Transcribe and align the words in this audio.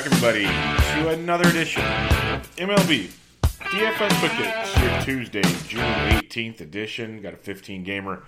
Back, 0.00 0.12
everybody, 0.12 0.44
to 0.44 1.08
another 1.10 1.46
edition 1.48 1.82
of 1.82 2.56
MLB 2.56 3.10
DFS 3.42 4.18
Quick 4.18 4.82
your 4.82 5.02
Tuesday, 5.02 5.42
June 5.68 5.82
18th 5.82 6.60
edition. 6.62 7.20
Got 7.20 7.34
a 7.34 7.36
15 7.36 7.84
gamer 7.84 8.22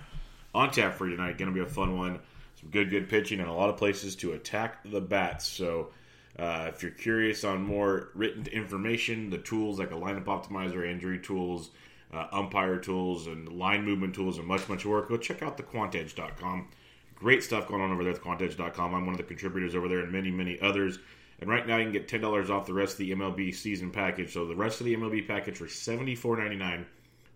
on 0.53 0.69
tap 0.69 0.93
for 0.93 1.07
you 1.07 1.15
tonight. 1.15 1.37
Going 1.39 1.51
to 1.51 1.55
be 1.55 1.61
a 1.61 1.69
fun 1.69 1.97
one. 1.97 2.19
Some 2.59 2.69
good, 2.69 2.91
good 2.91 3.09
pitching 3.09 3.39
and 3.39 3.49
a 3.49 3.53
lot 3.53 3.69
of 3.69 3.77
places 3.77 4.15
to 4.17 4.33
attack 4.33 4.83
the 4.83 5.01
bats. 5.01 5.47
So, 5.47 5.89
uh, 6.37 6.69
if 6.71 6.83
you're 6.83 6.91
curious 6.91 7.43
on 7.43 7.63
more 7.63 8.09
written 8.13 8.45
information, 8.47 9.31
the 9.31 9.39
tools 9.39 9.79
like 9.79 9.91
a 9.91 9.95
lineup 9.95 10.25
optimizer, 10.25 10.87
injury 10.87 11.19
tools, 11.19 11.71
uh, 12.13 12.27
umpire 12.31 12.77
tools, 12.77 13.25
and 13.25 13.49
line 13.49 13.83
movement 13.83 14.13
tools, 14.13 14.37
and 14.37 14.45
much, 14.47 14.69
much 14.69 14.85
more, 14.85 15.01
go 15.07 15.17
check 15.17 15.41
out 15.41 15.57
thequantedge.com. 15.57 16.67
Great 17.15 17.41
stuff 17.41 17.67
going 17.67 17.81
on 17.81 17.91
over 17.91 18.03
there 18.03 18.13
at 18.13 18.21
thequantedge.com. 18.21 18.93
I'm 18.93 19.05
one 19.05 19.15
of 19.15 19.17
the 19.17 19.23
contributors 19.23 19.73
over 19.73 19.87
there 19.87 19.99
and 19.99 20.11
many, 20.11 20.29
many 20.29 20.59
others. 20.61 20.99
And 21.43 21.51
right 21.51 21.67
now 21.67 21.75
you 21.75 21.83
can 21.83 21.91
get 21.91 22.07
$10 22.07 22.49
off 22.49 22.65
the 22.65 22.73
rest 22.73 22.93
of 22.93 22.99
the 22.99 23.11
MLB 23.11 23.53
season 23.53 23.91
package. 23.91 24.31
So 24.31 24.47
the 24.47 24.55
rest 24.55 24.79
of 24.79 24.85
the 24.85 24.95
MLB 24.95 25.27
package 25.27 25.57
for 25.57 25.65
$74.99 25.65 26.85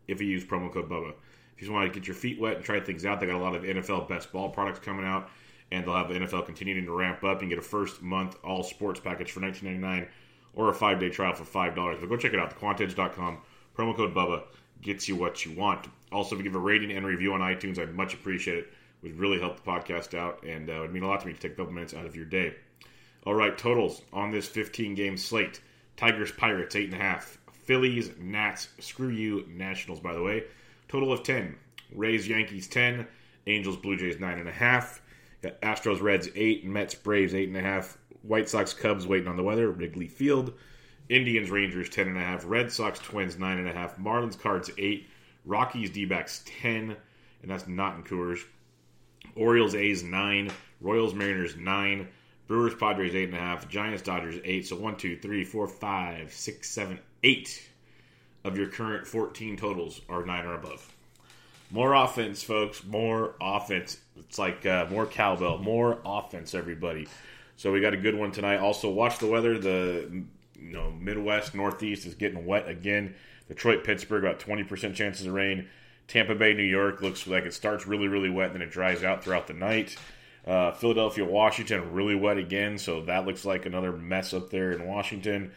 if 0.08 0.22
you 0.22 0.28
use 0.28 0.46
promo 0.46 0.72
code 0.72 0.88
BUBBA. 0.88 1.10
If 1.10 1.62
you 1.62 1.68
just 1.68 1.72
want 1.72 1.92
to 1.92 2.00
get 2.00 2.08
your 2.08 2.16
feet 2.16 2.40
wet 2.40 2.56
and 2.56 2.64
try 2.64 2.80
things 2.80 3.06
out, 3.06 3.20
they 3.20 3.26
got 3.26 3.36
a 3.36 3.44
lot 3.44 3.54
of 3.54 3.64
NFL 3.64 4.08
best 4.08 4.32
ball 4.32 4.48
products 4.48 4.80
coming 4.80 5.06
out. 5.06 5.30
And 5.74 5.84
they'll 5.84 5.94
have 5.94 6.08
the 6.08 6.14
NFL 6.14 6.46
continuing 6.46 6.86
to 6.86 6.92
ramp 6.94 7.22
up. 7.26 7.34
You 7.34 7.40
can 7.40 7.50
get 7.50 7.58
a 7.58 7.62
first 7.62 8.02
month 8.02 8.38
all 8.46 8.64
sports 8.64 9.02
package 9.02 9.30
for 9.30 9.42
$19.99 9.42 10.08
or 10.54 10.70
a 10.70 10.74
five 10.74 11.02
day 11.02 11.10
trial 11.10 11.34
for 11.34 11.44
$5. 11.44 12.00
But 12.00 12.08
go 12.08 12.16
check 12.16 12.32
it 12.32 12.40
out, 12.40 12.58
thequantedge.com. 12.58 13.40
Promo 13.78 13.94
code 13.94 14.14
BUBBA 14.14 14.44
gets 14.82 15.10
you 15.10 15.18
what 15.18 15.46
you 15.46 15.52
want. 15.52 15.86
Also, 16.14 16.34
if 16.34 16.40
you 16.40 16.44
give 16.46 16.56
a 16.56 16.60
rating 16.60 16.94
and 16.94 17.06
review 17.06 17.34
on 17.34 17.42
iTunes, 17.42 17.78
I'd 17.78 17.94
much 17.94 18.14
appreciate 18.14 18.60
it 18.60 18.74
would 19.02 19.20
really 19.20 19.42
help 19.42 19.62
the 19.62 19.70
podcast 19.70 20.18
out 20.18 20.42
and 20.44 20.70
uh, 20.70 20.76
it 20.76 20.80
would 20.80 20.94
mean 20.94 21.04
a 21.04 21.08
lot 21.10 21.20
to 21.20 21.28
me 21.28 21.34
to 21.34 21.40
take 21.40 21.52
a 21.52 21.56
couple 21.56 21.74
minutes 21.74 21.94
out 21.94 22.06
of 22.06 22.16
your 22.16 22.24
day. 22.24 22.56
All 23.28 23.34
right, 23.34 23.58
totals 23.58 24.04
on 24.14 24.32
this 24.32 24.48
15 24.48 24.96
game 24.96 25.18
slate 25.18 25.60
Tigers, 25.98 26.32
Pirates, 26.32 26.76
8.5. 26.76 27.24
Phillies, 27.66 28.12
Nats, 28.18 28.70
screw 28.80 29.10
you, 29.10 29.46
Nationals, 29.50 30.00
by 30.00 30.14
the 30.14 30.24
way. 30.24 30.46
Total 30.88 31.12
of 31.12 31.24
10. 31.24 31.54
Rays, 31.94 32.26
Yankees, 32.26 32.68
10. 32.68 33.06
Angels, 33.46 33.76
Blue 33.76 33.98
Jays, 33.98 34.16
9.5. 34.16 35.00
Astros, 35.62 36.02
Reds, 36.02 36.30
8. 36.36 36.66
Mets, 36.68 36.96
Braves, 36.96 37.34
8.5. 37.34 37.98
White 38.22 38.48
Sox, 38.48 38.74
Cubs, 38.74 39.06
waiting 39.06 39.28
on 39.28 39.36
the 39.36 39.44
weather, 39.44 39.72
Wrigley 39.72 40.08
Field. 40.08 40.54
Indians, 41.10 41.52
Rangers, 41.52 41.90
10.5. 41.90 42.44
Red 42.46 42.72
Sox, 42.72 42.98
Twins, 42.98 43.36
9.5. 43.36 44.00
Marlins, 44.00 44.40
Cards, 44.40 44.72
8. 44.78 45.06
Rockies, 45.44 45.90
D 45.90 46.06
backs, 46.06 46.46
10. 46.62 46.96
And 47.42 47.52
that's 47.52 47.68
not 47.68 47.98
in 47.98 48.04
Coors. 48.04 48.40
Orioles, 49.36 49.76
A's 49.76 50.02
nine. 50.02 50.50
Royals, 50.80 51.14
Mariners 51.14 51.58
nine. 51.58 52.08
Brewers, 52.48 52.74
Padres 52.76 53.14
eight 53.14 53.30
and 53.30 53.38
a 53.38 53.40
half. 53.40 53.68
Giants, 53.68 54.02
Dodgers 54.02 54.40
eight. 54.44 54.68
So 54.68 54.78
one, 54.78 54.96
two, 54.96 55.18
three, 55.18 55.44
four, 55.44 55.68
five, 55.68 56.32
six, 56.34 56.70
seven, 56.70 57.00
eight 57.24 57.70
of 58.44 58.58
your 58.58 58.68
current 58.68 59.06
14 59.06 59.58
totals 59.58 60.02
are 60.08 60.26
nine 60.26 60.46
or 60.46 60.56
above. 60.56 60.94
More 61.70 61.94
offense, 61.94 62.42
folks. 62.44 62.84
More 62.86 63.36
offense. 63.42 63.98
It's 64.16 64.40
like 64.40 64.66
uh, 64.66 64.88
more 64.90 65.06
cowbell. 65.06 65.58
More 65.58 66.00
offense, 66.06 66.56
everybody. 66.56 67.08
So 67.58 67.72
we 67.72 67.82
got 67.82 67.94
a 67.94 67.98
good 67.98 68.16
one 68.16 68.32
tonight. 68.32 68.58
Also, 68.58 68.90
watch 68.90 69.20
the 69.20 69.28
weather. 69.28 69.60
The 69.60 70.24
you 70.60 70.74
know 70.74 70.92
Midwest, 70.92 71.54
Northeast 71.54 72.06
is 72.06 72.16
getting 72.16 72.46
wet 72.46 72.70
again. 72.70 73.16
Detroit, 73.48 73.84
Pittsburgh, 73.84 74.24
about 74.24 74.40
20% 74.40 74.94
chances 74.94 75.26
of 75.26 75.34
rain. 75.34 75.68
Tampa 76.08 76.36
Bay, 76.36 76.54
New 76.54 76.64
York 76.64 77.02
looks 77.02 77.28
like 77.28 77.46
it 77.46 77.54
starts 77.54 77.88
really, 77.88 78.08
really 78.08 78.30
wet, 78.30 78.48
and 78.48 78.56
then 78.56 78.62
it 78.62 78.72
dries 78.72 79.04
out 79.04 79.24
throughout 79.24 79.48
the 79.48 79.54
night. 79.54 79.98
Uh, 80.48 80.72
Philadelphia, 80.72 81.26
Washington, 81.26 81.92
really 81.92 82.16
wet 82.16 82.38
again, 82.38 82.78
so 82.78 83.02
that 83.02 83.26
looks 83.26 83.44
like 83.44 83.66
another 83.66 83.92
mess 83.92 84.34
up 84.34 84.50
there 84.50 84.72
in 84.72 84.88
Washington. 84.88 85.52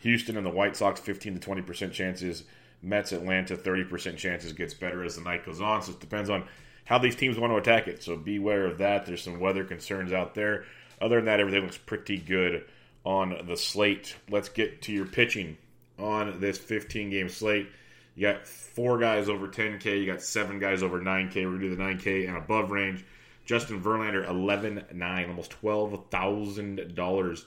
Houston 0.00 0.36
and 0.36 0.44
the 0.44 0.50
White 0.50 0.76
Sox, 0.76 1.00
15 1.00 1.34
to 1.34 1.40
20 1.40 1.62
percent 1.62 1.92
chances. 1.94 2.44
Mets, 2.82 3.12
Atlanta, 3.12 3.56
30 3.56 3.84
percent 3.84 4.18
chances. 4.18 4.52
Gets 4.52 4.74
better 4.74 5.02
as 5.02 5.16
the 5.16 5.22
night 5.22 5.46
goes 5.46 5.60
on, 5.60 5.82
so 5.82 5.92
it 5.92 6.00
depends 6.00 6.28
on 6.28 6.44
how 6.84 6.98
these 6.98 7.16
teams 7.16 7.38
want 7.38 7.52
to 7.52 7.56
attack 7.56 7.88
it. 7.88 8.02
So 8.02 8.16
beware 8.16 8.66
of 8.66 8.78
that. 8.78 9.06
There's 9.06 9.22
some 9.22 9.40
weather 9.40 9.64
concerns 9.64 10.12
out 10.12 10.34
there. 10.34 10.64
Other 11.00 11.16
than 11.16 11.24
that, 11.26 11.40
everything 11.40 11.62
looks 11.62 11.78
pretty 11.78 12.18
good 12.18 12.64
on 13.04 13.46
the 13.46 13.56
slate. 13.56 14.16
Let's 14.28 14.50
get 14.50 14.82
to 14.82 14.92
your 14.92 15.06
pitching 15.06 15.56
on 15.98 16.40
this 16.40 16.58
15 16.58 17.10
game 17.10 17.28
slate. 17.28 17.68
You 18.14 18.22
got 18.28 18.46
four 18.46 18.98
guys 18.98 19.28
over 19.28 19.48
10K. 19.48 20.00
You 20.00 20.06
got 20.06 20.22
seven 20.22 20.58
guys 20.58 20.82
over 20.82 21.00
9K. 21.00 21.34
We're 21.36 21.58
going 21.58 21.60
to 21.60 21.68
do 21.70 21.76
the 21.76 21.82
9K 21.82 22.28
and 22.28 22.36
above 22.36 22.70
range. 22.70 23.04
Justin 23.46 23.80
Verlander, 23.80 24.28
11 24.28 24.84
9, 24.92 25.28
almost 25.28 25.54
$12,000 25.62 27.44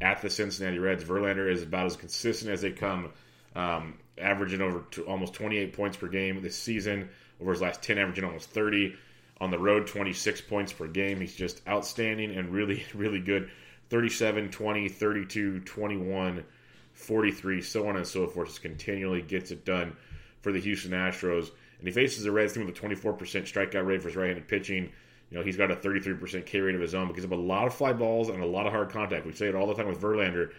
at 0.00 0.22
the 0.22 0.30
Cincinnati 0.30 0.78
Reds. 0.78 1.04
Verlander 1.04 1.52
is 1.52 1.62
about 1.62 1.86
as 1.86 1.96
consistent 1.96 2.52
as 2.52 2.62
they 2.62 2.70
come, 2.70 3.10
um, 3.54 3.98
averaging 4.16 4.62
over 4.62 4.84
to 4.92 5.04
almost 5.04 5.34
28 5.34 5.72
points 5.74 5.96
per 5.96 6.06
game 6.06 6.40
this 6.40 6.56
season. 6.56 7.10
Over 7.40 7.52
his 7.52 7.60
last 7.60 7.82
10, 7.82 7.98
averaging 7.98 8.24
almost 8.24 8.50
30. 8.50 8.94
On 9.40 9.50
the 9.50 9.58
road, 9.58 9.86
26 9.86 10.42
points 10.42 10.72
per 10.72 10.86
game. 10.86 11.20
He's 11.20 11.34
just 11.34 11.66
outstanding 11.66 12.36
and 12.36 12.50
really, 12.50 12.84
really 12.94 13.20
good. 13.20 13.50
37, 13.88 14.50
20, 14.50 14.88
32, 14.88 15.60
21, 15.60 16.44
43, 16.92 17.62
so 17.62 17.88
on 17.88 17.96
and 17.96 18.06
so 18.06 18.26
forth. 18.28 18.48
Just 18.48 18.62
continually 18.62 19.22
gets 19.22 19.50
it 19.50 19.64
done 19.64 19.96
for 20.42 20.52
the 20.52 20.60
Houston 20.60 20.92
Astros. 20.92 21.50
And 21.78 21.88
he 21.88 21.92
faces 21.92 22.22
the 22.22 22.30
Reds 22.30 22.52
team 22.52 22.66
with 22.66 22.76
a 22.76 22.80
24% 22.80 23.16
strikeout 23.16 23.86
rate 23.86 24.02
for 24.02 24.08
his 24.08 24.16
right-handed 24.16 24.46
pitching. 24.46 24.92
You 25.30 25.38
know, 25.38 25.44
he's 25.44 25.56
got 25.56 25.70
a 25.70 25.76
33% 25.76 26.44
K 26.44 26.60
rate 26.60 26.74
of 26.74 26.80
his 26.80 26.94
own 26.94 27.08
because 27.08 27.24
of 27.24 27.32
a 27.32 27.36
lot 27.36 27.66
of 27.66 27.74
fly 27.74 27.92
balls 27.92 28.28
and 28.28 28.42
a 28.42 28.46
lot 28.46 28.66
of 28.66 28.72
hard 28.72 28.90
contact. 28.90 29.26
We 29.26 29.32
say 29.32 29.46
it 29.46 29.54
all 29.54 29.66
the 29.66 29.74
time 29.74 29.86
with 29.86 30.00
Verlander. 30.00 30.52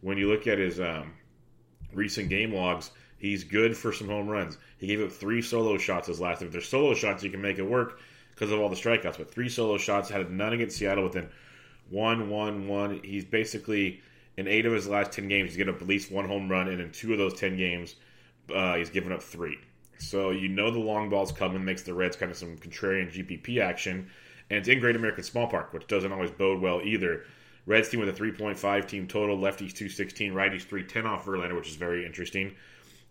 When 0.00 0.18
you 0.18 0.28
look 0.28 0.46
at 0.46 0.58
his 0.58 0.80
um, 0.80 1.12
recent 1.92 2.28
game 2.28 2.52
logs, 2.52 2.90
he's 3.18 3.44
good 3.44 3.76
for 3.76 3.92
some 3.92 4.08
home 4.08 4.28
runs. 4.28 4.58
He 4.78 4.88
gave 4.88 5.00
up 5.00 5.12
three 5.12 5.42
solo 5.42 5.78
shots 5.78 6.08
his 6.08 6.20
last. 6.20 6.42
If 6.42 6.50
there's 6.52 6.68
solo 6.68 6.94
shots, 6.94 7.22
you 7.22 7.30
can 7.30 7.40
make 7.40 7.58
it 7.58 7.62
work 7.62 8.00
because 8.34 8.50
of 8.50 8.60
all 8.60 8.68
the 8.68 8.76
strikeouts. 8.76 9.18
But 9.18 9.30
three 9.30 9.48
solo 9.48 9.78
shots, 9.78 10.10
had 10.10 10.30
none 10.30 10.52
against 10.52 10.76
Seattle 10.76 11.04
within 11.04 11.28
one, 11.88 12.28
one, 12.28 12.66
one. 12.66 13.00
He's 13.04 13.24
basically 13.24 14.02
in 14.36 14.48
eight 14.48 14.66
of 14.66 14.72
his 14.72 14.88
last 14.88 15.12
ten 15.12 15.28
games, 15.28 15.50
he's 15.50 15.56
given 15.56 15.74
up 15.74 15.80
at 15.80 15.88
least 15.88 16.10
one 16.10 16.26
home 16.26 16.50
run, 16.50 16.68
and 16.68 16.80
in 16.80 16.90
two 16.90 17.12
of 17.12 17.18
those 17.18 17.34
ten 17.34 17.56
games, 17.56 17.96
uh, 18.54 18.74
he's 18.74 18.90
given 18.90 19.12
up 19.12 19.22
three. 19.22 19.58
So 19.98 20.30
you 20.30 20.48
know 20.48 20.70
the 20.70 20.78
long 20.78 21.08
ball's 21.08 21.32
coming, 21.32 21.64
makes 21.64 21.82
the 21.82 21.94
Reds 21.94 22.16
kind 22.16 22.30
of 22.30 22.36
some 22.36 22.56
contrarian 22.58 23.12
GPP 23.12 23.60
action, 23.60 24.08
and 24.50 24.58
it's 24.58 24.68
in 24.68 24.80
Great 24.80 24.96
American 24.96 25.24
Small 25.24 25.46
Park, 25.46 25.72
which 25.72 25.86
doesn't 25.86 26.12
always 26.12 26.30
bode 26.30 26.60
well 26.60 26.80
either. 26.82 27.24
Reds 27.66 27.88
team 27.88 28.00
with 28.00 28.08
a 28.08 28.12
3.5 28.12 28.86
team 28.86 29.08
total, 29.08 29.36
lefties 29.36 29.72
216, 29.74 30.32
righties 30.32 30.62
310 30.62 31.06
off 31.06 31.26
Verlander, 31.26 31.56
which 31.56 31.68
is 31.68 31.76
very 31.76 32.06
interesting. 32.06 32.54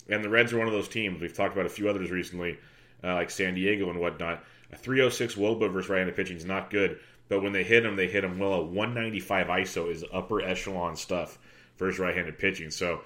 And 0.08 0.24
the 0.24 0.30
Reds 0.30 0.54
are 0.54 0.58
one 0.58 0.68
of 0.68 0.74
those 0.74 0.88
teams. 0.88 1.20
We've 1.20 1.34
talked 1.34 1.54
about 1.54 1.66
a 1.66 1.70
few 1.70 1.90
others 1.90 2.10
recently, 2.10 2.58
uh, 3.04 3.16
like 3.16 3.30
San 3.30 3.56
Diego 3.56 3.90
and 3.90 4.00
whatnot. 4.00 4.44
A 4.72 4.78
306 4.78 5.36
Woba 5.36 5.72
versus 5.72 5.90
right-handed 5.90 6.16
pitching 6.16 6.38
is 6.38 6.46
not 6.46 6.70
good, 6.70 7.00
but 7.28 7.42
when 7.42 7.52
they 7.52 7.64
hit 7.64 7.86
him, 7.86 7.96
they 7.96 8.08
hit 8.08 8.24
him 8.24 8.40
well. 8.40 8.54
A 8.54 8.64
195 8.64 9.48
ISO 9.48 9.92
is 9.92 10.06
upper 10.14 10.42
echelon 10.42 10.96
stuff 10.96 11.38
versus 11.78 12.00
right-handed 12.00 12.38
pitching. 12.38 12.72
So 12.72 13.02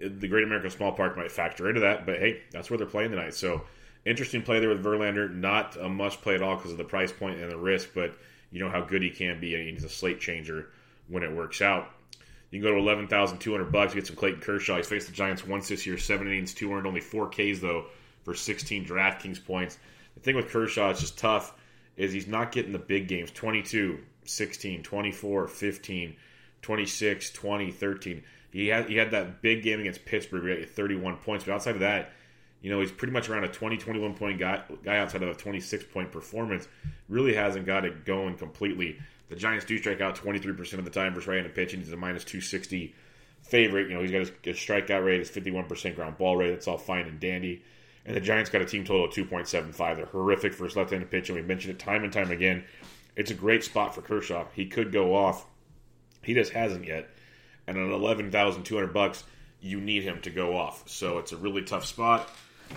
the 0.00 0.28
Great 0.28 0.44
American 0.44 0.70
Small 0.70 0.92
Park 0.92 1.16
might 1.16 1.32
factor 1.32 1.68
into 1.68 1.80
that, 1.80 2.06
but 2.06 2.18
hey, 2.18 2.42
that's 2.50 2.70
where 2.70 2.78
they're 2.78 2.86
playing 2.86 3.10
tonight. 3.10 3.34
So 3.34 3.62
interesting 4.04 4.42
play 4.42 4.60
there 4.60 4.68
with 4.68 4.84
Verlander. 4.84 5.32
Not 5.32 5.76
a 5.76 5.88
must 5.88 6.22
play 6.22 6.34
at 6.34 6.42
all 6.42 6.56
because 6.56 6.72
of 6.72 6.78
the 6.78 6.84
price 6.84 7.12
point 7.12 7.40
and 7.40 7.50
the 7.50 7.56
risk, 7.56 7.90
but 7.94 8.14
you 8.50 8.60
know 8.60 8.70
how 8.70 8.80
good 8.80 9.02
he 9.02 9.10
can 9.10 9.40
be, 9.40 9.54
and 9.54 9.68
he's 9.68 9.84
a 9.84 9.88
slate 9.88 10.20
changer 10.20 10.70
when 11.08 11.22
it 11.22 11.32
works 11.32 11.60
out. 11.60 11.90
You 12.50 12.60
can 12.60 12.68
go 12.68 12.74
to 12.74 12.80
eleven 12.80 13.08
thousand 13.08 13.38
two 13.38 13.52
hundred 13.52 13.72
bucks, 13.72 13.94
get 13.94 14.06
some 14.06 14.16
Clayton 14.16 14.40
Kershaw. 14.40 14.76
He's 14.76 14.86
faced 14.86 15.08
the 15.08 15.12
Giants 15.12 15.46
once 15.46 15.68
this 15.68 15.86
year, 15.86 15.98
seven 15.98 16.26
innings, 16.26 16.54
two 16.54 16.72
earned, 16.72 16.86
only 16.86 17.00
four 17.00 17.28
Ks 17.28 17.60
though 17.60 17.86
for 18.24 18.34
sixteen 18.34 18.84
DraftKings 18.86 19.44
points. 19.44 19.78
The 20.14 20.20
thing 20.20 20.36
with 20.36 20.48
Kershaw, 20.48 20.90
it's 20.90 21.00
just 21.00 21.18
tough, 21.18 21.54
is 21.96 22.12
he's 22.12 22.26
not 22.26 22.52
getting 22.52 22.72
the 22.72 22.78
big 22.78 23.08
games 23.08 23.30
22, 23.30 23.98
16, 24.24 24.82
24, 24.82 25.48
15, 25.48 26.16
26, 26.62 27.30
20, 27.30 27.70
13. 27.70 28.22
He 28.56 28.68
had 28.68 28.88
he 28.88 28.96
had 28.96 29.10
that 29.10 29.42
big 29.42 29.62
game 29.62 29.80
against 29.80 30.06
Pittsburgh 30.06 30.60
had 30.60 30.70
31 30.70 31.18
points, 31.18 31.44
but 31.44 31.52
outside 31.52 31.74
of 31.74 31.80
that, 31.80 32.12
you 32.62 32.70
know, 32.70 32.80
he's 32.80 32.90
pretty 32.90 33.12
much 33.12 33.28
around 33.28 33.44
a 33.44 33.48
20, 33.48 33.76
21 33.76 34.14
point 34.14 34.38
guy, 34.38 34.62
guy 34.82 34.96
outside 34.96 35.22
of 35.22 35.28
a 35.28 35.34
26 35.34 35.84
point 35.92 36.10
performance. 36.10 36.66
Really 37.10 37.34
hasn't 37.34 37.66
got 37.66 37.84
it 37.84 38.06
going 38.06 38.34
completely. 38.38 38.98
The 39.28 39.36
Giants 39.36 39.66
do 39.66 39.76
strike 39.76 40.00
out 40.00 40.16
23% 40.16 40.72
of 40.78 40.86
the 40.86 40.90
time 40.90 41.12
versus 41.12 41.26
right-handed 41.28 41.54
pitching. 41.54 41.80
He's 41.80 41.92
a 41.92 41.98
minus 41.98 42.24
260 42.24 42.94
favorite. 43.42 43.90
You 43.90 43.94
know, 43.96 44.00
he's 44.00 44.10
got 44.10 44.20
his, 44.20 44.32
his 44.40 44.56
strikeout 44.56 45.04
rate, 45.04 45.18
his 45.18 45.30
51% 45.30 45.94
ground 45.94 46.16
ball 46.16 46.38
rate. 46.38 46.52
That's 46.52 46.66
all 46.66 46.78
fine 46.78 47.06
and 47.06 47.20
dandy. 47.20 47.62
And 48.06 48.16
the 48.16 48.20
Giants 48.22 48.48
got 48.48 48.62
a 48.62 48.64
team 48.64 48.84
total 48.84 49.04
of 49.04 49.10
2.75. 49.10 49.96
They're 49.96 50.06
horrific 50.06 50.54
for 50.54 50.64
his 50.64 50.76
left-handed 50.76 51.10
pitching. 51.10 51.34
We 51.34 51.42
mentioned 51.42 51.74
it 51.74 51.78
time 51.78 52.04
and 52.04 52.12
time 52.12 52.30
again. 52.30 52.64
It's 53.16 53.30
a 53.30 53.34
great 53.34 53.64
spot 53.64 53.94
for 53.94 54.00
Kershaw. 54.00 54.46
He 54.54 54.64
could 54.64 54.92
go 54.92 55.14
off. 55.14 55.44
He 56.22 56.32
just 56.32 56.52
hasn't 56.52 56.86
yet. 56.86 57.10
And 57.66 57.76
at 57.76 57.90
11,200 57.90 58.92
bucks, 58.92 59.24
you 59.60 59.80
need 59.80 60.02
him 60.02 60.20
to 60.22 60.30
go 60.30 60.56
off. 60.56 60.88
So 60.88 61.18
it's 61.18 61.32
a 61.32 61.36
really 61.36 61.62
tough 61.62 61.84
spot. 61.84 62.30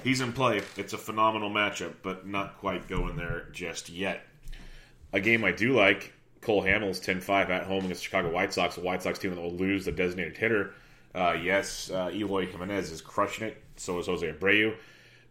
He's 0.04 0.22
in 0.22 0.34
play. 0.34 0.62
It's 0.78 0.94
a 0.94 0.98
phenomenal 0.98 1.50
matchup, 1.50 1.96
but 2.04 2.28
not 2.28 2.58
quite 2.58 2.88
going 2.88 3.16
there 3.16 3.48
just 3.52 3.90
yet. 3.90 4.22
A 5.14 5.20
game 5.20 5.44
I 5.44 5.52
do 5.52 5.74
like 5.74 6.14
Cole 6.42 6.64
Hamels 6.64 7.02
10 7.04 7.22
5 7.22 7.50
at 7.50 7.64
home 7.64 7.86
against 7.86 8.02
the 8.02 8.06
Chicago 8.06 8.32
White 8.32 8.54
Sox. 8.54 8.76
The 8.76 8.82
White 8.82 9.04
Sox 9.04 9.20
team 9.20 9.34
that 9.34 9.42
will 9.42 9.56
lose 9.56 9.86
the 9.86 9.92
designated 9.92 10.38
hitter. 10.38 10.74
Uh, 11.14 11.36
yes, 11.42 11.90
uh, 11.90 12.12
Eloy 12.14 12.46
Jimenez 12.46 12.92
is 12.92 13.02
crushing 13.02 13.48
it. 13.48 13.62
So 13.76 14.00
is 14.00 14.06
Jose 14.06 14.32
Abreu. 14.32 14.76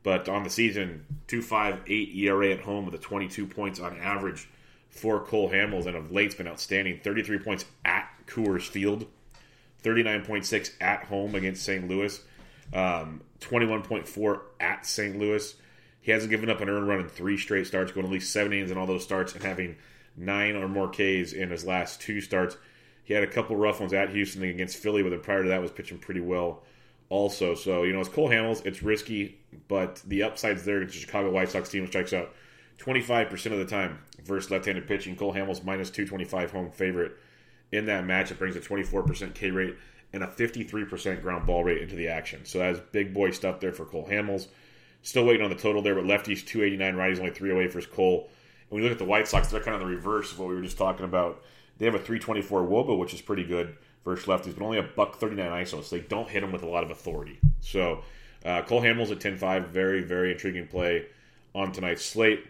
But 0.03 0.29
on 0.29 0.43
the 0.45 0.51
season, 0.51 1.05
2.58 1.29 2.17
ERA 2.17 2.53
at 2.53 2.61
home 2.61 2.85
with 2.85 2.95
a 2.95 2.99
22 2.99 3.47
points 3.47 3.81
on 3.81 3.99
average 3.99 4.49
for 4.91 5.21
Cole 5.21 5.51
Hamels, 5.51 5.87
and 5.87 5.97
of 5.97 6.11
late's 6.11 6.35
been 6.35 6.49
outstanding. 6.49 7.01
33 7.03 7.39
points 7.39 7.65
at 7.85 8.09
Coors 8.27 8.67
Field, 8.67 9.07
39.6 9.83 10.73
at 10.81 11.05
home 11.05 11.35
against 11.35 11.63
St. 11.63 11.89
Louis, 11.89 12.21
um, 12.73 13.23
21.4 13.41 14.41
at 14.61 14.87
St. 14.87 15.19
Louis. 15.19 15.55
He 16.01 16.13
hasn't 16.13 16.31
given 16.31 16.51
up 16.51 16.61
an 16.61 16.69
earned 16.69 16.89
run 16.89 17.01
in 17.01 17.09
three 17.09 17.37
straight 17.37 17.67
starts, 17.67 17.93
going 17.93 18.07
at 18.07 18.13
least 18.13 18.33
seven 18.33 18.53
innings 18.53 18.71
in 18.71 18.79
all 18.79 18.87
those 18.87 19.05
starts, 19.05 19.35
and 19.35 19.43
having 19.43 19.77
nine 20.17 20.57
or 20.57 20.69
more 20.69 20.89
Ks 20.89 21.33
in 21.33 21.51
his 21.51 21.65
last 21.65 22.01
two 22.01 22.21
starts. 22.21 22.57
He 23.05 23.15
had 23.15 23.23
a 23.23 23.29
couple 23.29 23.57
rough 23.57 23.81
ones 23.81 23.93
at 23.93 24.11
Houston 24.11 24.43
against 24.43 24.77
Philly, 24.77 25.03
but 25.03 25.11
then 25.11 25.21
prior 25.21 25.43
to 25.43 25.49
that 25.49 25.63
was 25.63 25.71
pitching 25.71 25.99
pretty 25.99 26.21
well 26.21 26.63
also. 27.09 27.55
So, 27.55 27.85
you 27.85 27.93
know, 27.93 28.01
it's 28.01 28.09
Cole 28.09 28.29
Hamels. 28.29 28.65
It's 28.67 28.83
risky, 28.83 29.39
but 29.67 30.03
the 30.07 30.25
upside's 30.25 30.65
there 30.65 30.79
against 30.79 30.95
the 30.95 31.01
Chicago 31.01 31.31
White 31.31 31.51
Sox 31.51 31.71
team, 31.71 31.87
strikes 31.87 32.13
out 32.13 32.35
25% 32.79 33.53
of 33.53 33.59
the 33.59 33.65
time 33.65 33.99
versus 34.25 34.51
left-handed 34.51 34.87
pitching. 34.87 35.17
Cole 35.17 35.33
Hamels 35.33 35.65
minus 35.65 35.91
225 35.91 36.51
home 36.51 36.71
favorite 36.71 37.17
in 37.73 37.87
that 37.87 38.05
match. 38.05 38.31
It 38.31 38.39
brings 38.39 38.57
a 38.57 38.61
24% 38.61 39.35
K 39.35 39.51
rate 39.51 39.77
and 40.13 40.23
a 40.23 40.27
53% 40.27 41.23
ground 41.23 41.47
ball 41.47 41.65
rate 41.65 41.83
into 41.83 41.97
the 41.97 42.09
action. 42.09 42.45
So 42.45 42.59
that's 42.59 42.81
big 42.93 43.13
boy 43.13 43.31
stuff 43.31 43.61
there 43.61 43.73
for 43.73 43.85
Cole 43.85 44.09
Hamels. 44.11 44.49
Still 45.03 45.27
waiting 45.27 45.45
on 45.45 45.51
the 45.51 45.57
total 45.57 45.83
there, 45.83 45.95
but 45.95 46.05
lefties 46.05 46.45
289, 46.45 46.95
righties 46.95 47.19
only 47.19 47.31
308 47.31 47.73
for 47.73 47.79
his 47.79 47.87
Cole. 47.87 48.31
And 48.63 48.71
when 48.71 48.83
you 48.83 48.89
look 48.89 48.97
at 48.97 48.99
the 48.99 49.09
White 49.09 49.29
Sox, 49.29 49.49
they're 49.49 49.61
kind 49.61 49.75
of 49.75 49.81
the 49.81 49.87
reverse 49.87 50.33
of 50.33 50.39
what 50.39 50.49
we 50.49 50.55
were 50.55 50.63
just 50.63 50.79
talking 50.79 51.05
about. 51.05 51.43
They 51.79 51.85
have 51.85 51.95
a 51.95 51.99
324 51.99 52.63
Woba, 52.63 52.99
which 52.99 53.15
is 53.15 53.21
pretty 53.21 53.45
good 53.45 53.77
versus 54.05 54.27
lefties, 54.27 54.55
but 54.57 54.65
only 54.65 54.79
a 54.79 54.83
buck 54.83 55.17
39 55.17 55.65
ISO, 55.65 55.83
so 55.85 55.97
they 55.97 56.03
don't 56.03 56.29
hit 56.29 56.41
them 56.41 56.51
with 56.51 56.63
a 56.63 56.69
lot 56.69 56.83
of 56.83 56.91
authority. 56.91 57.39
So 57.61 58.03
uh, 58.45 58.63
Cole 58.63 58.83
Hamels 58.83 59.11
at 59.11 59.19
10-5, 59.19 59.69
very, 59.69 60.03
very 60.03 60.33
intriguing 60.33 60.67
play 60.67 61.07
on 61.55 61.73
tonight's 61.73 62.05
slate. 62.05 62.45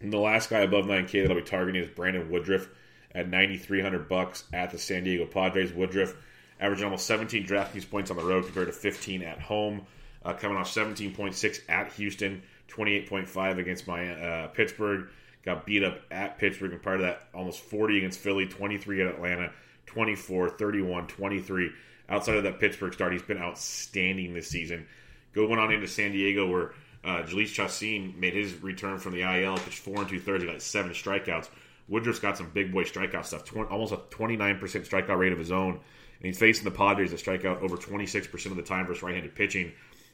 And 0.00 0.12
the 0.12 0.18
last 0.18 0.50
guy 0.50 0.60
above 0.60 0.84
9K 0.84 1.22
that 1.22 1.30
I'll 1.30 1.36
be 1.36 1.42
targeting 1.42 1.82
is 1.82 1.88
Brandon 1.88 2.30
Woodruff 2.30 2.68
at 3.14 3.28
9,300 3.28 4.08
bucks 4.08 4.44
at 4.52 4.70
the 4.70 4.78
San 4.78 5.04
Diego 5.04 5.26
Padres. 5.26 5.72
Woodruff 5.72 6.14
averaging 6.60 6.84
almost 6.84 7.06
17 7.06 7.46
DraftKings 7.46 7.88
points 7.88 8.10
on 8.10 8.16
the 8.16 8.24
road 8.24 8.44
compared 8.44 8.66
to 8.66 8.72
15 8.72 9.22
at 9.22 9.40
home. 9.40 9.86
Uh, 10.24 10.32
coming 10.32 10.56
off 10.56 10.72
17.6 10.72 11.60
at 11.68 11.92
Houston, 11.92 12.42
28.5 12.68 13.58
against 13.58 13.86
my 13.86 14.08
uh, 14.10 14.46
Pittsburgh. 14.48 15.08
Got 15.44 15.66
beat 15.66 15.84
up 15.84 16.00
at 16.10 16.38
Pittsburgh, 16.38 16.72
and 16.72 16.82
part 16.82 16.96
of 16.96 17.02
that, 17.02 17.28
almost 17.34 17.60
40 17.60 17.98
against 17.98 18.18
Philly, 18.20 18.46
23 18.46 19.02
at 19.02 19.08
Atlanta, 19.08 19.52
24, 19.84 20.50
31, 20.50 21.06
23. 21.06 21.70
Outside 22.08 22.36
of 22.36 22.44
that 22.44 22.58
Pittsburgh 22.58 22.94
start, 22.94 23.12
he's 23.12 23.20
been 23.20 23.38
outstanding 23.38 24.32
this 24.32 24.48
season. 24.48 24.86
Going 25.34 25.58
on 25.58 25.70
into 25.70 25.86
San 25.86 26.12
Diego, 26.12 26.50
where 26.50 26.72
uh, 27.04 27.22
Jhoulys 27.24 27.48
Chacin 27.48 28.18
made 28.18 28.32
his 28.32 28.54
return 28.62 28.98
from 28.98 29.12
the 29.12 29.20
IL, 29.20 29.58
pitched 29.58 29.80
four 29.80 29.98
and 29.98 30.08
two 30.08 30.20
thirds, 30.20 30.44
got 30.44 30.62
seven 30.62 30.92
strikeouts. 30.92 31.48
Woodruff's 31.88 32.18
got 32.18 32.36
some 32.36 32.50
big 32.50 32.72
boy 32.72 32.84
strikeout 32.84 33.26
stuff, 33.26 33.44
tw- 33.44 33.70
almost 33.70 33.92
a 33.92 33.96
29% 33.96 34.58
strikeout 34.60 35.18
rate 35.18 35.32
of 35.32 35.38
his 35.38 35.52
own. 35.52 35.72
And 35.72 36.26
he's 36.26 36.38
facing 36.38 36.64
the 36.64 36.70
Padres 36.70 37.10
that 37.10 37.18
strike 37.18 37.44
out 37.44 37.62
over 37.62 37.76
26% 37.76 38.46
of 38.46 38.56
the 38.56 38.62
time 38.62 38.86
versus 38.86 39.02
right 39.02 39.14
handed 39.14 39.34
pitching. 39.34 39.72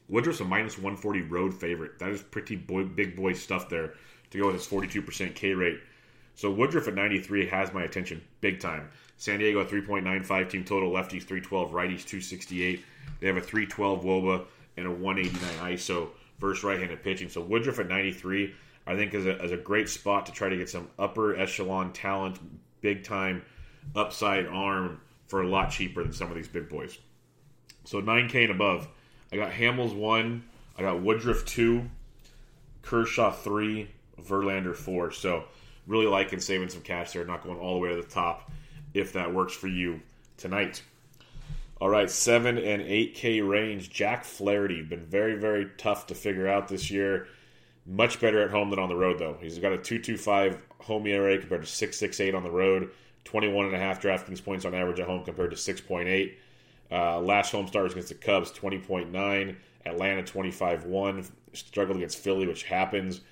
Woodruff's 0.09 0.41
a 0.41 0.45
minus 0.45 0.77
140 0.77 1.23
road 1.23 1.55
favorite. 1.55 1.99
That 2.01 2.11
is 2.11 2.23
pretty 2.23 2.57
boy, 2.57 2.85
big 2.85 3.15
boy 3.15 3.35
stuff 3.35 3.69
there 3.69 3.95
to 4.31 4.39
go 4.39 4.47
with 4.47 4.57
his 4.57 4.67
42% 4.67 5.35
K 5.35 5.55
rate. 5.55 5.79
So 6.35 6.51
Woodruff 6.51 6.89
at 6.89 6.95
93 6.95 7.47
has 7.47 7.73
my 7.73 7.83
attention 7.83 8.23
big 8.41 8.61
time. 8.61 8.89
San 9.19 9.39
Diego 9.39 9.65
3.95 9.65 10.51
team 10.51 10.65
total, 10.65 10.91
lefties 10.91 11.23
312, 11.23 11.71
righties 11.71 12.07
268. 12.07 12.85
They 13.21 13.27
have 13.27 13.37
a 13.37 13.41
312 13.41 14.03
Woba 14.03 14.47
and 14.77 14.87
a 14.87 14.91
189 14.91 15.75
ISO 15.75 16.09
versus 16.39 16.65
right-handed 16.65 17.03
pitching. 17.03 17.29
So 17.29 17.43
Woodruff 17.43 17.79
at 17.79 17.89
93, 17.89 18.55
I 18.91 18.97
think 18.97 19.15
is 19.15 19.25
a, 19.25 19.41
is 19.41 19.53
a 19.53 19.57
great 19.57 19.89
spot 19.89 20.27
to 20.27 20.33
try 20.33 20.49
to 20.49 20.57
get 20.57 20.69
some 20.69 20.89
upper 20.99 21.37
echelon 21.37 21.93
talent, 21.93 22.41
big 22.81 23.05
time 23.05 23.45
upside 23.95 24.47
arm 24.47 25.01
for 25.29 25.43
a 25.43 25.49
lot 25.49 25.71
cheaper 25.71 26.03
than 26.03 26.13
some 26.13 26.29
of 26.29 26.35
these 26.35 26.49
big 26.49 26.69
boys. 26.69 26.99
So 27.85 28.03
9K 28.03 28.43
and 28.43 28.51
above. 28.51 28.89
I 29.33 29.37
got 29.37 29.53
Hamels 29.53 29.95
1, 29.95 30.43
I 30.77 30.83
got 30.83 31.01
Woodruff 31.01 31.45
2, 31.45 31.89
Kershaw 32.83 33.31
3, 33.31 33.89
Verlander 34.21 34.75
4. 34.75 35.13
So 35.13 35.45
really 35.87 36.07
liking 36.07 36.41
saving 36.41 36.71
some 36.71 36.83
cash 36.83 37.13
there, 37.13 37.25
not 37.25 37.45
going 37.45 37.61
all 37.61 37.75
the 37.75 37.81
way 37.81 37.91
to 37.91 38.03
the 38.03 38.09
top 38.09 38.51
if 38.93 39.13
that 39.13 39.33
works 39.33 39.55
for 39.55 39.69
you 39.69 40.01
tonight. 40.37 40.83
All 41.81 41.89
right, 41.89 42.11
7 42.11 42.59
and 42.59 42.83
8K 42.83 43.49
range. 43.49 43.89
Jack 43.89 44.25
Flaherty, 44.25 44.83
been 44.83 45.07
very, 45.07 45.37
very 45.37 45.69
tough 45.79 46.09
to 46.09 46.17
figure 46.17 46.49
out 46.49 46.67
this 46.67 46.91
year. 46.91 47.29
Much 47.91 48.21
better 48.21 48.41
at 48.41 48.51
home 48.51 48.71
than 48.71 48.79
on 48.79 48.89
the 48.89 48.95
road, 48.95 49.19
though. 49.19 49.37
He's 49.41 49.59
got 49.59 49.73
a 49.73 49.79
2.25 49.79 50.61
home 50.79 51.09
ERA 51.09 51.37
compared 51.39 51.65
to 51.65 51.69
6.68 51.69 52.37
on 52.37 52.45
the 52.45 52.51
road. 52.51 52.91
21 53.25 53.67
and 53.67 53.75
a 53.75 53.79
half 53.79 54.01
DraftKings 54.01 54.45
points 54.45 54.65
on 54.65 54.75
average 54.75 55.01
at 55.01 55.09
home 55.09 55.25
compared 55.25 55.51
to 55.51 55.57
6.8. 55.57 56.35
Uh, 56.93 57.21
last 57.21 57.51
home 57.51 57.67
start 57.67 57.83
was 57.83 57.93
against 57.93 58.11
the 58.11 58.15
Cubs, 58.15 58.53
20.9. 58.53 59.57
Atlanta, 59.87 60.23
25-1. 60.23 61.31
Struggled 61.53 61.97
against 61.97 62.19
Philly, 62.19 62.47
which 62.47 62.63
happens. 62.63 63.23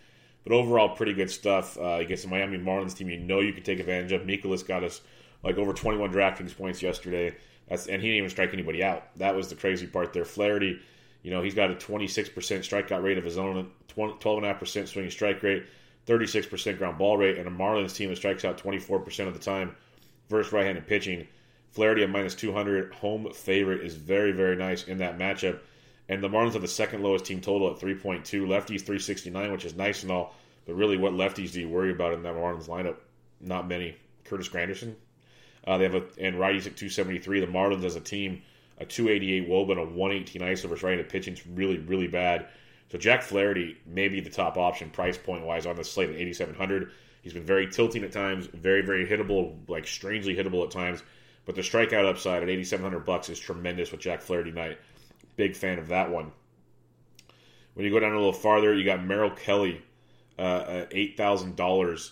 But 0.43 0.53
overall, 0.53 0.89
pretty 0.89 1.13
good 1.13 1.31
stuff. 1.31 1.79
Uh, 1.79 1.99
against 2.01 2.25
the 2.25 2.29
Miami 2.29 2.59
Marlins 2.59 2.97
team, 2.97 3.09
you 3.09 3.19
know 3.19 3.39
you 3.39 3.53
can 3.53 3.63
take 3.63 3.79
advantage 3.79 4.11
of. 4.11 4.27
Nicholas 4.27 4.65
got 4.65 4.83
us 4.83 5.03
like 5.45 5.57
over 5.57 5.73
21 5.73 6.13
DraftKings 6.13 6.57
points 6.57 6.83
yesterday. 6.83 7.37
That's, 7.69 7.87
and 7.87 8.03
he 8.03 8.09
didn't 8.09 8.19
even 8.19 8.31
strike 8.31 8.53
anybody 8.55 8.83
out. 8.83 9.17
That 9.19 9.37
was 9.37 9.49
the 9.51 9.55
crazy 9.55 9.87
part 9.87 10.13
there. 10.13 10.25
Flaherty, 10.25 10.81
you 11.23 11.31
know, 11.31 11.43
he's 11.43 11.55
got 11.55 11.71
a 11.71 11.75
26% 11.75 12.33
strikeout 12.33 13.05
rate 13.05 13.19
of 13.19 13.25
his 13.25 13.39
own, 13.39 13.71
12.5% 13.99 14.89
swinging 14.89 15.11
strike 15.11 15.43
rate, 15.43 15.65
36% 16.07 16.79
ground 16.79 16.99
ball 16.99 17.17
rate, 17.17 17.39
and 17.39 17.47
a 17.49 17.51
Marlins 17.51 17.95
team 17.95 18.11
that 18.11 18.17
strikes 18.17 18.45
out 18.45 18.63
24% 18.63 19.27
of 19.27 19.35
the 19.35 19.41
time 19.41 19.75
versus 20.29 20.53
right-handed 20.53 20.87
pitching. 20.87 21.27
Flaherty 21.71 22.03
at 22.03 22.11
minus 22.11 22.35
200, 22.35 22.95
home 22.95 23.31
favorite 23.33 23.85
is 23.85 23.95
very, 23.95 24.33
very 24.33 24.57
nice 24.57 24.85
in 24.85 24.99
that 24.99 25.19
matchup. 25.19 25.59
And 26.09 26.23
the 26.23 26.29
Marlins 26.29 26.55
have 26.55 26.63
the 26.63 26.69
second 26.69 27.03
lowest 27.03 27.27
team 27.27 27.41
total 27.41 27.71
at 27.71 27.79
3.2. 27.79 28.23
Lefties 28.23 28.81
369, 28.81 29.53
which 29.53 29.67
is 29.67 29.75
nice 29.75 30.03
and 30.03 30.11
all, 30.11 30.35
but 30.65 30.75
really, 30.75 30.97
what 30.97 31.13
lefties 31.13 31.53
do 31.53 31.61
you 31.61 31.69
worry 31.69 31.91
about 31.91 32.15
in 32.15 32.23
that 32.23 32.35
Marlins 32.35 32.69
lineup? 32.69 32.97
Not 33.41 33.69
many. 33.69 33.97
Curtis 34.25 34.49
Granderson. 34.49 34.95
Uh, 35.67 35.77
they 35.77 35.85
have 35.85 35.95
a 35.95 36.05
and 36.19 36.37
righties 36.37 36.67
at 36.67 36.77
273. 36.77 37.41
The 37.41 37.47
Marlins 37.47 37.85
as 37.85 37.97
a 37.97 38.01
team 38.01 38.43
a 38.81 38.85
288 38.85 39.49
Woba 39.49 39.73
and 39.73 39.81
a 39.81 39.85
118 39.85 40.43
ISO 40.43 40.69
versus 40.69 40.83
right-handed 40.83 41.09
pitching 41.09 41.35
is 41.35 41.47
really, 41.47 41.79
really 41.79 42.07
bad. 42.07 42.47
So 42.91 42.99
Jack 42.99 43.23
Flaherty 43.23 43.77
may 43.87 44.09
be 44.09 44.21
the 44.21 44.31
top 44.31 44.57
option 44.57 44.91
price 44.91 45.19
point 45.19 45.45
wise 45.45 45.67
on 45.67 45.77
the 45.77 45.85
slate 45.85 46.11
at 46.11 46.17
8,700. 46.17 46.91
He's 47.23 47.35
been 47.35 47.45
very 47.45 47.67
tilting 47.67 48.03
at 48.05 48.13
times, 48.13 48.47
very, 48.47 48.83
very 48.83 49.07
hittable, 49.07 49.57
like 49.69 49.87
strangely 49.87 50.35
hittable 50.35 50.65
at 50.65 50.71
times. 50.71 51.03
But 51.45 51.55
the 51.55 51.63
strikeout 51.63 52.09
upside 52.09 52.43
at 52.43 52.49
8,700 52.49 53.05
bucks 53.05 53.29
is 53.29 53.39
tremendous 53.39 53.91
with 53.91 54.01
Jack 54.01 54.21
Flaherty 54.21 54.53
night. 54.53 54.79
Big 55.37 55.57
fan 55.57 55.79
of 55.79 55.89
that 55.89 56.11
one. 56.11 56.33
When 57.75 57.85
you 57.85 57.93
go 57.93 58.01
down 58.01 58.13
a 58.13 58.17
little 58.17 58.33
farther, 58.33 58.75
you 58.75 58.85
got 58.85 59.05
Merrill 59.05 59.31
Kelly 59.31 59.83
uh, 60.39 60.65
at 60.69 60.91
$8,000 60.91 62.11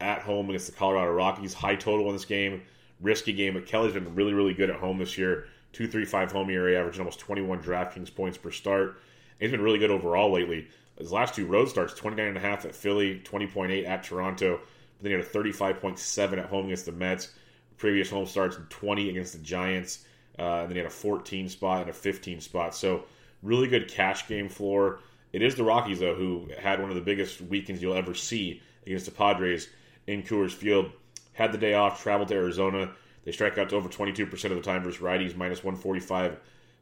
at 0.00 0.22
home 0.22 0.48
against 0.48 0.66
the 0.66 0.72
Colorado 0.72 1.12
Rockies. 1.12 1.54
High 1.54 1.76
total 1.76 2.06
in 2.08 2.14
this 2.14 2.24
game, 2.24 2.62
risky 3.00 3.32
game, 3.32 3.54
but 3.54 3.66
Kelly's 3.66 3.92
been 3.92 4.14
really, 4.14 4.34
really 4.34 4.54
good 4.54 4.70
at 4.70 4.76
home 4.76 4.98
this 4.98 5.18
year. 5.18 5.46
235 5.72 6.32
home 6.32 6.50
ERA, 6.50 6.78
averaging 6.78 7.00
almost 7.00 7.20
21 7.20 7.62
DraftKings 7.62 8.14
points 8.14 8.38
per 8.38 8.50
start. 8.50 9.00
He's 9.38 9.50
been 9.50 9.60
really 9.60 9.78
good 9.78 9.90
overall 9.90 10.32
lately. 10.32 10.68
His 10.98 11.12
last 11.12 11.34
two 11.34 11.46
road 11.46 11.68
starts, 11.68 11.94
29.5 11.94 12.66
at 12.66 12.74
Philly, 12.74 13.20
20.8 13.24 13.86
at 13.86 14.02
Toronto. 14.02 14.58
But 14.58 15.02
then 15.02 15.12
he 15.12 15.16
had 15.16 15.26
a 15.26 15.28
35.7 15.28 16.38
at 16.38 16.46
home 16.46 16.66
against 16.66 16.86
the 16.86 16.92
Mets. 16.92 17.32
Previous 17.76 18.10
home 18.10 18.26
starts, 18.26 18.58
20 18.68 19.10
against 19.10 19.32
the 19.32 19.38
Giants. 19.38 20.04
Uh, 20.38 20.42
and 20.42 20.70
then 20.70 20.72
he 20.72 20.78
had 20.78 20.86
a 20.86 20.90
14 20.90 21.48
spot 21.48 21.82
and 21.82 21.90
a 21.90 21.92
15 21.92 22.40
spot. 22.40 22.74
So 22.74 23.04
really 23.42 23.68
good 23.68 23.88
cash 23.88 24.26
game 24.26 24.48
floor. 24.48 25.00
It 25.32 25.42
is 25.42 25.54
the 25.54 25.64
Rockies, 25.64 26.00
though, 26.00 26.14
who 26.14 26.48
had 26.58 26.80
one 26.80 26.90
of 26.90 26.96
the 26.96 27.02
biggest 27.02 27.40
weekends 27.40 27.82
you'll 27.82 27.94
ever 27.94 28.14
see 28.14 28.62
against 28.86 29.04
the 29.04 29.12
Padres 29.12 29.68
in 30.06 30.22
Coors 30.22 30.52
Field. 30.52 30.90
Had 31.32 31.52
the 31.52 31.58
day 31.58 31.74
off, 31.74 32.02
traveled 32.02 32.28
to 32.28 32.34
Arizona. 32.34 32.92
They 33.24 33.32
strike 33.32 33.58
out 33.58 33.68
to 33.70 33.76
over 33.76 33.88
22% 33.88 34.32
of 34.44 34.50
the 34.56 34.62
time 34.62 34.82
versus 34.82 35.00
righties, 35.00 35.36
minus 35.36 35.62
145. 35.62 36.38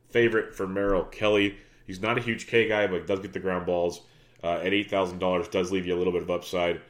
Favorite 0.08 0.54
for 0.54 0.66
Merrill 0.66 1.04
Kelly. 1.04 1.58
He's 1.86 2.00
not 2.00 2.18
a 2.18 2.20
huge 2.20 2.46
K 2.46 2.68
guy, 2.68 2.86
but 2.86 3.06
does 3.06 3.20
get 3.20 3.32
the 3.32 3.40
ground 3.40 3.66
balls. 3.66 4.02
Uh, 4.44 4.60
at 4.62 4.72
$8,000, 4.72 5.50
does 5.50 5.72
leave 5.72 5.86
you 5.86 5.94
a 5.94 5.98
little 5.98 6.12
bit 6.12 6.22
of 6.22 6.30
upside. 6.30 6.80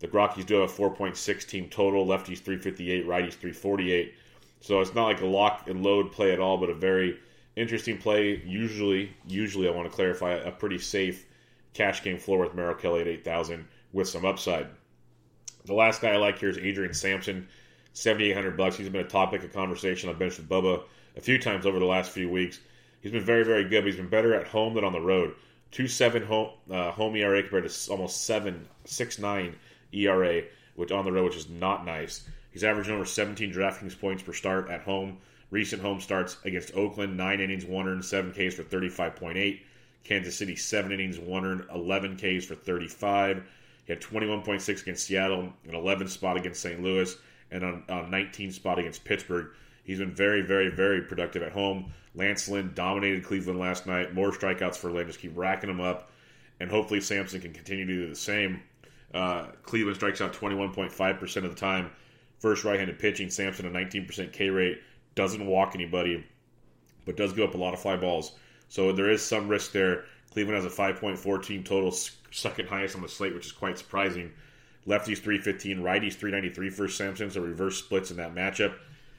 The 0.00 0.08
Rockies 0.08 0.44
do 0.44 0.56
have 0.56 0.70
a 0.70 0.72
4.6 0.72 1.46
team 1.46 1.68
total. 1.68 2.06
Lefties 2.06 2.38
358, 2.38 3.06
righties 3.06 3.32
348. 3.32 4.14
So 4.60 4.80
it's 4.80 4.94
not 4.94 5.04
like 5.04 5.20
a 5.20 5.26
lock 5.26 5.68
and 5.68 5.82
load 5.82 6.12
play 6.12 6.32
at 6.32 6.40
all, 6.40 6.58
but 6.58 6.68
a 6.68 6.74
very 6.74 7.18
interesting 7.54 7.98
play. 7.98 8.42
Usually, 8.44 9.12
usually 9.26 9.68
I 9.68 9.70
want 9.70 9.88
to 9.88 9.94
clarify 9.94 10.32
a 10.32 10.50
pretty 10.50 10.78
safe 10.78 11.26
cash 11.72 12.02
game 12.02 12.18
floor 12.18 12.40
with 12.40 12.54
Merrill 12.54 12.74
Kelly 12.74 13.02
at 13.02 13.06
8,000 13.06 13.66
with 13.92 14.08
some 14.08 14.24
upside. 14.24 14.66
The 15.64 15.74
last 15.74 16.00
guy 16.00 16.12
I 16.12 16.16
like 16.16 16.38
here 16.38 16.48
is 16.48 16.58
Adrian 16.58 16.94
Sampson, 16.94 17.48
7,800 17.92 18.56
bucks. 18.56 18.76
He's 18.76 18.88
been 18.88 19.04
a 19.04 19.08
topic 19.08 19.42
of 19.42 19.52
conversation. 19.52 20.08
I've 20.08 20.18
benched 20.18 20.38
with 20.38 20.48
Bubba 20.48 20.82
a 21.16 21.20
few 21.20 21.38
times 21.38 21.66
over 21.66 21.78
the 21.78 21.84
last 21.86 22.10
few 22.10 22.28
weeks. 22.28 22.60
He's 23.06 23.12
been 23.12 23.22
very, 23.22 23.44
very 23.44 23.62
good. 23.62 23.82
But 23.82 23.86
he's 23.86 23.96
been 23.98 24.08
better 24.08 24.34
at 24.34 24.48
home 24.48 24.74
than 24.74 24.82
on 24.82 24.92
the 24.92 25.00
road. 25.00 25.36
Two 25.70 25.86
seven 25.86 26.24
home 26.24 26.50
uh, 26.68 26.90
home 26.90 27.14
ERA 27.14 27.40
compared 27.40 27.70
to 27.70 27.90
almost 27.92 28.24
seven 28.24 28.66
six 28.84 29.20
nine 29.20 29.54
ERA, 29.92 30.42
which 30.74 30.90
on 30.90 31.04
the 31.04 31.12
road, 31.12 31.26
which 31.26 31.36
is 31.36 31.48
not 31.48 31.86
nice. 31.86 32.28
He's 32.50 32.64
averaging 32.64 32.94
over 32.94 33.04
17 33.04 33.52
DraftKings 33.52 34.00
points 34.00 34.24
per 34.24 34.32
start 34.32 34.68
at 34.70 34.80
home. 34.80 35.18
Recent 35.52 35.82
home 35.82 36.00
starts 36.00 36.38
against 36.44 36.74
Oakland, 36.74 37.16
nine 37.16 37.38
innings, 37.38 37.64
one 37.64 37.86
earned, 37.86 38.04
seven 38.04 38.32
Ks 38.32 38.54
for 38.56 38.64
35.8. 38.64 39.60
Kansas 40.02 40.34
City, 40.34 40.56
seven 40.56 40.90
innings, 40.90 41.20
one 41.20 41.44
earned, 41.44 41.64
11 41.72 42.16
Ks 42.16 42.44
for 42.44 42.56
35. 42.56 43.44
He 43.84 43.92
had 43.92 44.02
21.6 44.02 44.82
against 44.82 45.06
Seattle, 45.06 45.52
an 45.68 45.76
11 45.76 46.08
spot 46.08 46.36
against 46.36 46.60
St. 46.60 46.82
Louis, 46.82 47.16
and 47.52 47.62
a 47.62 48.08
19 48.10 48.50
spot 48.50 48.80
against 48.80 49.04
Pittsburgh. 49.04 49.50
He's 49.84 50.00
been 50.00 50.12
very, 50.12 50.42
very, 50.42 50.70
very 50.70 51.02
productive 51.02 51.44
at 51.44 51.52
home. 51.52 51.92
Lance 52.16 52.48
Lynn 52.48 52.72
dominated 52.74 53.24
Cleveland 53.24 53.60
last 53.60 53.86
night. 53.86 54.14
More 54.14 54.32
strikeouts 54.32 54.76
for 54.76 54.90
Lynn. 54.90 55.06
Just 55.06 55.20
keep 55.20 55.36
racking 55.36 55.68
them 55.68 55.80
up. 55.80 56.10
And 56.58 56.70
hopefully 56.70 57.00
Sampson 57.00 57.40
can 57.40 57.52
continue 57.52 57.84
to 57.84 57.92
do 57.92 58.08
the 58.08 58.16
same. 58.16 58.62
Uh, 59.14 59.48
Cleveland 59.62 59.96
strikes 59.96 60.20
out 60.20 60.32
21.5% 60.32 61.36
of 61.36 61.50
the 61.50 61.60
time. 61.60 61.90
First 62.38 62.64
right 62.64 62.78
handed 62.78 62.98
pitching. 62.98 63.30
Sampson, 63.30 63.66
a 63.66 63.70
19% 63.70 64.32
K 64.32 64.48
rate. 64.48 64.80
Doesn't 65.14 65.46
walk 65.46 65.74
anybody, 65.74 66.24
but 67.04 67.16
does 67.16 67.32
give 67.32 67.48
up 67.48 67.54
a 67.54 67.58
lot 67.58 67.74
of 67.74 67.80
fly 67.80 67.96
balls. 67.96 68.32
So 68.68 68.92
there 68.92 69.10
is 69.10 69.22
some 69.22 69.48
risk 69.48 69.72
there. 69.72 70.04
Cleveland 70.32 70.62
has 70.62 70.70
a 70.70 70.76
5.4 70.76 71.42
team 71.42 71.62
total, 71.62 71.92
second 72.30 72.68
highest 72.68 72.96
on 72.96 73.02
the 73.02 73.08
slate, 73.08 73.34
which 73.34 73.46
is 73.46 73.52
quite 73.52 73.78
surprising. 73.78 74.32
Lefties 74.86 75.18
315, 75.18 75.78
righties 75.78 76.14
393 76.14 76.70
for 76.70 76.88
Sampson, 76.88 77.30
so 77.30 77.40
reverse 77.40 77.78
splits 77.78 78.10
in 78.10 78.18
that 78.18 78.34
matchup. 78.34 78.74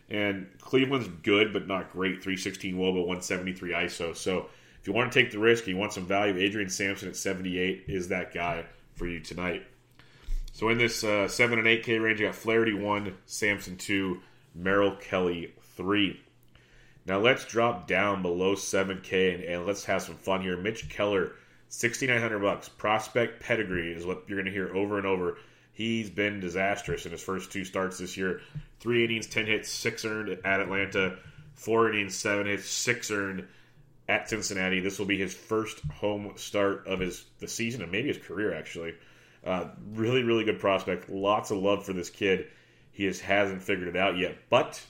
And 0.10 0.48
Cleveland's 0.62 1.10
good, 1.24 1.52
but 1.52 1.68
not 1.68 1.92
great. 1.92 2.24
316 2.24 2.76
Woba, 2.76 2.96
173 2.96 3.72
ISO. 3.72 4.16
So 4.16 4.50
if 4.80 4.88
you 4.88 4.94
want 4.94 5.12
to 5.12 5.22
take 5.22 5.32
the 5.32 5.40
risk, 5.40 5.66
and 5.66 5.74
you 5.74 5.78
want 5.78 5.94
some 5.94 6.06
value, 6.06 6.38
Adrian 6.38 6.70
Sampson 6.70 7.10
at 7.10 7.16
78 7.16 7.86
is 7.88 8.08
that 8.08 8.34
guy 8.34 8.66
for 8.96 9.06
you 9.06 9.20
tonight. 9.20 9.64
So 10.54 10.70
in 10.70 10.78
this 10.78 11.04
uh, 11.04 11.28
7 11.28 11.60
and 11.60 11.68
8K 11.68 12.02
range, 12.02 12.20
you 12.20 12.26
got 12.26 12.36
Flaherty 12.36 12.74
1, 12.74 13.16
Sampson 13.26 13.78
2, 13.78 14.20
Merrill 14.56 14.96
Kelly 14.96 15.54
3. 15.76 16.20
Now 17.06 17.20
let's 17.20 17.46
drop 17.46 17.88
down 17.88 18.22
below 18.22 18.56
7K 18.56 19.36
and, 19.36 19.44
and 19.44 19.66
let's 19.66 19.86
have 19.86 20.02
some 20.02 20.16
fun 20.16 20.42
here. 20.42 20.58
Mitch 20.58 20.90
Keller, 20.90 21.34
6900 21.70 22.40
bucks. 22.40 22.70
Prospect 22.70 23.42
pedigree 23.42 23.94
is 23.94 24.06
what 24.06 24.24
you're 24.28 24.38
going 24.38 24.46
to 24.46 24.52
hear 24.52 24.76
over 24.76 24.98
and 24.98 25.06
over. 25.06 25.38
He's 25.78 26.10
been 26.10 26.40
disastrous 26.40 27.06
in 27.06 27.12
his 27.12 27.22
first 27.22 27.52
two 27.52 27.64
starts 27.64 28.00
this 28.00 28.18
year. 28.18 28.42
Three 28.80 29.04
innings, 29.06 29.28
10 29.28 29.46
hits, 29.46 29.70
six 29.70 30.06
earned 30.06 30.30
at 30.44 30.60
Atlanta. 30.60 31.20
Four 31.54 31.92
innings, 31.92 32.16
seven 32.16 32.48
hits, 32.48 32.68
six 32.68 33.12
earned 33.12 33.48
at 34.10 34.28
Cincinnati. 34.28 34.80
This 34.80 34.98
will 34.98 35.06
be 35.06 35.20
his 35.20 35.36
first 35.36 35.80
home 35.82 36.34
start 36.36 36.88
of 36.88 37.00
his 37.00 37.26
the 37.38 37.48
season 37.48 37.84
and 37.84 37.92
maybe 37.92 38.08
his 38.08 38.18
career 38.18 38.56
actually. 38.56 38.96
Uh, 39.46 39.66
really, 39.92 40.24
really 40.24 40.46
good 40.46 40.60
prospect. 40.60 41.12
Lots 41.12 41.52
of 41.52 41.60
love 41.60 41.86
for 41.86 41.94
this 41.94 42.10
kid. 42.10 42.48
He 42.92 43.08
just 43.08 43.22
hasn't 43.22 43.62
figured 43.62 43.88
it 43.88 43.96
out 43.96 44.18
yet. 44.18 44.36
But 44.50 44.84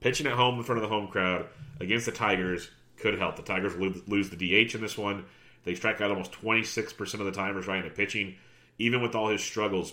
pitching 0.00 0.26
at 0.26 0.32
home 0.32 0.56
in 0.56 0.64
front 0.64 0.82
of 0.82 0.88
the 0.88 0.94
home 0.94 1.08
crowd 1.08 1.48
against 1.80 2.06
the 2.06 2.12
Tigers 2.12 2.70
could 2.96 3.18
help. 3.18 3.36
The 3.36 3.42
Tigers 3.42 3.76
lose 3.76 4.30
the 4.30 4.36
DH 4.36 4.74
in 4.74 4.80
this 4.80 4.96
one. 4.96 5.26
They 5.64 5.74
strike 5.74 6.00
out 6.00 6.08
almost 6.10 6.32
26% 6.32 7.14
of 7.20 7.26
the 7.26 7.30
time 7.30 7.60
trying 7.60 7.82
to 7.82 7.90
pitching. 7.90 8.36
Even 8.78 9.02
with 9.02 9.14
all 9.14 9.28
his 9.28 9.44
struggles, 9.44 9.92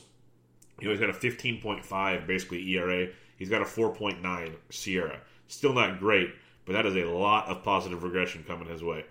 you 0.82 0.88
know, 0.88 0.94
he's 0.94 1.00
got 1.00 1.10
a 1.10 1.14
15.5 1.14 2.28
basically 2.28 2.68
ERA. 2.72 3.08
He's 3.38 3.50
got 3.50 3.62
a 3.62 3.66
4.9 3.66 4.56
SIERA. 4.70 5.20
Still 5.48 5.74
not 5.74 6.00
great, 6.00 6.34
but 6.66 6.74
that 6.74 6.86
is 6.86 6.96
a 6.96 7.06
lot 7.06 7.48
of 7.48 7.64
positive 7.64 8.04
regression 8.04 8.44
coming 8.48 8.68
his 8.68 8.84
way. 8.84 9.06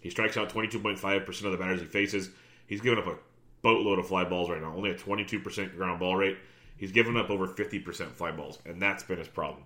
He 0.00 0.10
strikes 0.10 0.36
out 0.36 0.50
22.5% 0.50 1.44
of 1.44 1.52
the 1.52 1.56
batters 1.56 1.80
he 1.80 1.86
faces. 1.86 2.30
He's 2.66 2.82
given 2.82 2.98
up 2.98 3.06
a 3.06 3.16
boatload 3.62 3.98
of 3.98 4.06
fly 4.06 4.24
balls 4.24 4.50
right 4.50 4.60
now, 4.60 4.74
only 4.76 4.90
a 4.90 4.94
22% 4.94 5.76
ground 5.76 5.98
ball 5.98 6.16
rate. 6.16 6.36
He's 6.76 6.92
given 6.92 7.16
up 7.16 7.30
over 7.30 7.48
50% 7.48 8.12
fly 8.12 8.30
balls, 8.30 8.58
and 8.66 8.80
that's 8.80 9.02
been 9.02 9.18
his 9.18 9.28
problem. 9.28 9.62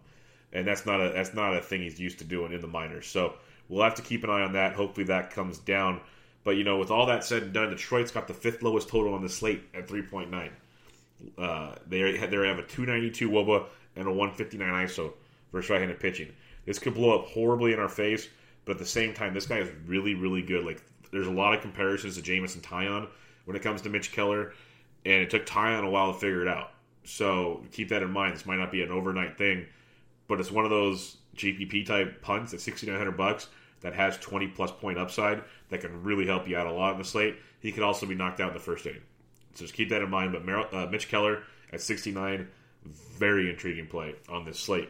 And 0.53 0.67
that's 0.67 0.87
not 0.87 1.01
a 1.01 1.11
that's 1.11 1.35
not 1.35 1.57
a 1.57 1.61
thing 1.61 1.83
he's 1.83 2.01
used 2.01 2.21
to 2.21 2.25
doing 2.25 2.53
in 2.53 2.61
the 2.61 2.69
minors. 2.69 3.07
So 3.07 3.35
we'll 3.69 3.85
have 3.85 3.97
to 3.97 4.03
keep 4.03 4.25
an 4.25 4.31
eye 4.31 4.43
on 4.43 4.53
that. 4.53 4.75
Hopefully 4.75 5.07
that 5.07 5.31
comes 5.31 5.59
down. 5.59 6.01
But 6.45 6.53
you 6.53 6.65
know, 6.65 6.79
with 6.79 6.91
all 6.91 7.07
that 7.07 7.25
said 7.25 7.43
and 7.43 7.53
done, 7.53 7.71
Detroit's 7.71 8.13
got 8.13 8.29
the 8.29 8.35
fifth 8.35 8.63
lowest 8.63 8.89
total 8.89 9.13
on 9.13 9.23
the 9.23 9.29
slate 9.29 9.63
at 9.75 9.89
3.9. 9.89 10.51
Uh, 11.37 11.75
they 11.87 12.01
they 12.01 12.49
have 12.49 12.59
a 12.59 12.63
292 12.63 13.31
WOBA 13.31 13.67
and 13.97 14.07
a 14.07 14.11
159 14.11 14.87
ISO 14.87 15.13
versus 15.53 15.71
right-handed 15.71 16.01
pitching. 16.01 16.33
This 16.65 16.79
could 16.79 16.95
blow 16.95 17.19
up 17.19 17.27
horribly 17.29 17.73
in 17.73 17.81
our 17.81 17.89
face, 17.89 18.29
but 18.65 18.73
at 18.73 18.79
the 18.79 18.87
same 18.87 19.15
time, 19.15 19.35
this 19.35 19.47
guy 19.47 19.59
is 19.59 19.71
really 19.87 20.15
really 20.15 20.43
good. 20.43 20.65
Like 20.65 20.83
there's 21.11 21.27
a 21.27 21.33
lot 21.33 21.55
of 21.55 21.61
comparisons 21.61 22.17
to 22.17 22.23
Jameson 22.23 22.61
Taillon 22.61 23.09
when 23.45 23.57
it 23.57 23.63
comes 23.63 23.83
to 23.83 23.89
Mitch 23.89 24.13
Keller, 24.13 24.53
and 25.05 25.23
it 25.23 25.31
took 25.31 25.47
Taillon 25.47 25.85
a 25.85 25.91
while 25.91 26.13
to 26.13 26.19
figure 26.19 26.43
it 26.43 26.49
out. 26.49 26.71
So 27.05 27.65
keep 27.73 27.89
that 27.89 28.03
in 28.03 28.11
mind. 28.11 28.35
This 28.35 28.47
might 28.47 28.59
not 28.59 28.71
be 28.71 28.83
an 28.83 28.91
overnight 28.91 29.39
thing, 29.39 29.67
but 30.29 30.39
it's 30.39 30.53
one 30.53 30.65
of 30.65 30.71
those 30.71 31.17
GPP 31.37 31.87
type 31.87 32.21
punts 32.21 32.53
at 32.53 32.61
6,900 32.61 33.17
bucks 33.17 33.49
that 33.81 33.95
has 33.95 34.17
20 34.19 34.49
plus 34.49 34.71
point 34.73 34.99
upside 34.99 35.43
that 35.71 35.81
can 35.81 36.03
really 36.03 36.27
help 36.27 36.49
you 36.49 36.57
out 36.57 36.67
a 36.67 36.73
lot 36.73 36.93
in 36.93 36.99
the 36.99 37.05
slate. 37.05 37.37
He 37.61 37.73
could 37.73 37.83
also 37.83 38.07
be 38.07 38.15
knocked 38.15 38.41
out 38.41 38.49
in 38.49 38.55
the 38.55 38.61
first 38.61 38.85
inning. 38.87 39.03
So 39.59 39.65
just 39.65 39.75
keep 39.75 39.89
that 39.89 40.03
in 40.03 40.11
mind. 40.11 40.33
But 40.33 40.75
uh, 40.75 40.87
Mitch 40.87 41.09
Keller 41.09 41.43
at 41.73 41.81
69, 41.81 42.47
very 43.19 43.51
intriguing 43.51 43.89
play 43.89 44.15
on 44.29 44.45
this 44.45 44.59
slate. 44.59 44.89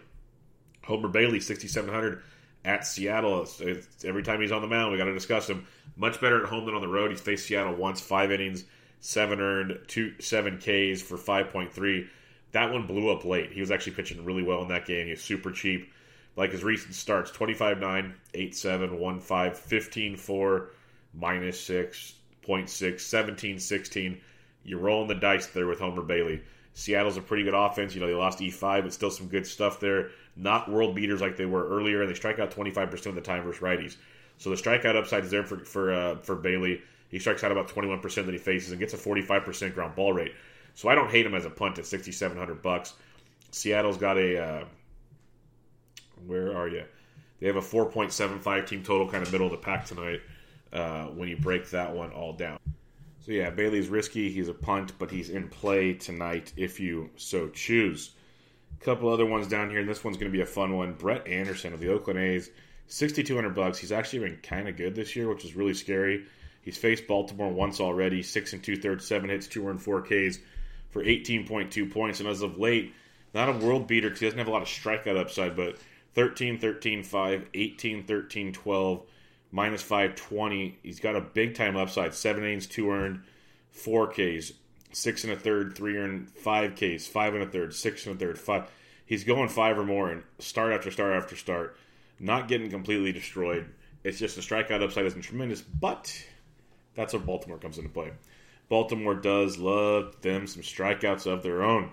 Homer 0.85 1.09
Bailey, 1.09 1.41
6,700 1.41 2.23
at 2.65 2.87
Seattle. 2.87 3.43
It's, 3.43 3.61
it's, 3.61 4.05
every 4.05 4.23
time 4.23 4.43
he's 4.43 4.53
on 4.53 4.61
the 4.61 4.69
mound, 4.69 4.93
we 4.93 4.99
got 4.99 5.05
to 5.05 5.15
discuss 5.15 5.49
him. 5.49 5.67
Much 5.97 6.21
better 6.21 6.43
at 6.43 6.51
home 6.51 6.67
than 6.67 6.75
on 6.75 6.83
the 6.83 6.89
road. 6.89 7.11
He's 7.11 7.21
faced 7.21 7.47
Seattle 7.47 7.75
once, 7.75 8.01
five 8.01 8.31
innings, 8.31 8.65
seven 9.01 9.41
earned, 9.41 9.79
two 9.87 10.15
seven 10.21 10.59
Ks 10.59 11.01
for 11.01 11.17
5.3. 11.17 12.07
That 12.53 12.73
one 12.73 12.87
blew 12.87 13.11
up 13.11 13.25
late. 13.25 13.53
He 13.53 13.61
was 13.61 13.71
actually 13.71 13.95
pitching 13.95 14.25
really 14.25 14.43
well 14.43 14.63
in 14.63 14.69
that 14.69 14.87
game. 14.87 15.07
He 15.07 15.13
was 15.13 15.23
super 15.23 15.51
cheap. 15.51 15.91
Like 16.37 16.53
his 16.53 16.63
recent 16.63 16.95
starts 16.95 17.31
25 17.31 17.81
9, 17.81 18.15
8 18.35 18.55
7, 18.55 18.99
1 18.99 19.21
5, 19.21 19.59
15 19.59 20.17
4, 20.17 20.71
minus 21.15 21.61
6, 21.61 22.15
0.6, 22.47 23.01
17 23.01 23.59
16. 23.59 24.21
You're 24.69 24.81
rolling 24.81 25.09
the 25.09 25.15
dice 25.15 25.47
there 25.47 25.67
with 25.67 25.81
Homer 25.81 26.03
Bailey. 26.03 26.43
Seattle's 26.75 27.17
a 27.17 27.23
pretty 27.23 27.43
good 27.43 27.55
offense. 27.55 27.95
You 27.95 28.01
know, 28.01 28.07
they 28.07 28.15
lost 28.15 28.39
E5, 28.39 28.83
but 28.83 28.93
still 28.93 29.11
some 29.11 29.29
good 29.29 29.47
stuff 29.47 29.81
there. 29.81 30.11
not 30.37 30.71
world 30.71 30.95
beaters 30.95 31.21
like 31.21 31.37
they 31.37 31.47
were 31.47 31.67
earlier, 31.69 32.03
and 32.03 32.11
they 32.11 32.15
strike 32.15 32.39
out 32.39 32.51
25% 32.51 33.07
of 33.07 33.15
the 33.15 33.21
time 33.21 33.43
versus 33.43 33.63
righties. 33.63 33.97
So 34.37 34.51
the 34.51 34.57
strikeout 34.57 34.95
upside 34.95 35.25
is 35.25 35.31
there 35.31 35.43
for 35.43 35.65
for 35.65 35.93
uh, 35.93 36.19
for 36.19 36.37
Bailey. 36.37 36.83
He 37.11 37.19
strikes 37.19 37.43
out 37.43 37.51
about 37.51 37.69
21% 37.69 38.03
that 38.27 38.33
he 38.33 38.39
faces 38.39 38.71
and 38.71 38.79
gets 38.79 38.93
a 38.93 38.99
45% 38.99 39.75
ground 39.75 39.97
ball 39.97 40.13
rate. 40.13 40.35
So 40.75 40.91
I 40.91 40.95
don't 40.95 41.11
hate 41.11 41.25
him 41.25 41.35
as 41.35 41.47
a 41.47 41.51
punt 41.51 41.79
at 41.79 41.87
6700 41.87 42.63
bucks. 42.63 42.93
Seattle's 43.51 43.97
got 43.97 44.19
a 44.19 44.39
uh, 44.39 44.65
where 46.27 46.57
are 46.57 46.69
you? 46.69 46.85
They 47.41 47.47
have 47.47 47.57
a 47.57 47.61
4.75 47.61 48.67
team 48.67 48.83
total, 48.83 49.09
kind 49.09 49.23
of 49.23 49.33
middle 49.33 49.47
of 49.47 49.53
the 49.53 49.59
pack 49.59 49.87
tonight. 49.87 50.21
Uh, 50.73 51.07
when 51.07 51.29
you 51.29 51.37
break 51.37 51.71
that 51.71 51.95
one 51.95 52.11
all 52.11 52.35
down. 52.35 52.59
So 53.29 53.35
yeah, 53.35 53.51
Bailey's 53.51 53.89
risky. 53.89 54.31
He's 54.31 54.49
a 54.49 54.55
punt, 54.55 54.95
but 54.99 55.11
he's 55.11 55.29
in 55.29 55.49
play 55.49 55.93
tonight 55.93 56.51
if 56.57 56.81
you 56.81 57.11
so 57.19 57.51
choose. 57.51 58.13
A 58.81 58.83
couple 58.83 59.11
other 59.11 59.27
ones 59.27 59.47
down 59.49 59.69
here, 59.69 59.81
and 59.81 59.89
this 59.89 60.03
one's 60.03 60.17
going 60.17 60.33
to 60.33 60.37
be 60.37 60.41
a 60.41 60.47
fun 60.47 60.75
one. 60.75 60.95
Brett 60.95 61.29
Anderson 61.29 61.75
of 61.75 61.81
the 61.81 61.93
Oakland 61.93 62.19
A's, 62.19 62.49
sixty 62.87 63.23
two 63.23 63.35
hundred 63.35 63.55
bucks. 63.55 63.77
He's 63.77 63.93
actually 63.93 64.21
been 64.21 64.39
kind 64.39 64.67
of 64.67 64.79
good 64.79 64.95
this 64.95 65.15
year, 65.15 65.29
which 65.29 65.45
is 65.45 65.55
really 65.55 65.75
scary. 65.75 66.25
He's 66.63 66.79
faced 66.79 67.07
Baltimore 67.07 67.53
once 67.53 67.81
already, 67.81 68.23
six 68.23 68.55
and 68.55 68.65
two 68.65 68.77
thirds, 68.77 69.07
seven 69.07 69.29
hits, 69.29 69.47
two 69.47 69.69
earned 69.69 69.83
four 69.83 70.01
Ks 70.01 70.39
for 70.89 71.05
eighteen 71.05 71.47
point 71.47 71.71
two 71.71 71.85
points, 71.85 72.21
and 72.21 72.29
as 72.31 72.41
of 72.41 72.57
late, 72.57 72.95
not 73.35 73.51
a 73.51 73.53
world 73.53 73.87
beater 73.87 74.09
because 74.09 74.21
he 74.21 74.27
doesn't 74.27 74.39
have 74.39 74.49
a 74.49 74.53
lot 74.53 74.63
of 74.63 74.69
strikeout 74.69 75.19
upside, 75.19 75.55
but 75.55 75.77
13, 76.15 76.59
13, 76.61 77.03
5, 77.03 77.47
18, 77.53 78.05
13, 78.05 78.53
12 78.55 79.03
minus 79.51 79.83
520. 79.83 80.79
He's 80.83 81.01
got 81.01 81.17
a 81.17 81.21
big 81.21 81.55
time 81.55 81.77
upside. 81.77 82.15
Seven 82.15 82.45
innings, 82.45 82.67
two 82.67 82.91
earned, 82.91 83.23
four 83.71 84.09
Ks, 84.09 84.53
six 84.93 85.25
and 85.25 85.33
a 85.33 85.37
third, 85.37 85.75
three 85.75 85.97
earned, 85.97 86.31
five 86.31 86.75
Ks, 86.75 87.07
five 87.07 87.35
and 87.35 87.43
a 87.43 87.47
third, 87.47 87.75
six 87.75 88.07
and 88.07 88.17
a 88.17 88.19
third, 88.19 88.39
five. 88.39 88.71
He's 89.07 89.25
going 89.25 89.49
five 89.49 89.79
or 89.79 89.85
more 89.85 90.11
and 90.11 90.23
start 90.39 90.73
after 90.73 90.91
start 90.91 91.15
after 91.15 91.37
start, 91.37 91.77
not 92.19 92.49
getting 92.49 92.71
completely 92.71 93.13
destroyed. 93.13 93.67
It's 94.05 94.19
just 94.19 94.37
the 94.37 94.43
strikeout 94.43 94.83
upside 94.83 95.07
isn't 95.07 95.23
tremendous, 95.23 95.63
but 95.63 96.25
that's 96.95 97.13
where 97.13 97.23
Baltimore 97.23 97.59
comes 97.59 97.79
into 97.79 97.91
play. 97.91 98.13
Baltimore 98.69 99.15
does 99.15 99.59
love 99.59 100.21
them 100.21 100.47
some 100.47 100.63
strikeouts 100.63 101.27
of 101.27 101.43
their 101.43 101.63
own. 101.63 101.91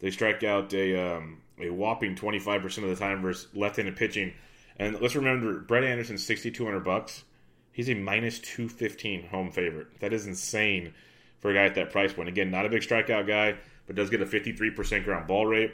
They 0.00 0.10
strike 0.10 0.44
out 0.44 0.72
a 0.74 1.16
um, 1.16 1.38
a 1.58 1.70
whopping 1.70 2.14
25% 2.14 2.64
of 2.78 2.88
the 2.88 2.96
time 2.96 3.22
versus 3.22 3.48
left-handed 3.54 3.96
pitching 3.96 4.32
and 4.80 5.00
let's 5.00 5.14
remember, 5.14 5.60
Brett 5.60 5.84
Anderson's 5.84 6.26
sixty 6.26 6.50
two 6.50 6.64
hundred 6.64 6.84
bucks. 6.84 7.22
He's 7.70 7.88
a 7.88 7.94
minus 7.94 8.40
two 8.40 8.68
fifteen 8.68 9.26
home 9.28 9.52
favorite. 9.52 10.00
That 10.00 10.12
is 10.12 10.26
insane 10.26 10.92
for 11.38 11.52
a 11.52 11.54
guy 11.54 11.64
at 11.64 11.76
that 11.76 11.92
price 11.92 12.12
point. 12.12 12.28
Again, 12.28 12.50
not 12.50 12.66
a 12.66 12.68
big 12.68 12.82
strikeout 12.82 13.26
guy, 13.26 13.56
but 13.86 13.94
does 13.94 14.10
get 14.10 14.22
a 14.22 14.26
fifty 14.26 14.52
three 14.52 14.70
percent 14.70 15.04
ground 15.04 15.28
ball 15.28 15.46
rate. 15.46 15.72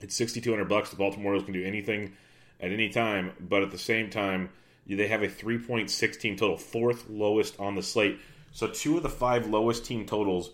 It's 0.00 0.14
sixty 0.14 0.40
two 0.40 0.50
hundred 0.50 0.68
bucks. 0.68 0.90
The 0.90 0.96
Baltimore 0.96 1.32
Orioles 1.32 1.44
can 1.44 1.54
do 1.54 1.64
anything 1.64 2.12
at 2.60 2.70
any 2.70 2.88
time, 2.88 3.32
but 3.40 3.62
at 3.62 3.70
the 3.70 3.78
same 3.78 4.10
time, 4.10 4.50
they 4.86 5.08
have 5.08 5.22
a 5.22 5.28
three 5.28 5.58
point 5.58 5.90
six 5.90 6.16
team 6.16 6.36
total, 6.36 6.56
fourth 6.56 7.08
lowest 7.08 7.58
on 7.58 7.74
the 7.74 7.82
slate. 7.82 8.18
So 8.52 8.66
two 8.66 8.96
of 8.96 9.02
the 9.02 9.08
five 9.08 9.46
lowest 9.46 9.84
team 9.84 10.06
totals 10.06 10.50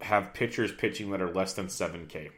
have 0.00 0.34
pitchers 0.34 0.72
pitching 0.72 1.10
that 1.10 1.22
are 1.22 1.32
less 1.32 1.54
than 1.54 1.68
seven 1.68 2.06
K. 2.06 2.30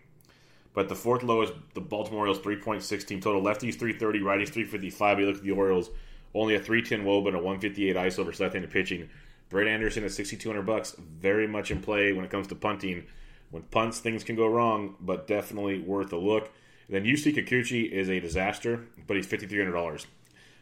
But 0.76 0.90
the 0.90 0.95
fourth 0.95 1.23
lowest, 1.23 1.54
the 1.73 1.80
Baltimore 1.80 2.28
Orioles, 2.28 2.38
3.6 2.38 3.06
team 3.06 3.18
total. 3.18 3.40
Lefties 3.40 3.78
330, 3.78 4.21
righties 4.21 4.50
355. 4.50 5.18
You 5.18 5.26
look 5.26 5.37
at 5.37 5.42
the 5.42 5.50
Orioles, 5.52 5.88
only 6.35 6.54
a 6.54 6.61
310 6.61 7.06
WOBA 7.06 7.28
and 7.28 7.37
a 7.37 7.38
158 7.38 7.97
ISO 7.97 8.26
versus 8.26 8.40
left-handed 8.40 8.71
pitching. 8.71 9.09
Brett 9.49 9.68
Anderson 9.68 10.04
at 10.04 10.12
6,200 10.12 10.66
bucks, 10.66 10.95
very 10.99 11.49
much 11.49 11.71
in 11.71 11.80
play 11.80 12.12
when 12.12 12.26
it 12.26 12.30
comes 12.30 12.47
to 12.49 12.54
punting. 12.54 13.06
When 13.50 13.62
punts, 13.62 14.00
things 14.00 14.23
can 14.23 14.37
go 14.37 14.47
wrong, 14.47 14.97
but 15.00 15.26
definitely 15.26 15.78
worth 15.78 16.12
a 16.12 16.18
look. 16.18 16.50
And 16.88 16.95
then 16.95 17.04
Yusei 17.04 17.35
Kikuchi 17.35 17.90
is 17.90 18.11
a 18.11 18.21
disaster, 18.21 18.85
but 19.06 19.16
he's 19.16 19.26
$5,300. 19.26 20.04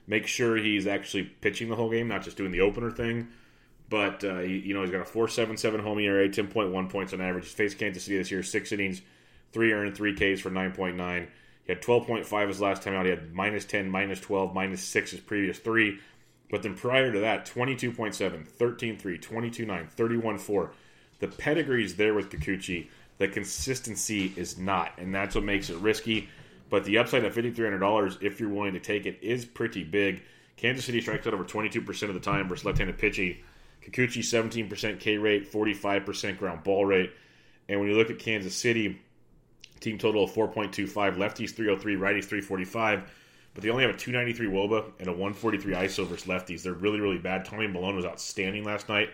Make 0.06 0.28
sure 0.28 0.56
he's 0.56 0.86
actually 0.86 1.24
pitching 1.24 1.68
the 1.68 1.76
whole 1.76 1.90
game, 1.90 2.06
not 2.06 2.22
just 2.22 2.36
doing 2.36 2.52
the 2.52 2.60
opener 2.60 2.92
thing. 2.92 3.26
But 3.90 4.22
uh, 4.22 4.38
you 4.40 4.74
know 4.74 4.82
he's 4.82 4.90
got 4.90 5.00
a 5.00 5.10
4.77 5.10 5.80
home 5.80 5.98
ERA, 5.98 6.28
10.1 6.28 6.88
points 6.88 7.12
on 7.12 7.20
average. 7.20 7.46
He's 7.46 7.54
faced 7.54 7.78
Kansas 7.78 8.04
City 8.04 8.16
this 8.16 8.30
year, 8.30 8.44
six 8.44 8.70
innings, 8.70 9.02
three 9.54 9.72
earned, 9.72 9.96
three 9.96 10.12
Ks 10.12 10.40
for 10.40 10.50
9.9. 10.50 11.26
He 11.64 11.72
had 11.72 11.80
12.5 11.80 12.48
his 12.48 12.60
last 12.60 12.82
time 12.82 12.94
out. 12.94 13.06
He 13.06 13.10
had 13.10 13.32
minus 13.32 13.64
10, 13.64 13.88
minus 13.88 14.20
12, 14.20 14.52
minus 14.52 14.82
6 14.82 15.12
his 15.12 15.20
previous 15.20 15.58
three. 15.58 16.00
But 16.50 16.62
then 16.62 16.74
prior 16.74 17.10
to 17.10 17.20
that, 17.20 17.46
22.7, 17.46 18.46
13 18.46 18.98
3, 18.98 19.18
22 19.18 19.64
9, 19.64 19.88
31 19.88 20.38
4. 20.38 20.72
The 21.20 21.28
pedigree 21.28 21.84
is 21.84 21.96
there 21.96 22.12
with 22.12 22.28
Kikuchi. 22.28 22.88
The 23.16 23.28
consistency 23.28 24.32
is 24.36 24.58
not. 24.58 24.92
And 24.98 25.14
that's 25.14 25.34
what 25.34 25.44
makes 25.44 25.70
it 25.70 25.78
risky. 25.78 26.28
But 26.68 26.84
the 26.84 26.98
upside 26.98 27.24
at 27.24 27.32
$5,300, 27.32 28.22
if 28.22 28.40
you're 28.40 28.48
willing 28.48 28.74
to 28.74 28.80
take 28.80 29.06
it, 29.06 29.18
is 29.22 29.44
pretty 29.44 29.84
big. 29.84 30.22
Kansas 30.56 30.84
City 30.84 31.00
strikes 31.00 31.26
out 31.26 31.34
over 31.34 31.44
22% 31.44 32.08
of 32.08 32.14
the 32.14 32.20
time 32.20 32.48
versus 32.48 32.64
left 32.64 32.78
handed 32.78 32.98
pitching. 32.98 33.36
Kikuchi, 33.82 34.20
17% 34.20 35.00
K 35.00 35.18
rate, 35.18 35.50
45% 35.50 36.38
ground 36.38 36.64
ball 36.64 36.84
rate. 36.84 37.12
And 37.68 37.80
when 37.80 37.88
you 37.88 37.96
look 37.96 38.10
at 38.10 38.18
Kansas 38.18 38.54
City, 38.54 39.00
Team 39.84 39.98
total 39.98 40.24
of 40.24 40.30
4.25. 40.32 40.88
Lefties 41.16 41.50
303, 41.50 41.96
righties 41.96 42.24
345. 42.24 43.10
But 43.52 43.62
they 43.62 43.68
only 43.68 43.84
have 43.84 43.94
a 43.94 43.98
293 43.98 44.48
Woba 44.48 44.90
and 44.98 45.08
a 45.08 45.12
143 45.12 45.74
ISO 45.74 46.06
versus 46.06 46.26
lefties. 46.26 46.62
They're 46.62 46.72
really, 46.72 47.00
really 47.00 47.18
bad. 47.18 47.44
Tommy 47.44 47.66
Milone 47.66 47.94
was 47.94 48.06
outstanding 48.06 48.64
last 48.64 48.88
night. 48.88 49.10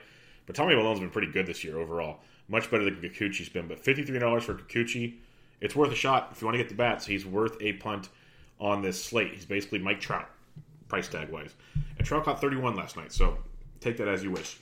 But 0.47 0.55
Tommy 0.55 0.77
Milone's 0.77 1.01
been 1.01 1.11
pretty 1.11 1.31
good 1.31 1.47
this 1.47 1.65
year 1.65 1.79
overall. 1.79 2.21
Much 2.49 2.71
better 2.71 2.85
than 2.85 2.95
Kikuchi's 2.97 3.49
been. 3.49 3.67
But 3.67 3.83
$53 3.83 4.43
for 4.43 4.55
Kikuchi, 4.55 5.17
it's 5.61 5.75
worth 5.75 5.91
a 5.91 5.97
shot 5.97 6.29
if 6.33 6.41
you 6.41 6.47
want 6.47 6.55
to 6.55 6.59
get 6.59 6.69
the 6.69 6.77
bats. 6.77 7.05
He's 7.05 7.27
worth 7.27 7.57
a 7.61 7.73
punt 7.75 8.09
on 8.61 8.81
this 8.81 9.03
slate. 9.03 9.35
He's 9.35 9.45
basically 9.45 9.81
Mike 9.81 10.01
Trout, 10.01 10.29
price 10.89 11.09
tag 11.09 11.31
wise. 11.31 11.55
And 11.99 12.07
Trout 12.07 12.25
caught 12.25 12.41
31 12.41 12.77
last 12.77 12.97
night, 12.97 13.13
so 13.13 13.39
take 13.81 13.97
that 13.97 14.09
as 14.09 14.23
you 14.23 14.31
wish. 14.31 14.59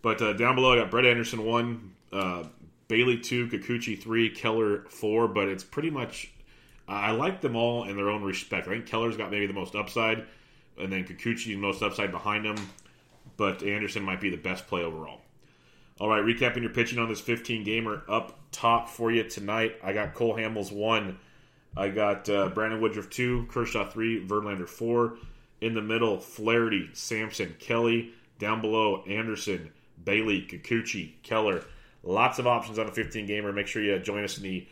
But 0.00 0.20
uh, 0.20 0.32
down 0.32 0.54
below, 0.54 0.72
I 0.72 0.76
got 0.76 0.90
Brett 0.90 1.06
Anderson 1.06 1.44
1, 1.44 1.92
uh, 2.12 2.44
Bailey 2.92 3.16
two, 3.16 3.46
Kikuchi 3.48 3.98
three, 3.98 4.28
Keller 4.28 4.84
four, 4.90 5.26
but 5.26 5.48
it's 5.48 5.64
pretty 5.64 5.88
much. 5.88 6.30
I 6.86 7.12
like 7.12 7.40
them 7.40 7.56
all 7.56 7.84
in 7.84 7.96
their 7.96 8.10
own 8.10 8.22
respect. 8.22 8.68
I 8.68 8.72
think 8.72 8.84
Keller's 8.84 9.16
got 9.16 9.30
maybe 9.30 9.46
the 9.46 9.54
most 9.54 9.74
upside, 9.74 10.26
and 10.78 10.92
then 10.92 11.04
Kikuchi 11.04 11.46
the 11.46 11.56
most 11.56 11.82
upside 11.82 12.12
behind 12.12 12.44
him, 12.44 12.56
but 13.38 13.62
Anderson 13.62 14.02
might 14.02 14.20
be 14.20 14.28
the 14.28 14.36
best 14.36 14.66
play 14.66 14.82
overall. 14.82 15.22
All 16.00 16.08
right, 16.10 16.22
recapping 16.22 16.60
your 16.60 16.68
pitching 16.68 16.98
on 16.98 17.08
this 17.08 17.22
15 17.22 17.64
gamer 17.64 18.02
up 18.10 18.38
top 18.52 18.90
for 18.90 19.10
you 19.10 19.24
tonight. 19.24 19.76
I 19.82 19.94
got 19.94 20.12
Cole 20.12 20.34
Hamels 20.34 20.70
one. 20.70 21.18
I 21.74 21.88
got 21.88 22.28
uh, 22.28 22.50
Brandon 22.50 22.82
Woodruff 22.82 23.08
two, 23.08 23.46
Kershaw 23.50 23.88
three, 23.88 24.22
Verlander 24.22 24.68
four. 24.68 25.14
In 25.62 25.72
the 25.72 25.80
middle, 25.80 26.20
Flaherty, 26.20 26.90
Sampson, 26.92 27.56
Kelly. 27.58 28.12
Down 28.38 28.60
below, 28.60 29.02
Anderson, 29.08 29.70
Bailey, 30.04 30.42
Kikuchi, 30.42 31.12
Keller. 31.22 31.64
Lots 32.02 32.38
of 32.38 32.46
options 32.46 32.78
on 32.78 32.86
a 32.86 32.92
15 32.92 33.26
gamer. 33.26 33.52
Make 33.52 33.66
sure 33.66 33.82
you 33.82 33.98
join 33.98 34.24
us 34.24 34.36
in 34.36 34.42
the 34.42 34.66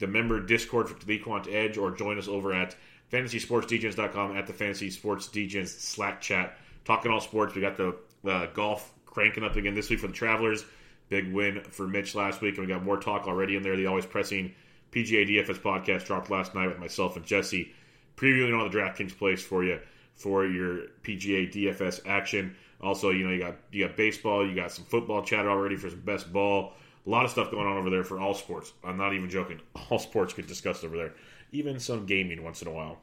the 0.00 0.06
member 0.08 0.40
Discord 0.40 0.88
for 0.88 1.06
the 1.06 1.18
Quant 1.18 1.46
Edge, 1.48 1.78
or 1.78 1.92
join 1.92 2.18
us 2.18 2.26
over 2.26 2.52
at 2.52 2.74
fantasysportsdgens.com 3.12 4.36
at 4.36 4.46
the 4.46 4.52
Fantasy 4.52 4.90
Sports 4.90 5.28
Degens 5.28 5.68
Slack 5.68 6.20
chat. 6.20 6.58
Talking 6.84 7.12
all 7.12 7.20
sports. 7.20 7.54
We 7.54 7.60
got 7.60 7.76
the 7.76 7.96
uh, 8.28 8.46
golf 8.46 8.92
cranking 9.06 9.44
up 9.44 9.54
again 9.54 9.74
this 9.74 9.88
week 9.88 10.00
for 10.00 10.08
the 10.08 10.12
Travelers. 10.12 10.64
Big 11.08 11.32
win 11.32 11.62
for 11.70 11.86
Mitch 11.86 12.14
last 12.14 12.40
week, 12.40 12.58
and 12.58 12.66
we 12.66 12.72
got 12.72 12.82
more 12.82 12.98
talk 12.98 13.28
already 13.28 13.54
in 13.56 13.62
there. 13.62 13.76
The 13.76 13.86
always 13.86 14.06
pressing 14.06 14.54
PGA 14.90 15.28
DFS 15.28 15.60
podcast 15.60 16.06
dropped 16.06 16.30
last 16.30 16.54
night 16.54 16.68
with 16.68 16.78
myself 16.78 17.16
and 17.16 17.24
Jesse, 17.24 17.72
previewing 18.16 18.58
all 18.58 18.68
the 18.68 18.76
DraftKings 18.76 19.16
plays 19.16 19.42
for 19.42 19.62
you 19.62 19.78
for 20.14 20.46
your 20.46 20.86
PGA 21.02 21.52
DFS 21.52 22.00
action. 22.06 22.56
Also, 22.80 23.10
you 23.10 23.26
know, 23.26 23.32
you 23.32 23.40
got 23.40 23.56
you 23.72 23.86
got 23.86 23.96
baseball, 23.96 24.46
you 24.46 24.54
got 24.54 24.72
some 24.72 24.84
football 24.84 25.22
chatter 25.22 25.50
already 25.50 25.76
for 25.76 25.90
some 25.90 26.00
best 26.00 26.32
ball. 26.32 26.74
A 27.06 27.10
lot 27.10 27.24
of 27.24 27.30
stuff 27.30 27.50
going 27.50 27.66
on 27.66 27.76
over 27.76 27.90
there 27.90 28.04
for 28.04 28.18
all 28.18 28.34
sports. 28.34 28.72
I'm 28.82 28.96
not 28.96 29.12
even 29.12 29.28
joking. 29.28 29.60
All 29.90 29.98
sports 29.98 30.32
get 30.32 30.46
discussed 30.46 30.84
over 30.84 30.96
there. 30.96 31.12
Even 31.52 31.78
some 31.78 32.06
gaming 32.06 32.42
once 32.42 32.62
in 32.62 32.68
a 32.68 32.72
while. 32.72 32.98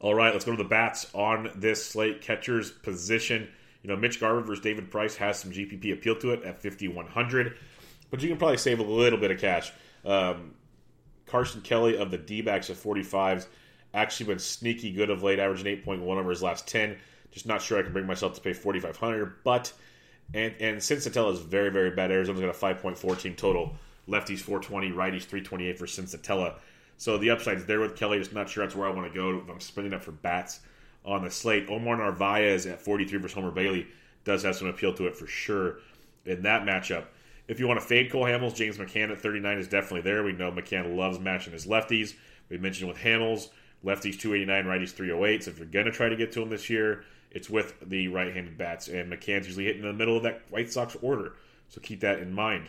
All 0.00 0.12
right, 0.14 0.32
let's 0.32 0.44
go 0.44 0.50
to 0.56 0.62
the 0.62 0.68
bats 0.68 1.06
on 1.14 1.50
this 1.54 1.86
slate. 1.86 2.20
Catcher's 2.20 2.70
position. 2.70 3.48
You 3.82 3.90
know, 3.90 3.96
Mitch 3.96 4.18
Garver 4.18 4.40
versus 4.40 4.62
David 4.62 4.90
Price 4.90 5.14
has 5.16 5.38
some 5.38 5.52
GPP 5.52 5.92
appeal 5.92 6.16
to 6.16 6.32
it 6.32 6.42
at 6.42 6.60
5,100, 6.60 7.56
but 8.10 8.20
you 8.20 8.28
can 8.28 8.36
probably 8.36 8.56
save 8.56 8.80
a 8.80 8.82
little 8.82 9.18
bit 9.18 9.30
of 9.30 9.38
cash. 9.38 9.72
Um, 10.04 10.54
Carson 11.26 11.60
Kelly 11.60 11.96
of 11.96 12.10
the 12.10 12.18
D 12.18 12.42
backs 12.42 12.70
at 12.70 12.76
45s 12.76 13.46
actually 13.94 14.26
been 14.26 14.38
sneaky 14.38 14.92
good 14.92 15.10
of 15.10 15.22
late, 15.22 15.38
averaging 15.38 15.78
8.1 15.84 16.02
over 16.02 16.30
his 16.30 16.42
last 16.42 16.66
10. 16.68 16.96
Just 17.32 17.46
not 17.46 17.62
sure 17.62 17.78
I 17.78 17.82
can 17.82 17.92
bring 17.92 18.06
myself 18.06 18.34
to 18.34 18.40
pay 18.40 18.52
4500 18.52 19.44
but 19.44 19.72
and 20.34 20.54
and 20.60 20.78
Senzatela 20.78 21.32
is 21.32 21.40
very 21.40 21.70
very 21.70 21.90
bad. 21.90 22.10
Arizona's 22.10 22.40
got 22.40 22.50
a 22.50 22.74
5.4 22.74 23.20
team 23.20 23.34
total. 23.34 23.74
Lefties 24.08 24.40
420, 24.40 24.90
righties 24.90 25.24
328 25.24 25.78
for 25.78 25.86
Senzatela. 25.86 26.54
So 26.96 27.16
the 27.16 27.30
upside's 27.30 27.64
there 27.64 27.80
with 27.80 27.96
Kelly. 27.96 28.18
Just 28.18 28.32
not 28.32 28.48
sure 28.48 28.64
that's 28.64 28.74
where 28.74 28.88
I 28.88 28.92
want 28.92 29.12
to 29.12 29.16
go. 29.16 29.42
I'm 29.50 29.60
spending 29.60 29.94
up 29.94 30.02
for 30.02 30.12
bats 30.12 30.60
on 31.04 31.24
the 31.24 31.30
slate, 31.30 31.68
Omar 31.68 31.96
Narvaez 31.96 32.66
at 32.66 32.80
43 32.80 33.18
versus 33.18 33.34
Homer 33.34 33.50
Bailey 33.50 33.86
does 34.24 34.42
have 34.42 34.56
some 34.56 34.68
appeal 34.68 34.92
to 34.94 35.06
it 35.06 35.16
for 35.16 35.26
sure 35.26 35.78
in 36.26 36.42
that 36.42 36.62
matchup. 36.62 37.04
If 37.48 37.58
you 37.58 37.66
want 37.66 37.80
to 37.80 37.86
fade 37.86 38.12
Cole 38.12 38.24
Hamels, 38.24 38.54
James 38.54 38.78
McCann 38.78 39.10
at 39.10 39.20
39 39.20 39.58
is 39.58 39.66
definitely 39.66 40.02
there. 40.02 40.22
We 40.22 40.32
know 40.32 40.52
McCann 40.52 40.96
loves 40.96 41.18
matching 41.18 41.52
his 41.52 41.66
lefties. 41.66 42.14
We 42.48 42.58
mentioned 42.58 42.88
with 42.88 42.98
Hamels, 42.98 43.48
Lefties 43.84 44.18
289, 44.18 44.64
righties 44.64 44.90
308. 44.90 45.44
So 45.44 45.50
if 45.50 45.58
you're 45.58 45.66
going 45.66 45.86
to 45.86 45.92
try 45.92 46.08
to 46.08 46.16
get 46.16 46.32
to 46.32 46.42
him 46.42 46.50
this 46.50 46.68
year, 46.68 47.04
it's 47.30 47.48
with 47.48 47.74
the 47.80 48.08
right 48.08 48.34
handed 48.34 48.58
bats. 48.58 48.88
And 48.88 49.12
McCann's 49.12 49.46
usually 49.46 49.64
hitting 49.64 49.82
in 49.82 49.88
the 49.88 49.94
middle 49.94 50.16
of 50.16 50.24
that 50.24 50.42
White 50.50 50.72
Sox 50.72 50.96
order. 51.00 51.34
So 51.68 51.80
keep 51.80 52.00
that 52.00 52.18
in 52.18 52.32
mind. 52.32 52.68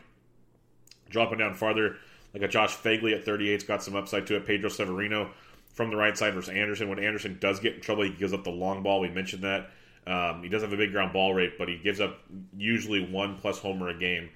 Dropping 1.10 1.40
down 1.40 1.56
farther, 1.56 1.98
like 2.34 2.44
a 2.44 2.48
Josh 2.48 2.76
Phegley 2.76 3.14
at 3.14 3.26
38's 3.26 3.64
got 3.64 3.84
some 3.84 3.96
upside 3.96 4.28
to 4.28 4.38
it. 4.38 4.46
Pedro 4.46 4.70
Severino 4.70 5.32
from 5.74 5.90
the 5.90 5.98
right 5.98 6.18
side 6.18 6.34
versus 6.34 6.54
Anderson. 6.54 6.90
When 6.90 7.00
Anderson 7.00 7.38
does 7.40 7.60
get 7.60 7.76
in 7.76 7.82
trouble, 7.82 8.04
he 8.04 8.12
gives 8.12 8.34
up 8.34 8.44
the 8.44 8.52
long 8.52 8.84
ball. 8.84 9.00
We 9.00 9.10
mentioned 9.10 9.44
that. 9.44 9.72
Um, 10.08 10.42
he 10.42 10.50
does 10.50 10.62
have 10.62 10.74
a 10.74 10.78
big 10.78 10.92
ground 10.92 11.14
ball 11.14 11.34
rate, 11.34 11.58
but 11.58 11.68
he 11.68 11.78
gives 11.78 12.00
up 12.00 12.20
usually 12.58 13.06
one 13.06 13.38
plus 13.38 13.60
homer 13.60 13.90
a 13.90 13.98
game 13.98 14.30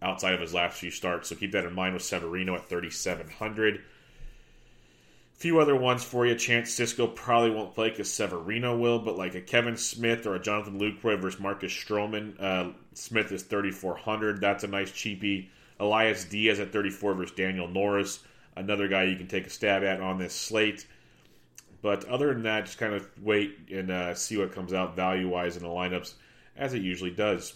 outside 0.00 0.34
of 0.34 0.40
his 0.40 0.54
last 0.54 0.78
few 0.78 0.90
starts. 0.90 1.28
So 1.28 1.34
keep 1.34 1.52
that 1.52 1.64
in 1.64 1.74
mind 1.74 1.94
with 1.94 2.02
Severino 2.02 2.54
at 2.54 2.68
3,700. 2.68 3.82
Few 5.38 5.60
other 5.60 5.76
ones 5.76 6.02
for 6.02 6.26
you. 6.26 6.34
Chance 6.34 6.76
Sisco 6.76 7.14
probably 7.14 7.50
won't 7.50 7.72
play 7.72 7.90
because 7.90 8.12
Severino 8.12 8.76
will, 8.76 8.98
but 8.98 9.16
like 9.16 9.36
a 9.36 9.40
Kevan 9.40 9.76
Smith 9.76 10.26
or 10.26 10.34
a 10.34 10.40
Jonathan 10.40 10.80
Lucroy 10.80 11.16
versus 11.16 11.38
Marcus 11.38 11.72
Stroman. 11.72 12.34
Uh, 12.42 12.72
Smith 12.94 13.30
is 13.30 13.44
3,400. 13.44 14.40
That's 14.40 14.64
a 14.64 14.66
nice 14.66 14.90
cheapie. 14.90 15.46
Elias 15.78 16.24
Diaz 16.24 16.58
at 16.58 16.72
34 16.72 17.14
versus 17.14 17.36
Daniel 17.36 17.68
Norris. 17.68 18.18
Another 18.56 18.88
guy 18.88 19.04
you 19.04 19.14
can 19.14 19.28
take 19.28 19.46
a 19.46 19.50
stab 19.50 19.84
at 19.84 20.00
on 20.00 20.18
this 20.18 20.34
slate. 20.34 20.84
But 21.82 22.04
other 22.06 22.34
than 22.34 22.42
that, 22.42 22.64
just 22.64 22.78
kind 22.78 22.94
of 22.94 23.08
wait 23.22 23.56
and 23.70 23.92
uh, 23.92 24.14
see 24.16 24.36
what 24.36 24.52
comes 24.52 24.72
out 24.72 24.96
value 24.96 25.28
wise 25.28 25.56
in 25.56 25.62
the 25.62 25.68
lineups, 25.68 26.14
as 26.56 26.74
it 26.74 26.82
usually 26.82 27.12
does. 27.12 27.54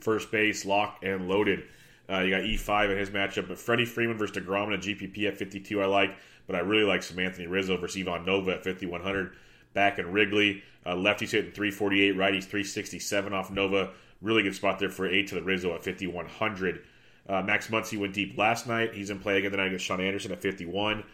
First 0.00 0.32
base, 0.32 0.64
lock 0.64 0.98
and 1.04 1.28
loaded. 1.28 1.62
Uh, 2.10 2.18
you 2.20 2.30
got 2.30 2.42
E5 2.42 2.90
in 2.90 2.98
his 2.98 3.10
matchup, 3.10 3.46
but 3.46 3.58
Freddie 3.58 3.84
Freeman 3.84 4.18
versus 4.18 4.36
DeGrom 4.36 4.66
in 4.66 4.72
a 4.74 4.78
GPP 4.78 5.28
at 5.28 5.36
52 5.36 5.80
I 5.80 5.86
like, 5.86 6.16
but 6.46 6.56
I 6.56 6.60
really 6.60 6.84
like 6.84 7.02
some 7.02 7.18
Anthony 7.18 7.46
Rizzo 7.46 7.76
versus 7.76 8.00
Ivan 8.00 8.26
Nova 8.26 8.52
at 8.52 8.64
5100. 8.64 9.32
Back 9.74 9.98
in 9.98 10.12
Wrigley, 10.12 10.62
uh, 10.84 10.96
lefty's 10.96 11.30
hitting 11.30 11.52
348, 11.52 12.12
righty's 12.12 12.46
367 12.46 13.32
off 13.32 13.50
Nova. 13.50 13.90
Really 14.20 14.42
good 14.42 14.54
spot 14.54 14.78
there 14.78 14.90
for 14.90 15.06
8 15.06 15.28
to 15.28 15.34
the 15.36 15.42
Rizzo 15.42 15.74
at 15.74 15.84
5100. 15.84 16.84
Uh, 17.28 17.42
Max 17.42 17.68
Muncy 17.68 17.98
went 17.98 18.14
deep 18.14 18.36
last 18.36 18.66
night. 18.66 18.94
He's 18.94 19.10
in 19.10 19.18
play 19.18 19.38
again 19.38 19.52
tonight 19.52 19.66
against 19.66 19.84
Shaun 19.84 20.00
Anderson 20.00 20.32
at 20.32 20.42
51. 20.42 21.04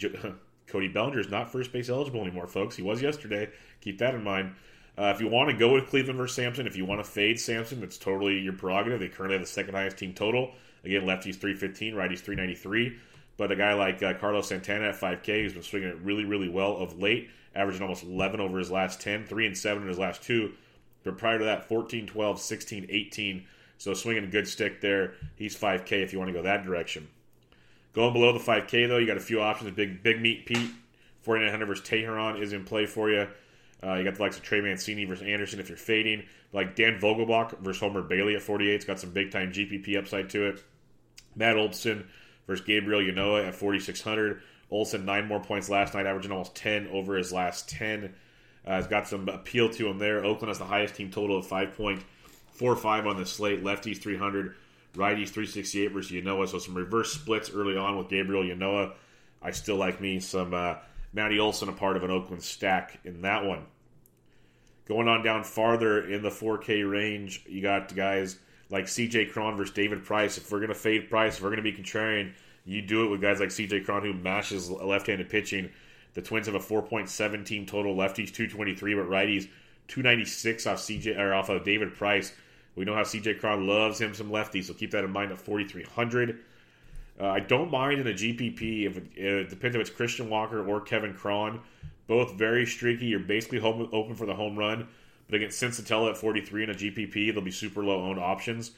Cody 0.66 0.88
Bellinger 0.88 1.20
is 1.20 1.30
not 1.30 1.52
first 1.52 1.72
base 1.72 1.88
eligible 1.88 2.22
anymore, 2.22 2.46
folks. 2.46 2.76
He 2.76 2.82
was 2.82 3.02
yesterday. 3.02 3.50
Keep 3.80 3.98
that 3.98 4.14
in 4.14 4.24
mind. 4.24 4.54
Uh, 4.96 5.12
if 5.14 5.20
you 5.20 5.28
want 5.28 5.50
to 5.50 5.56
go 5.56 5.74
with 5.74 5.88
Cleveland 5.88 6.18
versus 6.18 6.36
Sampson, 6.36 6.66
if 6.66 6.76
you 6.76 6.84
want 6.84 7.04
to 7.04 7.10
fade 7.10 7.38
Sampson, 7.38 7.80
that's 7.80 7.98
totally 7.98 8.38
your 8.38 8.52
prerogative. 8.52 9.00
They 9.00 9.08
currently 9.08 9.36
have 9.36 9.46
the 9.46 9.52
second 9.52 9.74
highest 9.74 9.98
team 9.98 10.14
total. 10.14 10.52
Again, 10.84 11.04
lefty's 11.04 11.36
315, 11.36 11.94
righty's 11.94 12.20
393. 12.20 12.96
But 13.36 13.50
a 13.50 13.56
guy 13.56 13.74
like 13.74 14.02
uh, 14.02 14.14
Carlos 14.14 14.48
Santana 14.48 14.88
at 14.88 15.00
5K 15.00 15.42
who's 15.42 15.52
been 15.54 15.62
swinging 15.62 15.88
it 15.88 15.98
really, 16.02 16.24
really 16.24 16.48
well 16.48 16.76
of 16.76 16.98
late, 16.98 17.30
averaging 17.54 17.82
almost 17.82 18.04
11 18.04 18.40
over 18.40 18.58
his 18.58 18.70
last 18.70 19.00
10, 19.00 19.26
3 19.26 19.46
and 19.46 19.58
7 19.58 19.82
in 19.82 19.88
his 19.88 19.98
last 19.98 20.22
two. 20.22 20.52
But 21.02 21.18
prior 21.18 21.38
to 21.38 21.44
that, 21.44 21.68
14, 21.68 22.06
12, 22.06 22.40
16, 22.40 22.86
18. 22.88 23.46
So 23.78 23.92
swinging 23.94 24.24
a 24.24 24.28
good 24.28 24.48
stick 24.48 24.80
there. 24.80 25.14
He's 25.36 25.56
5K 25.56 26.02
if 26.02 26.12
you 26.12 26.18
want 26.18 26.28
to 26.28 26.32
go 26.32 26.42
that 26.42 26.64
direction. 26.64 27.08
Going 27.92 28.12
below 28.12 28.32
the 28.32 28.38
5K, 28.38 28.88
though, 28.88 28.98
you 28.98 29.06
got 29.06 29.16
a 29.16 29.20
few 29.20 29.40
options. 29.40 29.70
Big 29.72 30.02
Big 30.02 30.20
Meat 30.20 30.46
Pete, 30.46 30.70
4900 31.22 31.66
versus 31.66 31.86
Teheran 31.86 32.40
is 32.40 32.52
in 32.52 32.64
play 32.64 32.86
for 32.86 33.10
you. 33.10 33.28
Uh, 33.82 33.94
you 33.94 34.04
got 34.04 34.14
the 34.14 34.22
likes 34.22 34.36
of 34.36 34.42
Trey 34.42 34.60
Mancini 34.60 35.04
versus 35.04 35.26
Anderson 35.26 35.60
if 35.60 35.68
you're 35.68 35.76
fading. 35.76 36.24
Like 36.52 36.74
Dan 36.74 36.98
Vogelbach 36.98 37.58
versus 37.58 37.80
Homer 37.80 38.02
Bailey 38.02 38.34
at 38.34 38.42
48. 38.42 38.74
It's 38.74 38.84
got 38.84 38.98
some 38.98 39.10
big 39.10 39.30
time 39.30 39.52
GPP 39.52 39.98
upside 39.98 40.30
to 40.30 40.46
it. 40.46 40.64
Matt 41.36 41.56
Olson 41.56 42.08
versus 42.46 42.64
Gabriel 42.64 43.00
Ynoa 43.00 43.48
at 43.48 43.54
4,600. 43.54 44.42
Olson, 44.70 45.04
nine 45.04 45.26
more 45.26 45.40
points 45.40 45.68
last 45.68 45.94
night, 45.94 46.06
averaging 46.06 46.32
almost 46.32 46.54
10 46.56 46.88
over 46.88 47.16
his 47.16 47.32
last 47.32 47.68
10. 47.68 48.14
Uh, 48.66 48.70
has 48.70 48.86
got 48.86 49.06
some 49.06 49.28
appeal 49.28 49.68
to 49.68 49.88
him 49.88 49.98
there. 49.98 50.24
Oakland 50.24 50.48
has 50.48 50.58
the 50.58 50.64
highest 50.64 50.94
team 50.94 51.10
total 51.10 51.38
of 51.38 51.46
5.45 51.46 53.06
on 53.06 53.16
the 53.18 53.26
slate. 53.26 53.62
Lefties 53.62 53.98
300, 53.98 54.56
righties 54.94 55.28
368 55.28 55.92
versus 55.92 56.12
Ynoa. 56.12 56.48
So 56.48 56.58
some 56.58 56.74
reverse 56.74 57.12
splits 57.12 57.50
early 57.50 57.76
on 57.76 57.98
with 57.98 58.08
Gabriel 58.08 58.42
Ynoa. 58.42 58.94
I 59.42 59.50
still 59.50 59.76
like 59.76 60.00
me 60.00 60.20
some 60.20 60.54
uh, 60.54 60.76
Matty 61.12 61.38
Olson, 61.38 61.68
a 61.68 61.72
part 61.72 61.96
of 61.96 62.04
an 62.04 62.10
Oakland 62.10 62.42
stack 62.42 62.98
in 63.04 63.22
that 63.22 63.44
one. 63.44 63.66
Going 64.86 65.08
on 65.08 65.22
down 65.22 65.44
farther 65.44 66.10
in 66.10 66.22
the 66.22 66.30
4K 66.30 66.90
range, 66.90 67.44
you 67.46 67.62
got 67.62 67.94
guys 67.94 68.38
like 68.74 68.86
CJ 68.86 69.30
Cron 69.30 69.56
versus 69.56 69.72
David 69.72 70.04
Price. 70.04 70.36
If 70.36 70.50
we're 70.50 70.58
going 70.58 70.68
to 70.68 70.74
fade 70.74 71.08
Price, 71.08 71.36
if 71.36 71.42
we're 71.42 71.50
going 71.54 71.62
to 71.62 71.70
be 71.70 71.72
contrarian, 71.72 72.32
you 72.66 72.82
do 72.82 73.04
it 73.04 73.08
with 73.08 73.20
guys 73.20 73.38
like 73.38 73.50
CJ 73.50 73.84
Cron 73.84 74.02
who 74.02 74.12
mashes 74.12 74.68
left 74.68 75.06
handed 75.06 75.30
pitching. 75.30 75.70
The 76.14 76.22
Twins 76.22 76.46
have 76.46 76.56
a 76.56 76.58
4.7 76.58 77.46
team 77.46 77.66
total. 77.66 77.94
Lefties 77.94 78.34
223, 78.34 78.94
but 78.94 79.08
righties 79.08 79.48
296 79.86 80.66
off 80.66 80.78
CJ 80.78 81.16
or 81.16 81.32
off 81.34 81.50
of 81.50 81.64
David 81.64 81.94
Price. 81.94 82.34
We 82.74 82.84
know 82.84 82.94
how 82.94 83.02
CJ 83.02 83.38
Cron 83.38 83.68
loves 83.68 84.00
him 84.00 84.12
some 84.12 84.30
lefties, 84.30 84.64
so 84.64 84.74
keep 84.74 84.90
that 84.90 85.04
in 85.04 85.10
mind 85.10 85.30
at 85.30 85.38
4,300. 85.38 86.40
Uh, 87.20 87.28
I 87.28 87.38
don't 87.38 87.70
mind 87.70 88.00
in 88.00 88.08
a 88.08 88.12
GPP 88.12 88.86
if 88.86 88.96
it, 88.96 89.04
it, 89.14 89.50
depends 89.50 89.76
if 89.76 89.82
it's 89.82 89.90
Christian 89.90 90.28
Walker 90.28 90.68
or 90.68 90.80
Kevin 90.80 91.14
Cron. 91.14 91.60
Both 92.08 92.34
very 92.34 92.66
streaky. 92.66 93.06
You're 93.06 93.20
basically 93.20 93.60
home, 93.60 93.88
open 93.92 94.16
for 94.16 94.26
the 94.26 94.34
home 94.34 94.58
run. 94.58 94.88
But 95.34 95.42
against 95.42 95.60
Senzatela 95.60 96.10
at 96.10 96.16
43 96.16 96.62
in 96.62 96.70
a 96.70 96.74
GPP, 96.74 97.34
they'll 97.34 97.42
be 97.42 97.50
super 97.50 97.82
low 97.82 98.04
owned 98.04 98.20
options. 98.20 98.70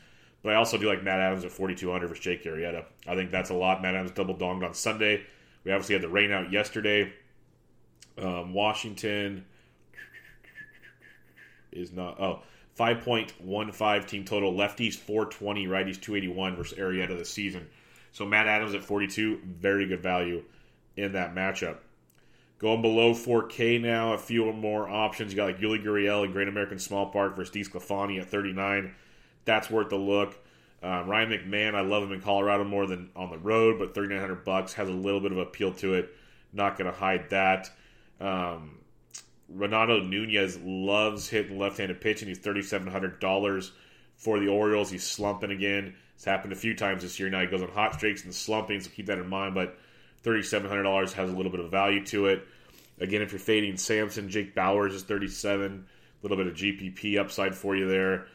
But 0.42 0.54
I 0.54 0.56
also 0.56 0.78
do 0.78 0.88
like 0.88 1.02
Matt 1.02 1.20
Adams 1.20 1.44
at 1.44 1.50
4,200 1.50 2.08
versus 2.08 2.24
Jake 2.24 2.44
Arrieta. 2.44 2.86
I 3.06 3.14
think 3.14 3.30
that's 3.30 3.50
a 3.50 3.54
lot. 3.54 3.82
Matt 3.82 3.94
Adams 3.94 4.12
double 4.12 4.34
donged 4.34 4.64
on 4.64 4.72
Sunday. 4.72 5.22
We 5.64 5.72
obviously 5.72 5.96
had 5.96 6.02
the 6.02 6.08
rain 6.08 6.32
out 6.32 6.50
yesterday. 6.50 7.12
Um, 8.16 8.54
Washington 8.54 9.44
is 11.72 11.92
not. 11.92 12.18
Oh, 12.18 12.40
5.15 12.78 14.06
team 14.06 14.24
total. 14.24 14.54
Lefties 14.54 14.94
420, 14.94 15.66
righties 15.66 16.00
281 16.00 16.56
versus 16.56 16.78
Arrieta 16.78 17.18
this 17.18 17.28
season. 17.28 17.66
So 18.12 18.24
Matt 18.24 18.46
Adams 18.46 18.72
at 18.72 18.82
42, 18.82 19.42
very 19.44 19.86
good 19.86 20.02
value 20.02 20.42
in 20.96 21.12
that 21.12 21.34
matchup. 21.34 21.76
Going 22.58 22.80
below 22.80 23.12
4K 23.12 23.80
now, 23.80 24.14
a 24.14 24.18
few 24.18 24.50
more 24.52 24.88
options. 24.88 25.32
You 25.32 25.36
got 25.36 25.46
like 25.46 25.60
Yuli 25.60 25.84
Gurriel 25.84 26.24
and 26.24 26.32
Great 26.32 26.48
American 26.48 26.78
Small 26.78 27.06
Park 27.06 27.36
versus 27.36 27.54
DeSclafani 27.54 28.18
at 28.20 28.30
39. 28.30 28.94
That's 29.44 29.70
worth 29.70 29.92
a 29.92 29.96
look. 29.96 30.34
Uh, 30.82 31.02
Ryan 31.06 31.30
McMahon, 31.30 31.74
I 31.74 31.82
love 31.82 32.04
him 32.04 32.12
in 32.12 32.20
Colorado 32.20 32.64
more 32.64 32.86
than 32.86 33.10
on 33.14 33.30
the 33.30 33.38
road, 33.38 33.78
but 33.78 33.94
3900 33.94 34.44
bucks 34.44 34.72
has 34.74 34.88
a 34.88 34.92
little 34.92 35.20
bit 35.20 35.32
of 35.32 35.38
appeal 35.38 35.72
to 35.74 35.94
it. 35.94 36.14
Not 36.52 36.78
going 36.78 36.90
to 36.90 36.96
hide 36.96 37.28
that. 37.30 37.70
Um, 38.20 38.78
Renato 39.48 40.00
Nunez 40.00 40.58
loves 40.62 41.28
hitting 41.28 41.58
left-handed 41.58 42.00
pitching. 42.00 42.28
He's 42.28 42.38
$3,700 42.38 43.70
for 44.16 44.40
the 44.40 44.48
Orioles. 44.48 44.90
He's 44.90 45.04
slumping 45.04 45.50
again. 45.50 45.94
It's 46.14 46.24
happened 46.24 46.52
a 46.52 46.56
few 46.56 46.74
times 46.74 47.02
this 47.02 47.20
year. 47.20 47.28
Now 47.28 47.42
he 47.42 47.46
goes 47.46 47.62
on 47.62 47.68
hot 47.68 47.94
streaks 47.94 48.24
and 48.24 48.34
slumping, 48.34 48.80
so 48.80 48.90
keep 48.90 49.06
that 49.06 49.18
in 49.18 49.28
mind. 49.28 49.54
But 49.54 49.78
$3,700 50.26 51.12
has 51.12 51.30
a 51.30 51.32
little 51.32 51.52
bit 51.52 51.60
of 51.60 51.70
value 51.70 52.04
to 52.06 52.26
it. 52.26 52.46
Again, 52.98 53.22
if 53.22 53.32
you're 53.32 53.38
fading 53.38 53.76
Sampson, 53.76 54.28
Jake 54.28 54.54
Bauers 54.54 54.92
is 54.92 55.02
37 55.02 55.86
a 56.22 56.26
little 56.26 56.36
bit 56.36 56.46
of 56.46 56.54
GPP 56.54 57.18
upside 57.18 57.54
for 57.54 57.76
you 57.76 57.88
there. 57.88 58.26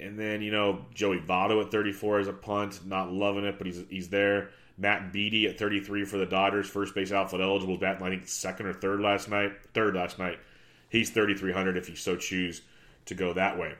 And 0.00 0.18
then, 0.18 0.42
you 0.42 0.50
know, 0.50 0.84
Joey 0.92 1.18
Votto 1.18 1.64
at 1.64 1.70
34 1.70 2.20
as 2.20 2.28
a 2.28 2.32
punt. 2.32 2.84
Not 2.84 3.12
loving 3.12 3.44
it, 3.44 3.56
but 3.58 3.66
he's, 3.66 3.82
he's 3.88 4.08
there. 4.08 4.50
Matt 4.76 5.12
Beaty 5.12 5.46
at 5.46 5.58
33 5.58 6.04
for 6.04 6.18
the 6.18 6.26
Dodgers, 6.26 6.68
first 6.68 6.94
base 6.94 7.12
outfield 7.12 7.42
eligible, 7.42 7.78
batting 7.78 8.04
I 8.04 8.10
think 8.10 8.26
second 8.26 8.66
or 8.66 8.72
third 8.72 9.00
last 9.00 9.28
night. 9.28 9.52
Third 9.72 9.94
last 9.94 10.18
night. 10.18 10.40
He's 10.88 11.10
3,300 11.10 11.76
if 11.76 11.88
you 11.88 11.96
so 11.96 12.16
choose 12.16 12.62
to 13.06 13.14
go 13.14 13.32
that 13.34 13.56
way. 13.58 13.74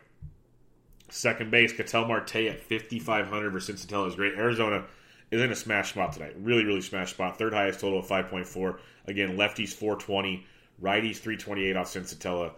Second 1.10 1.50
base, 1.50 1.72
Ketel 1.72 2.06
Marte 2.06 2.36
at 2.36 2.60
5,500 2.60 3.52
for 3.52 3.60
Cincinnati 3.60 4.08
is 4.08 4.14
great. 4.14 4.34
Arizona 4.34 4.84
is 5.30 5.42
in 5.42 5.50
a 5.50 5.56
smash 5.56 5.90
spot 5.90 6.12
tonight. 6.12 6.34
Really, 6.38 6.64
really 6.64 6.80
smash 6.80 7.10
spot. 7.10 7.38
Third 7.38 7.52
highest 7.52 7.80
total 7.80 7.98
of 7.98 8.06
5.4. 8.06 8.78
Again, 9.06 9.36
lefties 9.36 9.72
420, 9.72 10.46
righties 10.82 11.16
328 11.16 11.76
off 11.76 11.88
Cincinnati. 11.88 12.54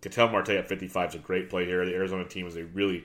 Ketel 0.00 0.28
Marte 0.28 0.50
at 0.50 0.68
55 0.68 1.10
is 1.10 1.14
a 1.14 1.18
great 1.18 1.48
play 1.48 1.64
here. 1.64 1.84
The 1.84 1.94
Arizona 1.94 2.24
team 2.24 2.46
is 2.46 2.56
a 2.56 2.64
really, 2.64 3.04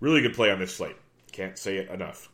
really 0.00 0.22
good 0.22 0.34
play 0.34 0.50
on 0.50 0.58
this 0.58 0.74
slate. 0.74 0.96
Can't 1.32 1.58
say 1.58 1.76
it 1.76 1.90
enough. 1.90 2.28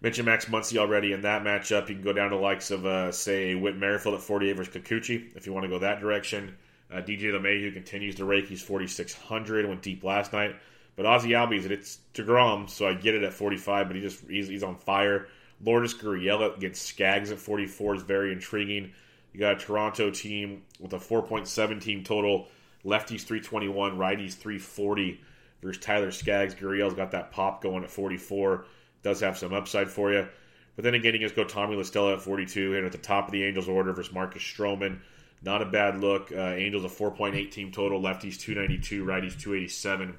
Mentioned 0.00 0.26
Max 0.26 0.46
Muncy 0.46 0.78
already 0.78 1.12
in 1.12 1.22
that 1.22 1.42
matchup. 1.42 1.88
You 1.88 1.94
can 1.94 2.04
go 2.04 2.12
down 2.12 2.30
to 2.30 2.36
likes 2.36 2.70
of, 2.70 2.86
uh, 2.86 3.12
say, 3.12 3.54
Whit 3.54 3.76
Merrifield 3.76 4.16
at 4.16 4.20
48 4.20 4.56
versus 4.56 4.74
Kikuchi 4.74 5.36
if 5.36 5.46
you 5.46 5.52
want 5.52 5.64
to 5.64 5.68
go 5.68 5.78
that 5.78 6.00
direction. 6.00 6.56
Uh, 6.92 6.96
DJ 6.96 7.32
LeMahieu 7.32 7.72
continues 7.72 8.16
to 8.16 8.24
rake. 8.24 8.46
He's 8.46 8.62
4,600. 8.62 9.66
Went 9.66 9.82
deep 9.82 10.02
last 10.02 10.32
night. 10.32 10.56
But 10.96 11.06
Ozzy 11.06 11.30
Albies, 11.30 11.68
it's 11.70 11.98
DeGrom, 12.14 12.68
so 12.68 12.86
I 12.86 12.94
get 12.94 13.14
it 13.14 13.22
at 13.22 13.32
45, 13.32 13.86
but 13.86 13.96
he 13.96 14.02
just 14.02 14.28
he's, 14.28 14.48
he's 14.48 14.62
on 14.62 14.76
fire. 14.76 15.28
Lourdes 15.64 15.94
Gurriel 15.94 16.56
against 16.56 16.82
Skaggs 16.82 17.30
at 17.30 17.38
44 17.38 17.96
is 17.96 18.02
very 18.02 18.32
intriguing. 18.32 18.92
You 19.32 19.40
got 19.40 19.56
a 19.56 19.64
Toronto 19.64 20.10
team 20.10 20.62
with 20.80 20.92
a 20.92 20.98
4.7 20.98 21.80
team 21.80 22.04
total. 22.04 22.48
Lefties 22.84 23.22
321, 23.22 23.96
righties 23.96 24.34
340 24.34 25.20
versus 25.62 25.82
Tyler 25.82 26.10
Skaggs. 26.10 26.54
Gurriel's 26.54 26.94
got 26.94 27.12
that 27.12 27.30
pop 27.30 27.62
going 27.62 27.84
at 27.84 27.90
44. 27.90 28.66
Does 29.02 29.20
have 29.20 29.38
some 29.38 29.54
upside 29.54 29.88
for 29.88 30.12
you. 30.12 30.28
But 30.74 30.84
then 30.84 30.94
again, 30.94 31.14
he 31.14 31.20
gets 31.20 31.32
go 31.32 31.44
Tommy 31.44 31.76
La 31.76 31.82
Stella 31.84 32.14
at 32.14 32.22
42 32.22 32.76
and 32.76 32.84
at 32.84 32.92
the 32.92 32.98
top 32.98 33.26
of 33.26 33.32
the 33.32 33.44
Angels 33.44 33.68
order 33.68 33.92
versus 33.92 34.12
Marcus 34.12 34.42
Stroman. 34.42 34.98
Not 35.42 35.62
a 35.62 35.66
bad 35.66 36.00
look. 36.00 36.32
Uh, 36.32 36.54
Angels 36.54 36.84
a 36.84 36.88
4.8 36.88 37.50
team 37.50 37.70
total. 37.72 38.00
Lefties 38.00 38.38
292, 38.38 39.04
righties 39.04 39.38
287 39.38 40.16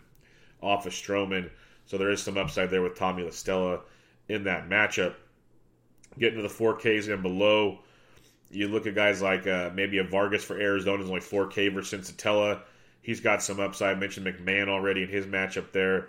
off 0.64 0.86
of 0.86 0.94
Stroman. 0.94 1.50
So 1.86 1.98
there 1.98 2.10
is 2.10 2.22
some 2.22 2.38
upside 2.38 2.70
there 2.70 2.82
with 2.82 2.96
Tommy 2.96 3.24
La 3.24 3.32
Stella 3.32 3.82
in 4.30 4.46
that 4.46 4.70
matchup. 4.70 5.16
Getting 6.18 6.42
to 6.42 6.48
the 6.48 6.54
4Ks 6.54 7.12
and 7.12 7.22
below, 7.22 7.80
you 8.50 8.68
look 8.68 8.88
at 8.88 8.96
guys 8.96 9.22
like 9.22 9.48
uh, 9.48 9.72
maybe 9.74 9.98
a 9.98 10.04
Vargas 10.04 10.44
for 10.44 10.60
Arizona 10.60 11.04
is 11.04 11.10
only 11.10 11.22
4K 11.22 11.74
versus 11.74 12.12
Senzatela. 12.12 12.62
He's 13.02 13.20
got 13.20 13.44
some 13.44 13.60
upside. 13.60 13.98
I 13.98 14.00
mentioned 14.00 14.26
McMahon 14.26 14.70
already 14.70 15.04
in 15.04 15.10
his 15.10 15.26
matchup 15.26 15.72
there. 15.72 16.08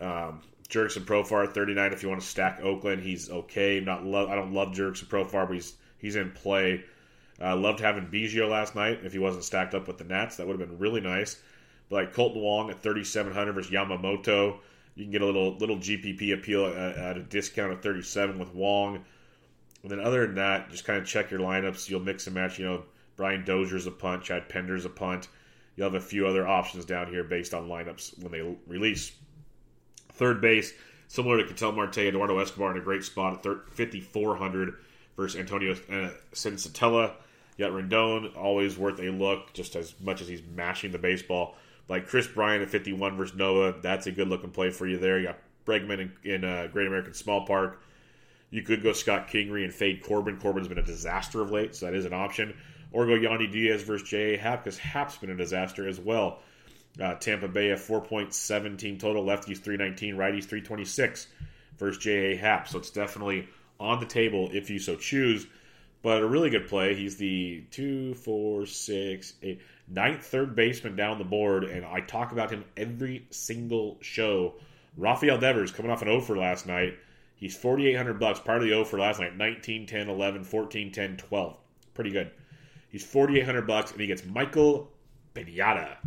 Um, 0.00 0.40
and 0.72 1.06
Profar 1.06 1.52
39. 1.52 1.92
If 1.92 2.02
you 2.02 2.08
want 2.08 2.20
to 2.20 2.26
stack 2.26 2.60
Oakland, 2.62 3.02
he's 3.02 3.28
okay. 3.28 3.80
Not 3.80 4.04
love. 4.04 4.30
I 4.30 4.36
don't 4.36 4.54
love 4.54 4.68
Jurickson 4.68 5.06
Profar, 5.08 5.46
but 5.46 5.54
he's 5.54 5.74
he's 5.98 6.16
in 6.16 6.30
play. 6.30 6.84
Uh, 7.42 7.56
loved 7.56 7.80
having 7.80 8.06
Biggio 8.06 8.48
last 8.48 8.74
night. 8.74 9.00
If 9.02 9.12
he 9.12 9.18
wasn't 9.18 9.44
stacked 9.44 9.74
up 9.74 9.88
with 9.88 9.98
the 9.98 10.04
Nats, 10.04 10.36
that 10.36 10.46
would 10.46 10.58
have 10.58 10.68
been 10.68 10.78
really 10.78 11.00
nice. 11.00 11.40
Like 11.90 12.14
Kolten 12.14 12.40
Wong 12.40 12.70
at 12.70 12.82
3,700 12.82 13.52
versus 13.52 13.72
Yamamoto, 13.72 14.58
you 14.94 15.04
can 15.04 15.10
get 15.10 15.22
a 15.22 15.26
little 15.26 15.56
little 15.56 15.76
GPP 15.76 16.34
appeal 16.34 16.66
at, 16.66 16.96
at 16.96 17.16
a 17.16 17.22
discount 17.22 17.72
of 17.72 17.82
37 17.82 18.38
with 18.38 18.54
Wong. 18.54 19.04
And 19.82 19.90
then 19.90 20.00
other 20.00 20.26
than 20.26 20.36
that, 20.36 20.70
just 20.70 20.84
kind 20.84 20.98
of 20.98 21.06
check 21.06 21.30
your 21.30 21.40
lineups. 21.40 21.88
You'll 21.88 22.00
mix 22.00 22.26
and 22.26 22.34
match. 22.34 22.58
You 22.58 22.66
know, 22.66 22.84
Brian 23.16 23.44
Dozier's 23.44 23.86
a 23.86 23.90
punt, 23.90 24.22
Chad 24.22 24.48
Pinder's 24.48 24.84
a 24.84 24.90
punt. 24.90 25.28
You'll 25.76 25.90
have 25.90 26.00
a 26.00 26.04
few 26.04 26.26
other 26.26 26.46
options 26.46 26.84
down 26.84 27.08
here 27.08 27.24
based 27.24 27.54
on 27.54 27.68
lineups 27.68 28.22
when 28.22 28.32
they 28.32 28.56
release. 28.66 29.12
Third 30.12 30.40
base, 30.40 30.74
similar 31.08 31.38
to 31.38 31.46
Ketel 31.46 31.72
Marte, 31.72 31.98
Eduardo 31.98 32.38
Escobar 32.38 32.72
in 32.72 32.78
a 32.78 32.84
great 32.84 33.04
spot 33.04 33.34
at 33.34 33.42
5,400 33.42 34.74
versus 35.16 35.40
Antonio 35.40 35.72
uh, 35.72 36.10
Senzatela. 36.34 37.14
You 37.56 37.66
got 37.66 37.72
Rendon, 37.72 38.36
always 38.36 38.76
worth 38.76 39.00
a 39.00 39.10
look, 39.10 39.52
just 39.54 39.76
as 39.76 39.94
much 40.00 40.20
as 40.20 40.28
he's 40.28 40.42
mashing 40.54 40.92
the 40.92 40.98
baseball. 40.98 41.56
Like 41.90 42.06
Kris 42.06 42.28
Bryant 42.28 42.62
at 42.62 42.70
51 42.70 43.16
versus 43.16 43.36
Nova, 43.36 43.76
that's 43.82 44.06
a 44.06 44.12
good 44.12 44.28
looking 44.28 44.50
play 44.50 44.70
for 44.70 44.86
you 44.86 44.96
there. 44.96 45.18
You 45.18 45.26
got 45.26 45.38
Bregman 45.66 45.98
in, 45.98 46.12
in 46.22 46.44
uh, 46.44 46.68
Great 46.72 46.86
American 46.86 47.14
Small 47.14 47.44
Park. 47.44 47.82
You 48.50 48.62
could 48.62 48.84
go 48.84 48.92
Scott 48.92 49.26
Kingery 49.26 49.64
and 49.64 49.74
fade 49.74 50.04
Corbin. 50.04 50.38
Corbin's 50.38 50.68
been 50.68 50.78
a 50.78 50.84
disaster 50.84 51.42
of 51.42 51.50
late, 51.50 51.74
so 51.74 51.86
that 51.86 51.94
is 51.96 52.04
an 52.04 52.12
option. 52.12 52.54
Or 52.92 53.06
go 53.06 53.14
Yandy 53.14 53.50
Diaz 53.50 53.82
versus 53.82 54.08
J.A. 54.08 54.38
Happ, 54.38 54.62
because 54.62 54.78
Happ's 54.78 55.16
been 55.16 55.30
a 55.30 55.36
disaster 55.36 55.88
as 55.88 55.98
well. 55.98 56.38
Uh, 57.00 57.14
Tampa 57.14 57.48
Bay 57.48 57.70
a 57.70 57.76
4.7 57.76 58.78
team 58.78 58.96
total, 58.96 59.24
lefties 59.24 59.58
319, 59.58 60.14
righties 60.14 60.44
326 60.44 61.26
versus 61.76 62.00
J.A. 62.00 62.36
Happ. 62.36 62.68
So 62.68 62.78
it's 62.78 62.90
definitely 62.90 63.48
on 63.80 63.98
the 63.98 64.06
table 64.06 64.48
if 64.52 64.70
you 64.70 64.78
so 64.78 64.94
choose. 64.94 65.44
But 66.02 66.22
a 66.22 66.26
really 66.26 66.50
good 66.50 66.68
play. 66.68 66.94
He's 66.94 67.16
the 67.16 67.64
two, 67.70 68.14
four, 68.14 68.64
six, 68.64 69.34
eight, 69.42 69.60
ninth 69.90 70.24
third 70.24 70.54
baseman 70.54 70.96
down 70.96 71.18
the 71.18 71.24
board, 71.24 71.64
and 71.64 71.84
I 71.84 72.00
talk 72.00 72.32
about 72.32 72.50
him 72.50 72.64
every 72.76 73.26
single 73.30 73.98
show. 74.00 74.54
Rafael 74.96 75.38
Devers 75.38 75.72
coming 75.72 75.90
off 75.90 76.02
an 76.02 76.08
0 76.08 76.20
for 76.20 76.36
last 76.36 76.66
night. 76.66 76.96
He's 77.34 77.56
4800 77.56 78.20
bucks, 78.20 78.40
part 78.40 78.58
of 78.58 78.64
the 78.64 78.70
0 78.70 78.84
for 78.84 78.98
last 78.98 79.20
night. 79.20 79.36
19, 79.36 79.86
10, 79.86 80.08
11, 80.08 80.44
14, 80.44 80.92
10, 80.92 81.16
12. 81.16 81.56
Pretty 81.94 82.10
good. 82.10 82.30
He's 82.90 83.04
4800 83.04 83.66
bucks, 83.66 83.92
and 83.92 84.00
he 84.00 84.06
gets 84.06 84.24
Michael 84.24 84.90
Pineda. 85.34 85.98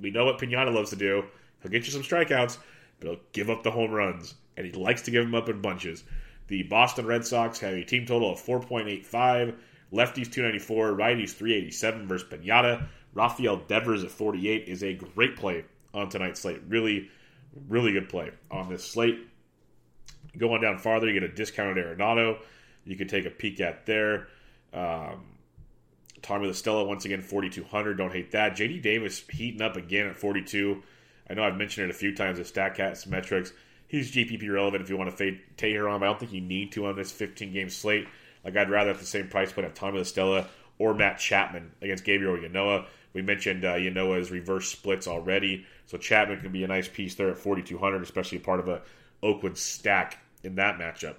We 0.00 0.10
know 0.10 0.24
what 0.24 0.38
Pineda 0.38 0.70
loves 0.70 0.90
to 0.90 0.96
do. 0.96 1.24
He'll 1.62 1.70
get 1.70 1.86
you 1.86 1.92
some 1.92 2.02
strikeouts, 2.02 2.58
but 2.98 3.08
he'll 3.08 3.20
give 3.32 3.50
up 3.50 3.62
the 3.62 3.70
home 3.70 3.90
runs, 3.90 4.34
and 4.56 4.66
he 4.66 4.72
likes 4.72 5.02
to 5.02 5.10
give 5.10 5.24
them 5.24 5.34
up 5.34 5.48
in 5.48 5.60
bunches. 5.60 6.04
The 6.48 6.62
Boston 6.64 7.06
Red 7.06 7.26
Sox 7.26 7.58
have 7.60 7.72
a 7.72 7.84
team 7.84 8.06
total 8.06 8.32
of 8.32 8.38
4.85. 8.38 9.56
Lefties 9.94 10.30
294, 10.30 10.92
righties 10.92 11.30
387 11.30 12.08
versus 12.08 12.28
Pineda. 12.28 12.88
Rafael 13.14 13.56
Devers 13.56 14.02
at 14.02 14.10
48 14.10 14.68
is 14.68 14.82
a 14.82 14.94
great 14.94 15.36
play 15.36 15.64
on 15.92 16.08
tonight's 16.08 16.40
slate. 16.40 16.60
Really, 16.68 17.08
really 17.68 17.92
good 17.92 18.08
play 18.08 18.32
on 18.50 18.68
this 18.68 18.84
slate. 18.84 19.20
Going 20.36 20.60
down 20.60 20.78
farther, 20.78 21.06
you 21.06 21.12
get 21.12 21.22
a 21.22 21.32
discounted 21.32 21.84
Arenado. 21.84 22.38
You 22.84 22.96
can 22.96 23.06
take 23.06 23.24
a 23.24 23.30
peek 23.30 23.60
at 23.60 23.86
there. 23.86 24.26
Um, 24.72 25.26
Tommy 26.22 26.48
La 26.48 26.52
Stella, 26.52 26.84
once 26.84 27.04
again, 27.04 27.22
4,200. 27.22 27.96
Don't 27.96 28.12
hate 28.12 28.32
that. 28.32 28.56
JD 28.56 28.82
Davis 28.82 29.22
heating 29.30 29.62
up 29.62 29.76
again 29.76 30.06
at 30.06 30.16
42. 30.16 30.82
I 31.30 31.34
know 31.34 31.44
I've 31.44 31.56
mentioned 31.56 31.88
it 31.88 31.90
a 31.90 31.98
few 31.98 32.14
times 32.14 32.40
at 32.40 32.46
StatCast 32.46 33.06
metrics 33.06 33.52
he's 33.94 34.10
GPP 34.10 34.52
relevant 34.52 34.82
if 34.82 34.90
you 34.90 34.96
want 34.96 35.10
to 35.10 35.16
fade 35.16 35.40
Teheran, 35.56 36.00
but 36.00 36.06
I 36.06 36.08
don't 36.08 36.18
think 36.18 36.32
you 36.32 36.40
need 36.40 36.72
to 36.72 36.86
on 36.86 36.96
this 36.96 37.12
15 37.12 37.52
game 37.52 37.70
slate. 37.70 38.08
Like 38.44 38.56
I'd 38.56 38.70
rather 38.70 38.90
at 38.90 38.98
the 38.98 39.06
same 39.06 39.28
price 39.28 39.52
point 39.52 39.66
have 39.66 39.74
Tommy 39.74 39.98
La 39.98 40.04
Stella 40.04 40.48
or 40.78 40.94
Matt 40.94 41.18
Chapman 41.18 41.72
against 41.82 42.04
Gabriel 42.04 42.36
Ynoa. 42.36 42.86
We 43.12 43.22
mentioned 43.22 43.64
uh, 43.64 43.74
Ynoa's 43.74 44.30
reverse 44.30 44.68
splits 44.68 45.06
already, 45.06 45.66
so 45.86 45.96
Chapman 45.96 46.40
can 46.40 46.52
be 46.52 46.64
a 46.64 46.68
nice 46.68 46.88
piece 46.88 47.14
there 47.14 47.30
at 47.30 47.38
4,200, 47.38 48.02
especially 48.02 48.38
part 48.38 48.60
of 48.60 48.68
a 48.68 48.82
Oakland 49.22 49.56
stack 49.56 50.18
in 50.42 50.56
that 50.56 50.78
matchup. 50.78 51.14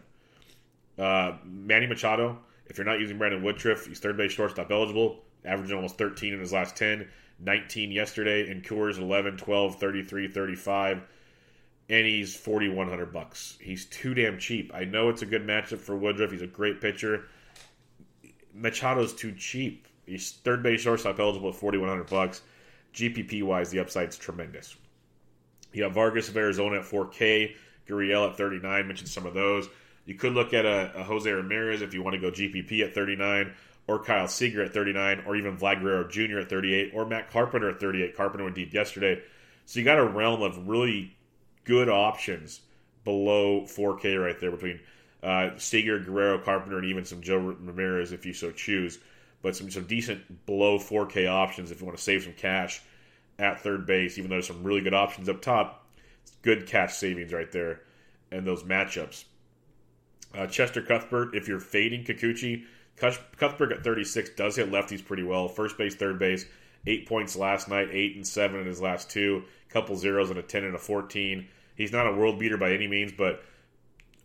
Uh, 0.98 1.38
Manny 1.46 1.88
Machado, 1.88 2.38
if 2.68 2.78
you're 2.78 2.86
not 2.86 3.00
using 3.00 3.18
Brandon 3.18 3.44
Woodruff, 3.44 3.86
he's 3.86 4.00
third 4.00 4.18
base 4.18 4.32
shortstop 4.32 4.72
eligible, 4.72 5.20
averaging 5.44 5.76
almost 5.76 5.98
13 5.98 6.34
in 6.34 6.40
his 6.40 6.54
last 6.54 6.76
10, 6.76 7.08
19 7.40 7.92
yesterday, 7.92 8.50
and 8.50 8.64
Coors 8.64 8.98
11, 8.98 9.38
12, 9.38 9.80
33, 9.80 10.28
35 10.28 11.02
and 11.90 12.06
he's 12.06 12.36
forty 12.36 12.70
one 12.70 12.90
hundred 12.90 13.14
bucks. 13.14 13.58
He's 13.62 13.86
too 13.86 14.14
damn 14.14 14.40
cheap. 14.40 14.72
I 14.74 14.86
know 14.86 15.10
it's 15.10 15.22
a 15.22 15.26
good 15.26 15.46
matchup 15.46 15.80
for 15.80 15.96
Woodruff. 15.96 16.32
He's 16.32 16.42
a 16.42 16.48
great 16.48 16.82
pitcher. 16.82 17.26
Machado's 18.58 19.14
too 19.14 19.34
cheap. 19.34 19.88
He's 20.06 20.32
third 20.32 20.64
base 20.64 20.82
shortstop 20.82 21.20
eligible 21.20 21.50
at 21.50 21.56
forty 21.56 21.78
one 21.78 21.90
hundred 21.90 22.10
bucks. 22.10 22.42
GPP 22.94 23.44
wise, 23.44 23.70
the 23.70 23.80
upside's 23.80 24.18
tremendous. 24.18 24.76
You 25.74 25.84
have 25.84 25.94
Vargas 25.94 26.30
of 26.30 26.38
Arizona 26.38 26.78
at 26.78 26.86
four 26.86 27.08
K. 27.08 27.56
Gurriel 27.88 28.30
at 28.30 28.38
thirty 28.38 28.60
nine. 28.60 28.88
Mentioned 28.88 29.10
some 29.10 29.26
of 29.26 29.34
those. 29.34 29.68
You 30.06 30.16
could 30.16 30.34
look 30.34 30.54
at 30.54 30.66
a, 30.66 30.92
a, 30.96 31.04
Jose 31.04 31.30
Ramirez 31.30 31.82
if 31.82 31.94
you 31.94 32.04
want 32.04 32.14
to 32.14 32.22
go 32.22 32.32
GPP 32.32 32.82
at 32.82 32.94
thirty 32.94 33.16
nine, 33.16 33.54
or 33.88 34.04
Kyle 34.04 34.28
Seager 34.28 34.64
at 34.64 34.74
thirty 34.74 34.94
nine, 34.94 35.24
or 35.28 35.36
even 35.36 35.58
Vlad 35.58 35.82
Guerrero 35.82 36.08
Jr. 36.08 36.40
at 36.40 36.50
thirty 36.50 36.74
eight, 36.74 36.92
or 36.94 37.06
Matt 37.06 37.30
Carpenter 37.30 37.70
at 37.70 37.80
thirty 37.80 38.02
eight. 38.04 38.16
Carpenter 38.16 38.44
went 38.44 38.56
deep 38.56 38.74
yesterday. 38.74 39.22
So 39.66 39.80
you 39.80 39.86
got 39.86 40.00
a 40.00 40.06
realm 40.06 40.42
of 40.42 40.68
really 40.68 41.16
good 41.66 41.90
options 41.90 42.62
below 43.04 43.62
4K 43.62 44.24
right 44.24 44.40
there 44.40 44.52
between 44.52 44.80
uh, 45.22 45.50
Guerrero, 45.72 46.40
Carpenter, 46.40 46.78
and 46.78 46.86
even 46.86 47.04
some 47.06 47.22
Joe 47.22 47.38
Ramirez 47.38 48.12
if 48.12 48.26
you 48.26 48.34
so 48.34 48.52
choose. 48.52 49.00
But 49.42 49.56
some, 49.56 49.70
some 49.70 49.86
decent 49.86 50.46
below 50.46 50.80
4K 50.80 51.30
options 51.30 51.72
if 51.72 51.80
you 51.80 51.86
want 51.86 51.98
to 51.98 52.04
save 52.04 52.24
some 52.24 52.34
cash 52.34 52.82
at 53.38 53.62
third 53.62 53.86
base, 53.86 54.18
even 54.18 54.30
though 54.30 54.36
there's 54.36 54.48
some 54.48 54.64
really 54.64 54.82
good 54.82 54.94
options 54.94 55.30
up 55.30 55.42
top. 55.42 55.88
Good 56.42 56.68
cash 56.68 56.96
savings 56.96 57.34
right 57.34 57.52
there 57.52 57.82
and 58.32 58.46
those 58.46 58.64
matchups. 58.64 59.26
Uh, 60.34 60.48
Cheslor 60.48 60.86
Cuthbert, 60.88 61.36
if 61.36 61.48
you're 61.48 61.60
fading 61.60 62.04
Kikuchi, 62.04 62.66
Cuthbert 62.98 63.72
at 63.72 63.84
36 63.84 64.32
does 64.32 64.56
hit 64.56 64.72
lefties 64.72 65.04
pretty 65.04 65.24
well. 65.24 65.48
First 65.48 65.78
base, 65.78 65.96
third 65.96 66.18
base, 66.18 66.46
eight 66.88 67.08
points 67.08 67.36
last 67.36 67.68
night, 67.68 67.90
eight 67.92 68.16
and 68.16 68.28
seven 68.28 68.60
in 68.60 68.66
his 68.66 68.82
last 68.82 69.10
two, 69.10 69.44
couple 69.70 69.96
zeros 69.96 70.30
and 70.30 70.40
a 70.40 70.44
10 70.44 70.64
and 70.64 70.76
a 70.76 70.80
14. 70.80 71.48
He's 71.76 71.92
not 71.92 72.08
a 72.08 72.14
world 72.14 72.40
beater 72.40 72.58
by 72.58 72.72
any 72.72 72.88
means, 72.88 73.12
but 73.12 73.44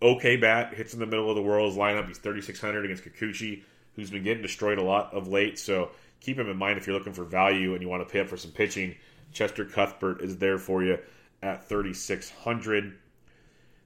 okay 0.02 0.36
bat, 0.36 0.74
hits 0.74 0.94
in 0.94 1.00
the 1.00 1.06
middle 1.06 1.28
of 1.28 1.36
the 1.36 1.42
world's 1.42 1.76
lineup. 1.76 2.06
He's 2.06 2.18
3,600 2.18 2.84
against 2.84 3.04
Kikuchi, 3.04 3.62
who's 3.96 4.10
been 4.10 4.22
getting 4.22 4.42
destroyed 4.42 4.78
a 4.78 4.82
lot 4.82 5.12
of 5.12 5.28
late. 5.28 5.58
So 5.58 5.90
keep 6.20 6.38
him 6.38 6.48
in 6.48 6.56
mind 6.56 6.78
if 6.78 6.86
you're 6.86 6.96
looking 6.96 7.12
for 7.12 7.24
value 7.24 7.72
and 7.72 7.82
you 7.82 7.88
want 7.88 8.06
to 8.06 8.10
pay 8.10 8.20
up 8.20 8.28
for 8.28 8.36
some 8.36 8.52
pitching. 8.52 8.94
Cheslor 9.34 9.70
Cuthbert 9.70 10.22
is 10.22 10.38
there 10.38 10.58
for 10.58 10.82
you 10.82 10.98
at 11.42 11.68
3,600. 11.68 12.96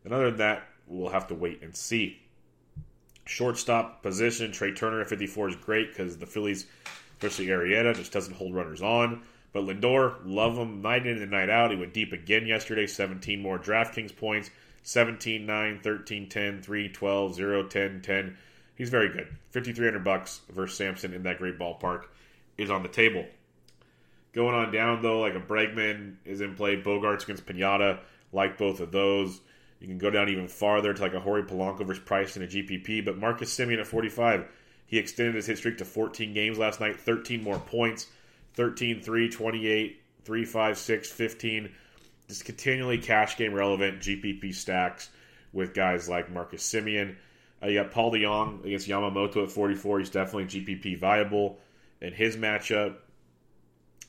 And 0.04 0.12
other 0.12 0.30
than 0.30 0.38
that, 0.38 0.64
we'll 0.86 1.10
have 1.10 1.28
to 1.28 1.34
wait 1.34 1.62
and 1.62 1.74
see. 1.74 2.20
Shortstop 3.26 4.02
position, 4.02 4.52
Trea 4.52 4.72
Turner 4.72 5.00
at 5.00 5.08
54 5.08 5.50
is 5.50 5.56
great 5.56 5.88
because 5.88 6.18
the 6.18 6.26
Phillies, 6.26 6.66
especially 7.18 7.46
Arrieta, 7.46 7.94
just 7.94 8.12
doesn't 8.12 8.34
hold 8.34 8.54
runners 8.54 8.82
on. 8.82 9.22
But 9.52 9.64
Lindor, 9.64 10.16
love 10.24 10.56
him 10.56 10.82
night 10.82 11.06
in 11.06 11.22
and 11.22 11.30
night 11.30 11.48
out. 11.48 11.70
He 11.70 11.76
went 11.76 11.94
deep 11.94 12.12
again 12.12 12.46
yesterday, 12.46 12.86
17 12.86 13.40
more 13.40 13.58
DraftKings 13.58 14.14
points 14.16 14.50
17, 14.84 15.46
9, 15.46 15.80
13, 15.82 16.28
10, 16.28 16.62
3, 16.62 16.88
12, 16.90 17.34
0, 17.34 17.62
10, 17.68 18.02
10. 18.02 18.36
He's 18.76 18.90
very 18.90 19.08
good. 19.08 19.28
5300 19.50 20.04
bucks 20.04 20.42
versus 20.50 20.76
Sampson 20.76 21.14
in 21.14 21.22
that 21.22 21.38
great 21.38 21.58
ballpark 21.58 22.04
is 22.58 22.70
on 22.70 22.82
the 22.82 22.88
table. 22.88 23.24
Going 24.34 24.54
on 24.54 24.72
down, 24.72 25.00
though, 25.00 25.20
like 25.20 25.34
a 25.34 25.40
Bregman 25.40 26.16
is 26.24 26.42
in 26.42 26.54
play. 26.54 26.76
Bogaerts 26.76 27.24
against 27.24 27.46
Pineda, 27.46 28.00
like 28.32 28.58
both 28.58 28.80
of 28.80 28.92
those. 28.92 29.40
You 29.80 29.86
can 29.86 29.98
go 29.98 30.10
down 30.10 30.28
even 30.28 30.48
farther 30.48 30.92
to 30.92 31.02
like 31.02 31.14
a 31.14 31.20
Jorge 31.20 31.48
Polanco 31.48 31.86
versus 31.86 32.02
Price 32.04 32.36
in 32.36 32.42
a 32.42 32.46
GPP. 32.46 33.04
But 33.04 33.16
Marcus 33.16 33.56
Semien 33.56 33.80
at 33.80 33.86
45, 33.86 34.46
he 34.94 35.00
extended 35.00 35.34
his 35.34 35.46
hit 35.46 35.58
streak 35.58 35.78
to 35.78 35.84
14 35.84 36.32
games 36.32 36.56
last 36.56 36.78
night, 36.78 37.00
13 37.00 37.42
more 37.42 37.58
points. 37.58 38.06
13, 38.54 39.00
3, 39.00 39.28
28, 39.28 40.00
3, 40.24 40.44
5, 40.44 40.78
6, 40.78 41.10
15. 41.10 41.72
Just 42.28 42.44
continually 42.44 42.98
cash 42.98 43.36
game 43.36 43.52
relevant 43.52 43.98
GPP 43.98 44.54
stacks 44.54 45.10
with 45.52 45.74
guys 45.74 46.08
like 46.08 46.30
Marcus 46.30 46.62
Semien. 46.62 47.16
Uh, 47.60 47.66
you 47.66 47.82
got 47.82 47.90
Paul 47.90 48.12
DeJong 48.12 48.64
against 48.64 48.86
Yamamoto 48.86 49.42
at 49.42 49.50
44. 49.50 49.98
He's 49.98 50.10
definitely 50.10 50.44
GPP 50.44 50.96
viable 50.96 51.58
in 52.00 52.12
his 52.12 52.36
matchup. 52.36 52.94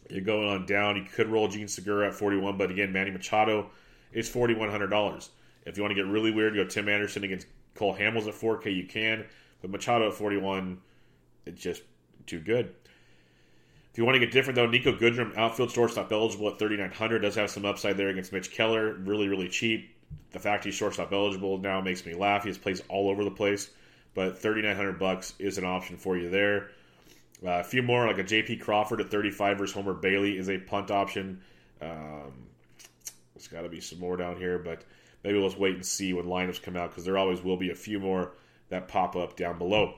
You're 0.07 0.21
going 0.21 0.47
on 0.47 0.67
down. 0.67 0.97
You 0.97 1.03
could 1.03 1.29
roll 1.29 1.47
Jean 1.47 1.67
Segura 1.67 2.09
at 2.09 2.13
41, 2.13 2.59
but 2.59 2.69
again, 2.69 2.93
Manny 2.93 3.09
Machado 3.09 3.71
is 4.13 4.29
$4,100. 4.29 5.29
If 5.65 5.77
you 5.77 5.81
want 5.81 5.95
to 5.95 5.99
get 5.99 6.05
really 6.05 6.29
weird, 6.29 6.53
go 6.53 6.63
Tim 6.63 6.87
Anderson 6.87 7.23
against 7.23 7.47
Cole 7.73 7.95
Hamels 7.95 8.27
at 8.27 8.35
4K. 8.35 8.75
You 8.75 8.85
can, 8.85 9.25
but 9.65 9.71
Machado 9.71 10.09
at 10.09 10.13
41, 10.13 10.77
it's 11.47 11.59
just 11.59 11.81
too 12.27 12.39
good. 12.39 12.73
If 13.91 13.97
you 13.97 14.05
want 14.05 14.15
to 14.15 14.19
get 14.19 14.31
different, 14.31 14.55
though, 14.55 14.67
Niko 14.67 14.99
Goodrum, 14.99 15.35
outfield 15.35 15.71
shortstop 15.71 16.11
eligible 16.11 16.49
at 16.49 16.59
3,900, 16.59 17.19
does 17.19 17.33
have 17.33 17.49
some 17.49 17.65
upside 17.65 17.97
there 17.97 18.09
against 18.09 18.31
Mitch 18.31 18.51
Keller. 18.51 18.93
Really, 18.93 19.27
really 19.27 19.49
cheap. 19.49 19.95
The 20.33 20.39
fact 20.39 20.65
he's 20.65 20.75
shortstop 20.75 21.11
eligible 21.11 21.57
now 21.57 21.81
makes 21.81 22.05
me 22.05 22.13
laugh. 22.13 22.43
He 22.43 22.49
has 22.49 22.59
plays 22.59 22.83
all 22.89 23.09
over 23.09 23.23
the 23.23 23.31
place, 23.31 23.71
but 24.13 24.37
3,900 24.37 24.99
bucks 24.99 25.33
is 25.39 25.57
an 25.57 25.65
option 25.65 25.97
for 25.97 26.15
you 26.15 26.29
there. 26.29 26.69
Uh, 27.43 27.59
a 27.59 27.63
few 27.63 27.81
more, 27.81 28.05
like 28.05 28.19
a 28.19 28.23
J.P. 28.23 28.57
Crawford 28.57 29.01
at 29.01 29.09
35 29.09 29.57
versus 29.57 29.73
Homer 29.73 29.93
Bailey, 29.93 30.37
is 30.37 30.49
a 30.49 30.59
punt 30.59 30.91
option. 30.91 31.41
Um, 31.81 32.33
there's 33.33 33.47
got 33.47 33.61
to 33.61 33.69
be 33.69 33.81
some 33.81 33.99
more 33.99 34.15
down 34.15 34.37
here, 34.37 34.59
but 34.59 34.83
maybe 35.23 35.39
let's 35.39 35.57
wait 35.57 35.73
and 35.73 35.85
see 35.85 36.13
when 36.13 36.25
lineups 36.25 36.61
come 36.61 36.75
out 36.75 36.91
because 36.91 37.05
there 37.05 37.17
always 37.17 37.41
will 37.41 37.57
be 37.57 37.71
a 37.71 37.75
few 37.75 37.99
more 37.99 38.33
that 38.69 38.87
pop 38.87 39.15
up 39.15 39.35
down 39.35 39.57
below. 39.57 39.95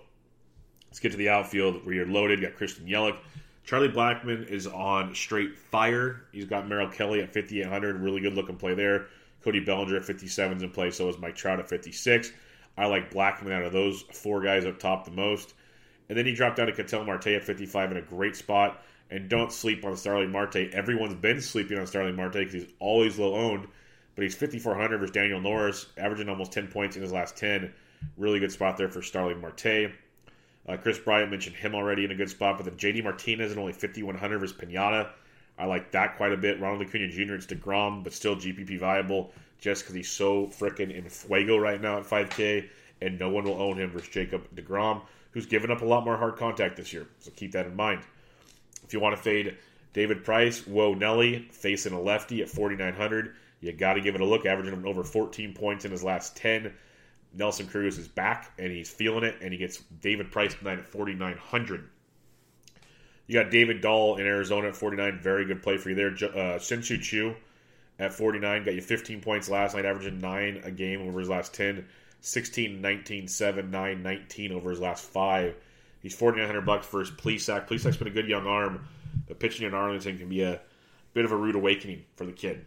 Let's 0.87 0.99
get 0.99 1.11
to 1.11 1.17
the 1.17 1.29
outfield 1.29 1.85
where 1.85 1.95
you're 1.95 2.07
loaded. 2.07 2.41
Got 2.41 2.55
Christian 2.55 2.87
Yelich. 2.87 3.17
Charlie 3.63 3.89
Blackmon 3.89 4.47
is 4.47 4.65
on 4.65 5.13
straight 5.13 5.57
fire. 5.57 6.23
He's 6.31 6.45
got 6.45 6.69
Merrill 6.69 6.89
Kelly 6.89 7.21
at 7.21 7.33
5,800. 7.33 7.99
Really 7.99 8.21
good 8.21 8.33
looking 8.33 8.55
play 8.55 8.73
there. 8.73 9.07
Cody 9.43 9.59
Bellinger 9.59 9.97
at 9.97 10.05
57 10.05 10.57
is 10.57 10.63
in 10.63 10.71
play. 10.71 10.89
So 10.89 11.09
is 11.09 11.17
Mike 11.17 11.35
Trout 11.35 11.59
at 11.59 11.69
56. 11.69 12.31
I 12.77 12.85
like 12.85 13.11
Blackman 13.11 13.51
out 13.51 13.63
of 13.63 13.73
those 13.73 14.03
four 14.13 14.41
guys 14.41 14.65
up 14.65 14.79
top 14.79 15.05
the 15.05 15.11
most. 15.11 15.53
And 16.09 16.17
then 16.17 16.25
he 16.25 16.33
dropped 16.33 16.57
down 16.57 16.67
to 16.67 16.73
Ketel 16.73 17.03
Marte 17.03 17.27
at 17.27 17.43
55 17.43 17.91
in 17.91 17.97
a 17.97 18.01
great 18.01 18.35
spot. 18.35 18.83
And 19.09 19.29
don't 19.29 19.51
sleep 19.51 19.83
on 19.85 19.95
Starling 19.97 20.31
Marte. 20.31 20.71
Everyone's 20.73 21.15
been 21.15 21.41
sleeping 21.41 21.77
on 21.77 21.87
Starling 21.87 22.15
Marte 22.15 22.33
because 22.33 22.53
he's 22.53 22.67
always 22.79 23.17
low 23.17 23.35
owned. 23.35 23.67
But 24.15 24.23
he's 24.23 24.35
5,400 24.35 24.97
versus 24.97 25.13
Daniel 25.13 25.39
Norris, 25.39 25.87
averaging 25.97 26.29
almost 26.29 26.51
10 26.51 26.67
points 26.67 26.95
in 26.95 27.01
his 27.01 27.11
last 27.11 27.37
10. 27.37 27.71
Really 28.17 28.39
good 28.39 28.51
spot 28.51 28.77
there 28.77 28.89
for 28.89 29.01
Starling 29.01 29.41
Marte. 29.41 29.91
Uh, 30.67 30.75
Kris 30.77 30.99
Bryant 30.99 31.31
mentioned 31.31 31.55
him 31.55 31.75
already 31.75 32.03
in 32.03 32.11
a 32.11 32.15
good 32.15 32.29
spot, 32.29 32.57
but 32.57 32.65
then 32.65 32.75
JD 32.75 33.03
Martinez 33.03 33.51
at 33.51 33.57
only 33.57 33.73
5,100 33.73 34.39
versus 34.39 34.55
Pineda. 34.55 35.11
I 35.57 35.65
like 35.65 35.91
that 35.91 36.17
quite 36.17 36.33
a 36.33 36.37
bit. 36.37 36.59
Ronald 36.59 36.87
Acuna 36.87 37.07
Jr. 37.07 37.33
It's 37.33 37.45
DeGrom, 37.45 38.03
but 38.03 38.13
still 38.13 38.35
GPP 38.35 38.79
viable 38.79 39.31
just 39.59 39.83
because 39.83 39.95
he's 39.95 40.11
so 40.11 40.47
freaking 40.47 40.93
in 40.93 41.09
fuego 41.09 41.57
right 41.57 41.81
now 41.81 41.97
at 41.97 42.03
5K, 42.03 42.67
and 43.01 43.19
no 43.19 43.29
one 43.29 43.43
will 43.43 43.61
own 43.61 43.77
him 43.77 43.91
versus 43.91 44.09
Jacob 44.09 44.47
DeGrom, 44.55 45.01
who's 45.31 45.45
given 45.45 45.71
up 45.71 45.81
a 45.81 45.85
lot 45.85 46.05
more 46.05 46.17
hard 46.17 46.35
contact 46.35 46.77
this 46.77 46.93
year. 46.93 47.07
So 47.19 47.31
keep 47.35 47.53
that 47.53 47.65
in 47.65 47.75
mind. 47.75 48.01
If 48.83 48.93
you 48.93 48.99
want 48.99 49.15
to 49.15 49.21
fade 49.21 49.57
David 49.93 50.23
Price, 50.23 50.65
Whoa 50.67 50.93
Nelly, 50.93 51.47
facing 51.51 51.93
a 51.93 52.01
lefty 52.01 52.41
at 52.41 52.49
4,900, 52.49 53.33
you 53.61 53.71
got 53.73 53.93
to 53.93 54.01
give 54.01 54.15
it 54.15 54.21
a 54.21 54.25
look, 54.25 54.45
averaging 54.45 54.85
over 54.85 55.03
14 55.03 55.53
points 55.53 55.85
in 55.85 55.91
his 55.91 56.03
last 56.03 56.37
10. 56.37 56.71
Nelson 57.33 57.67
Cruz 57.67 57.97
is 57.97 58.07
back 58.07 58.51
and 58.57 58.71
he's 58.71 58.89
feeling 58.89 59.23
it, 59.23 59.35
and 59.41 59.51
he 59.51 59.57
gets 59.57 59.77
David 60.01 60.31
Price 60.31 60.53
tonight 60.53 60.79
at 60.79 60.87
4,900. 60.87 61.89
You 63.27 63.33
got 63.33 63.51
David 63.51 63.81
Dahl 63.81 64.15
in 64.17 64.25
Arizona 64.25 64.69
at 64.69 64.75
49. 64.75 65.19
Very 65.19 65.45
good 65.45 65.61
play 65.61 65.77
for 65.77 65.89
you 65.89 65.95
there. 65.95 66.29
Uh, 66.35 66.59
Shin-Soo 66.59 66.97
Choo 66.97 67.35
at 67.99 68.13
49 68.13 68.63
got 68.63 68.73
you 68.73 68.81
15 68.81 69.21
points 69.21 69.49
last 69.49 69.75
night, 69.75 69.85
averaging 69.85 70.19
9 70.19 70.61
a 70.63 70.71
game 70.71 71.01
over 71.01 71.19
his 71.19 71.29
last 71.29 71.53
10. 71.53 71.85
16, 72.21 72.81
19, 72.81 73.27
7, 73.27 73.71
9, 73.71 74.03
19 74.03 74.51
over 74.51 74.69
his 74.69 74.79
last 74.79 75.03
5. 75.05 75.55
He's 76.01 76.15
4,900 76.15 76.65
bucks 76.65 76.85
for 76.85 76.99
his 76.99 77.11
Plesac. 77.11 77.67
Plesac's 77.67 77.97
been 77.97 78.07
a 78.07 78.11
good 78.11 78.27
young 78.27 78.47
arm, 78.47 78.87
but 79.27 79.39
pitching 79.39 79.67
in 79.67 79.73
Arlington 79.73 80.17
can 80.17 80.29
be 80.29 80.41
a 80.41 80.59
bit 81.13 81.25
of 81.25 81.31
a 81.31 81.35
rude 81.35 81.55
awakening 81.55 82.05
for 82.15 82.25
the 82.25 82.31
kid. 82.31 82.65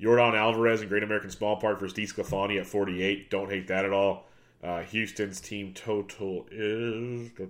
Yordan 0.00 0.34
Alvarez 0.34 0.82
in 0.82 0.88
Great 0.88 1.02
American 1.02 1.30
Small 1.30 1.56
Park 1.56 1.80
versus 1.80 1.96
DeSclafani 1.96 2.60
at 2.60 2.66
48. 2.66 3.30
Don't 3.30 3.50
hate 3.50 3.68
that 3.68 3.84
at 3.84 3.92
all. 3.92 4.26
Uh, 4.62 4.82
Houston's 4.82 5.40
team 5.40 5.72
total 5.72 6.46
is 6.50 7.30
uh, 7.38 7.44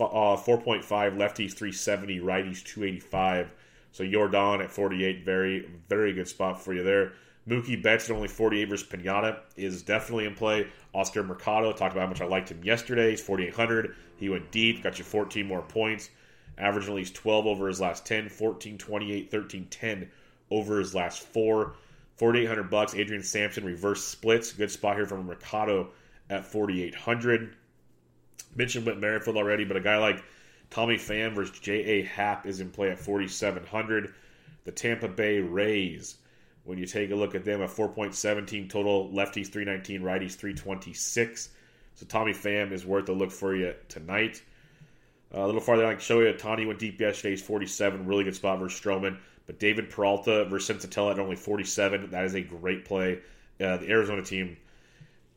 4.5. 0.00 0.84
Lefties 0.86 1.54
370, 1.54 2.20
righties 2.20 2.62
285. 2.64 3.50
So 3.92 4.06
Jordan 4.06 4.60
at 4.60 4.70
48, 4.70 5.24
very, 5.24 5.68
very 5.88 6.12
good 6.12 6.28
spot 6.28 6.62
for 6.62 6.74
you 6.74 6.82
there. 6.82 7.12
Mookie 7.48 7.82
Betts 7.82 8.10
at 8.10 8.14
only 8.14 8.28
48 8.28 8.68
versus 8.68 8.86
Pineda 8.86 9.40
is 9.56 9.82
definitely 9.82 10.26
in 10.26 10.34
play. 10.34 10.66
Oscar 10.94 11.22
Mercado, 11.22 11.72
talked 11.72 11.92
about 11.94 12.02
how 12.02 12.08
much 12.08 12.20
I 12.20 12.26
liked 12.26 12.50
him 12.50 12.62
yesterday. 12.62 13.10
He's 13.10 13.22
4,800. 13.22 13.94
He 14.16 14.28
went 14.28 14.50
deep, 14.50 14.82
got 14.82 14.98
you 14.98 15.04
14 15.04 15.46
more 15.46 15.62
points. 15.62 16.10
Averaging 16.58 16.90
at 16.90 16.96
least 16.96 17.14
12 17.14 17.46
over 17.46 17.68
his 17.68 17.80
last 17.80 18.04
10, 18.04 18.28
14, 18.28 18.76
28, 18.76 19.30
13, 19.30 19.66
10 19.70 20.10
over 20.50 20.78
his 20.78 20.94
last 20.94 21.22
four. 21.22 21.74
4,800 22.16 22.64
bucks. 22.64 22.94
Adrian 22.94 23.22
Sampson 23.22 23.64
reverse 23.64 24.04
splits. 24.04 24.52
Good 24.52 24.70
spot 24.70 24.96
here 24.96 25.06
from 25.06 25.26
Mercado 25.26 25.90
at 26.28 26.44
4,800. 26.44 27.54
Mentioned 28.56 28.86
Whit 28.86 28.98
Merrifield 28.98 29.36
already, 29.36 29.64
but 29.64 29.76
a 29.76 29.80
guy 29.80 29.98
like 29.98 30.22
Tommy 30.70 30.96
Pham 30.96 31.34
versus 31.34 31.58
J.A. 31.60 32.02
Happ 32.02 32.46
is 32.46 32.60
in 32.60 32.70
play 32.70 32.90
at 32.90 32.98
4,700. 32.98 34.14
The 34.64 34.72
Tampa 34.72 35.08
Bay 35.08 35.38
Rays, 35.38 36.16
when 36.64 36.76
you 36.76 36.86
take 36.86 37.10
a 37.10 37.14
look 37.14 37.34
at 37.34 37.44
them, 37.44 37.62
a 37.62 37.68
4.17 37.68 38.68
total, 38.68 39.08
lefties 39.10 39.48
319, 39.48 40.02
righties 40.02 40.34
326. 40.34 41.50
So 41.94 42.06
Tommy 42.06 42.32
Pham 42.32 42.72
is 42.72 42.84
worth 42.84 43.08
a 43.08 43.12
look 43.12 43.30
for 43.30 43.54
you 43.54 43.74
tonight. 43.88 44.42
Uh, 45.34 45.40
a 45.40 45.46
little 45.46 45.60
farther 45.60 45.86
I 45.86 45.92
can 45.92 46.00
show 46.00 46.20
you. 46.20 46.32
Tani 46.32 46.66
went 46.66 46.78
deep 46.78 47.00
yesterday. 47.00 47.30
He's 47.30 47.42
47. 47.42 48.06
Really 48.06 48.24
good 48.24 48.34
spot 48.34 48.58
versus 48.58 48.80
Stroman. 48.80 49.18
But 49.48 49.58
David 49.58 49.88
Peralta 49.88 50.44
versus 50.44 50.76
Senzatela 50.76 51.12
at 51.12 51.18
only 51.18 51.34
47. 51.34 52.10
That 52.10 52.24
is 52.26 52.34
a 52.34 52.42
great 52.42 52.84
play. 52.84 53.20
Uh, 53.58 53.78
the 53.78 53.88
Arizona 53.88 54.22
team, 54.22 54.58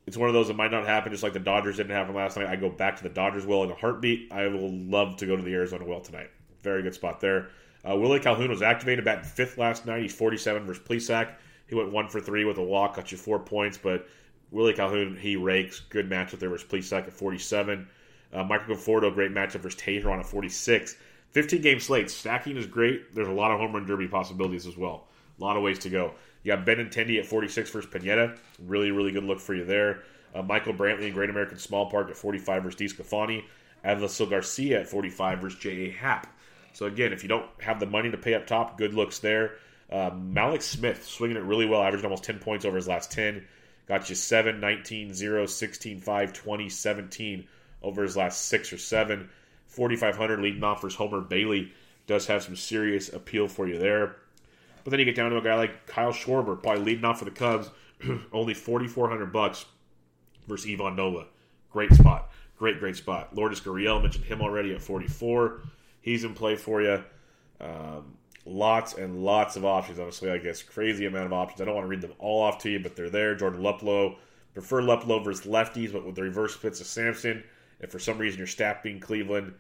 it's 0.05 0.17
one 0.17 0.27
of 0.27 0.33
those 0.33 0.49
that 0.49 0.57
might 0.57 0.69
not 0.69 0.85
happen, 0.85 1.13
just 1.13 1.23
like 1.23 1.31
the 1.31 1.39
Dodgers 1.39 1.77
didn't 1.77 1.95
happen 1.95 2.13
last 2.13 2.35
night. 2.35 2.47
I 2.47 2.57
go 2.57 2.69
back 2.69 2.97
to 2.97 3.03
the 3.03 3.09
Dodgers 3.09 3.45
well 3.45 3.63
in 3.63 3.71
a 3.71 3.73
heartbeat. 3.73 4.29
I 4.29 4.47
will 4.47 4.69
love 4.69 5.15
to 5.17 5.25
go 5.25 5.37
to 5.37 5.41
the 5.41 5.53
Arizona 5.53 5.85
well 5.85 6.01
tonight. 6.01 6.29
Very 6.61 6.83
good 6.83 6.93
spot 6.93 7.21
there. 7.21 7.51
Uh, 7.89 7.95
Willie 7.95 8.19
Calhoun 8.19 8.49
was 8.49 8.61
activated 8.61 9.05
batting 9.05 9.23
fifth 9.23 9.57
last 9.57 9.85
night. 9.85 10.01
He's 10.01 10.13
47 10.13 10.65
versus 10.65 10.83
Plesac. 10.83 11.35
He 11.67 11.75
went 11.75 11.93
one 11.93 12.09
for 12.09 12.19
three 12.19 12.43
with 12.43 12.57
a 12.57 12.63
walk, 12.63 12.97
got 12.97 13.13
you 13.13 13.17
four 13.17 13.39
points. 13.39 13.77
But 13.77 14.07
Willie 14.51 14.73
Calhoun, 14.73 15.15
he 15.15 15.37
rakes. 15.37 15.79
Good 15.79 16.09
matchup 16.09 16.39
there 16.39 16.49
versus 16.49 16.67
Plesac 16.67 17.07
at 17.07 17.13
47. 17.13 17.87
Uh, 18.33 18.43
Michael 18.43 18.75
Conforto, 18.75 19.13
great 19.13 19.31
matchup 19.31 19.61
versus 19.61 20.05
on 20.05 20.19
a 20.19 20.23
46. 20.23 20.97
15 21.31 21.61
game 21.61 21.79
slate. 21.79 22.09
Stacking 22.09 22.57
is 22.57 22.65
great. 22.65 23.15
There's 23.15 23.27
a 23.27 23.33
lot 23.33 23.51
of 23.51 23.59
home 23.59 23.73
run 23.73 23.85
derby 23.85 24.07
possibilities 24.07 24.67
as 24.67 24.77
well. 24.77 25.07
A 25.39 25.43
lot 25.43 25.57
of 25.57 25.63
ways 25.63 25.79
to 25.79 25.89
go. 25.89 26.13
You 26.43 26.55
got 26.55 26.65
Benintendi 26.65 27.19
at 27.19 27.25
46 27.25 27.69
versus 27.69 27.89
Pineda. 27.89 28.35
Really, 28.65 28.91
really 28.91 29.11
good 29.11 29.23
look 29.23 29.39
for 29.39 29.53
you 29.53 29.65
there. 29.65 30.03
Uh, 30.33 30.41
Michael 30.41 30.73
Brantley 30.73 31.07
in 31.07 31.13
Great 31.13 31.29
American 31.29 31.57
Small 31.57 31.89
Park 31.89 32.09
at 32.09 32.17
45 32.17 32.63
versus 32.63 32.79
DeSclafani. 32.79 33.43
Avisail 33.85 34.29
Garcia 34.29 34.81
at 34.81 34.87
45 34.87 35.39
versus 35.39 35.59
J.A. 35.59 35.91
Happ. 35.91 36.27
So, 36.73 36.85
again, 36.85 37.11
if 37.11 37.23
you 37.23 37.29
don't 37.29 37.47
have 37.59 37.79
the 37.79 37.85
money 37.85 38.11
to 38.11 38.17
pay 38.17 38.33
up 38.33 38.47
top, 38.47 38.77
good 38.77 38.93
looks 38.93 39.19
there. 39.19 39.55
Uh, 39.91 40.11
Mallex 40.11 40.63
Smith 40.63 41.05
swinging 41.05 41.37
it 41.37 41.43
really 41.43 41.65
well, 41.65 41.81
averaged 41.81 42.05
almost 42.05 42.23
10 42.23 42.39
points 42.39 42.63
over 42.63 42.77
his 42.77 42.87
last 42.87 43.11
10. 43.11 43.45
Got 43.87 44.09
you 44.09 44.15
7, 44.15 44.59
19, 44.59 45.13
0, 45.13 45.45
16, 45.45 45.99
5, 45.99 46.33
20, 46.33 46.69
17 46.69 47.47
over 47.83 48.03
his 48.03 48.15
last 48.15 48.45
6 48.45 48.73
or 48.73 48.77
7. 48.77 49.29
4,500 49.71 50.41
leading 50.41 50.63
off 50.63 50.81
versus 50.81 50.97
Homer 50.97 51.21
Bailey 51.21 51.71
does 52.05 52.27
have 52.27 52.43
some 52.43 52.57
serious 52.57 53.11
appeal 53.11 53.47
for 53.47 53.67
you 53.67 53.79
there. 53.79 54.17
But 54.83 54.91
then 54.91 54.99
you 54.99 55.05
get 55.05 55.15
down 55.15 55.31
to 55.31 55.37
a 55.37 55.41
guy 55.41 55.55
like 55.55 55.87
Kyle 55.87 56.11
Schwarber, 56.11 56.61
probably 56.61 56.83
leading 56.83 57.05
off 57.05 57.19
for 57.19 57.25
the 57.25 57.31
Cubs, 57.31 57.69
only 58.33 58.53
4,400 58.53 59.31
bucks 59.31 59.65
versus 60.45 60.69
Ivan 60.69 60.97
Nova. 60.97 61.27
Great 61.71 61.93
spot. 61.93 62.31
Great, 62.57 62.79
great 62.79 62.97
spot. 62.97 63.33
Lourdes 63.33 63.61
Gurriel, 63.61 64.01
mentioned 64.01 64.25
him 64.25 64.41
already 64.41 64.73
at 64.73 64.81
44. 64.81 65.61
He's 66.01 66.25
in 66.25 66.33
play 66.33 66.57
for 66.57 66.81
you. 66.81 67.01
Um, 67.61 68.17
lots 68.45 68.95
and 68.95 69.23
lots 69.23 69.55
of 69.55 69.63
options. 69.63 69.99
Honestly, 69.99 70.31
I 70.31 70.37
guess 70.37 70.61
crazy 70.61 71.05
amount 71.05 71.27
of 71.27 71.33
options. 71.33 71.61
I 71.61 71.65
don't 71.65 71.75
want 71.75 71.85
to 71.85 71.89
read 71.89 72.01
them 72.01 72.13
all 72.19 72.41
off 72.41 72.57
to 72.59 72.69
you, 72.69 72.79
but 72.79 72.97
they're 72.97 73.09
there. 73.09 73.35
Jordan 73.35 73.61
Luplow. 73.61 74.17
Prefer 74.53 74.81
Luplow 74.81 75.23
versus 75.23 75.45
lefties, 75.45 75.93
but 75.93 76.05
with 76.05 76.15
the 76.15 76.23
reverse 76.23 76.55
splits 76.55 76.81
of 76.81 76.87
Sampson. 76.87 77.41
If 77.81 77.91
for 77.91 77.99
some 77.99 78.17
reason 78.17 78.37
you're 78.37 78.47
staffing 78.47 78.99
Cleveland, 78.99 79.53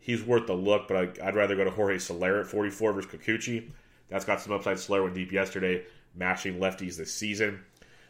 he's 0.00 0.22
worth 0.22 0.46
the 0.46 0.54
look, 0.54 0.88
but 0.88 0.96
I, 0.96 1.26
would 1.26 1.34
rather 1.34 1.54
go 1.54 1.64
to 1.64 1.70
Jorge 1.70 1.98
Soler 1.98 2.40
at 2.40 2.46
44 2.46 2.94
versus 2.94 3.10
Kikuchi. 3.10 3.70
That's 4.08 4.24
got 4.24 4.40
some 4.40 4.52
upside. 4.52 4.78
Soler 4.78 5.02
went 5.02 5.14
deep 5.14 5.32
yesterday, 5.32 5.84
mashing 6.16 6.58
lefties 6.58 6.96
this 6.96 7.12
season. 7.12 7.60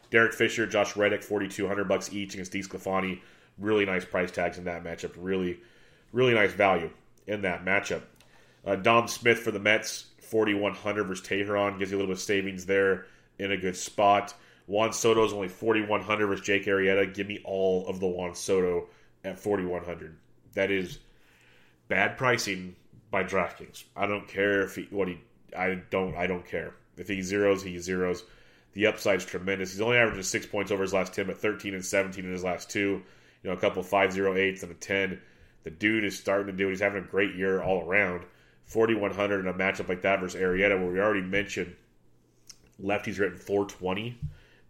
Derek 0.09 0.33
Fisher, 0.33 0.65
Josh 0.65 0.95
Reddick, 0.95 1.21
4,200 1.21 1.87
bucks 1.87 2.11
each 2.11 2.33
against 2.33 2.51
Dee 2.51 2.61
DeSclafani. 2.61 3.19
Really 3.59 3.85
nice 3.85 4.05
price 4.05 4.31
tags 4.31 4.57
in 4.57 4.63
that 4.63 4.83
matchup. 4.83 5.13
Really, 5.17 5.59
really 6.13 6.33
nice 6.33 6.53
value 6.53 6.89
in 7.27 7.41
that 7.41 7.65
matchup. 7.65 8.01
Uh, 8.65 8.75
Dom 8.75 9.07
Smith 9.07 9.39
for 9.39 9.51
the 9.51 9.59
Mets, 9.59 10.05
4,100 10.21 11.03
versus 11.03 11.25
Teheran. 11.25 11.77
Gives 11.77 11.91
you 11.91 11.97
a 11.97 11.99
little 11.99 12.13
bit 12.13 12.19
of 12.19 12.23
savings 12.23 12.65
there 12.65 13.05
in 13.37 13.51
a 13.51 13.57
good 13.57 13.75
spot. 13.75 14.33
Juan 14.67 14.93
Soto 14.93 15.25
is 15.25 15.33
only 15.33 15.47
4,100 15.47 16.27
versus 16.27 16.45
Jake 16.45 16.65
Arrieta. 16.65 17.13
Give 17.13 17.27
me 17.27 17.41
all 17.43 17.87
of 17.87 17.99
the 17.99 18.07
Juan 18.07 18.35
Soto 18.35 18.87
at 19.23 19.39
4,100. 19.39 20.15
That 20.53 20.71
is 20.71 20.99
bad 21.87 22.17
pricing 22.17 22.75
by 23.11 23.23
DraftKings. 23.23 23.83
I 23.95 24.05
don't 24.05 24.27
care 24.27 24.63
if 24.63 24.75
he, 24.75 24.87
what 24.89 25.07
he, 25.07 25.19
I 25.57 25.81
don't, 25.89 26.15
I 26.15 26.27
don't 26.27 26.45
care. 26.45 26.73
If 26.97 27.07
he 27.07 27.21
zeros, 27.21 27.63
he 27.63 27.77
zeros. 27.79 28.23
The 28.73 28.85
upside's 28.85 29.25
tremendous. 29.25 29.71
He's 29.71 29.81
only 29.81 29.97
averaging 29.97 30.23
six 30.23 30.45
points 30.45 30.71
over 30.71 30.83
his 30.83 30.93
last 30.93 31.13
10, 31.13 31.27
but 31.27 31.37
13 31.37 31.73
and 31.73 31.83
17 31.83 32.23
in 32.23 32.31
his 32.31 32.43
last 32.43 32.69
two. 32.69 33.01
You 33.43 33.49
know, 33.49 33.53
a 33.53 33.59
couple 33.59 33.83
508s 33.83 34.63
and 34.63 34.71
a 34.71 34.75
10. 34.75 35.19
The 35.63 35.71
dude 35.71 36.03
is 36.03 36.17
starting 36.17 36.47
to 36.47 36.53
do 36.53 36.67
it. 36.67 36.71
He's 36.71 36.79
having 36.79 37.03
a 37.03 37.07
great 37.07 37.35
year 37.35 37.61
all 37.61 37.87
around. 37.87 38.25
4,100 38.65 39.39
in 39.39 39.47
a 39.47 39.53
matchup 39.53 39.89
like 39.89 40.03
that 40.03 40.19
versus 40.19 40.39
Arrieta, 40.39 40.79
where 40.79 40.91
we 40.91 40.99
already 40.99 41.21
mentioned 41.21 41.75
lefty's 42.77 43.19
written 43.19 43.37
420. 43.37 44.19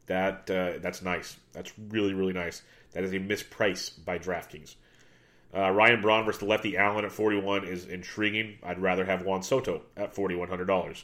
That 0.10 0.50
uh, 0.50 0.80
that's 0.82 1.04
nice. 1.04 1.38
That's 1.54 1.72
really 1.90 2.16
really 2.16 2.34
nice. 2.34 2.64
That 2.94 3.04
is 3.04 3.14
a 3.14 3.20
misprice 3.20 4.04
by 4.04 4.18
DraftKings. 4.18 4.74
Uh, 5.56 5.70
Ryan 5.70 6.02
Braun 6.02 6.26
versus 6.26 6.40
the 6.40 6.48
lefty 6.48 6.78
Allen 6.78 7.06
at 7.06 7.12
41 7.12 7.66
is 7.66 7.86
intriguing. 7.86 8.58
I'd 8.64 8.82
rather 8.82 9.06
have 9.06 9.24
Juan 9.24 9.44
Soto 9.44 9.84
at 9.96 10.16
$4,100. 10.16 11.04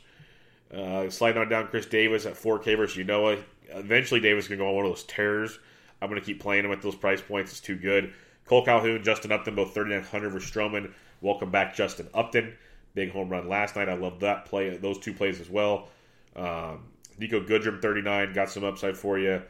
Uh, 0.74 1.10
sliding 1.10 1.42
on 1.42 1.50
down, 1.50 1.68
Chris 1.68 1.86
Davis 1.86 2.26
at 2.26 2.34
4K 2.34 2.78
versus 2.78 2.98
Ynoa. 2.98 3.42
Eventually, 3.70 4.20
Davis 4.20 4.46
is 4.46 4.50
going 4.50 4.60
to 4.60 4.64
go 4.64 4.70
on 4.70 4.76
one 4.76 4.86
of 4.86 4.92
those 4.92 5.04
tears. 5.04 5.60
I'm 6.02 6.10
going 6.10 6.20
to 6.20 6.26
keep 6.26 6.40
playing 6.40 6.66
him 6.66 6.72
at 6.72 6.82
those 6.82 6.96
price 6.96 7.22
points. 7.22 7.52
It's 7.52 7.62
too 7.62 7.76
good. 7.76 8.14
Cole 8.46 8.66
Calhoun, 8.66 9.04
Justin 9.04 9.32
Upton, 9.32 9.56
both 9.56 9.74
3,900 9.74 10.30
versus 10.32 10.52
Stroman. 10.52 10.92
Welcome 11.22 11.50
back, 11.50 11.76
Justin 11.76 12.08
Upton. 12.14 12.56
Big 12.94 13.12
home 13.12 13.30
run 13.30 13.48
last 13.48 13.76
night. 13.76 13.90
I 13.90 13.96
love 13.96 14.20
that 14.20 14.46
play, 14.46 14.78
those 14.78 15.00
two 15.00 15.14
plays 15.14 15.40
as 15.40 15.50
well. 15.50 15.90
Um, 16.36 16.86
Niko 17.20 17.48
Goodrum, 17.48 17.82
39, 17.82 18.34
got 18.34 18.50
some 18.50 18.64
upside 18.64 18.98
for 18.98 19.18
you. 19.18 19.42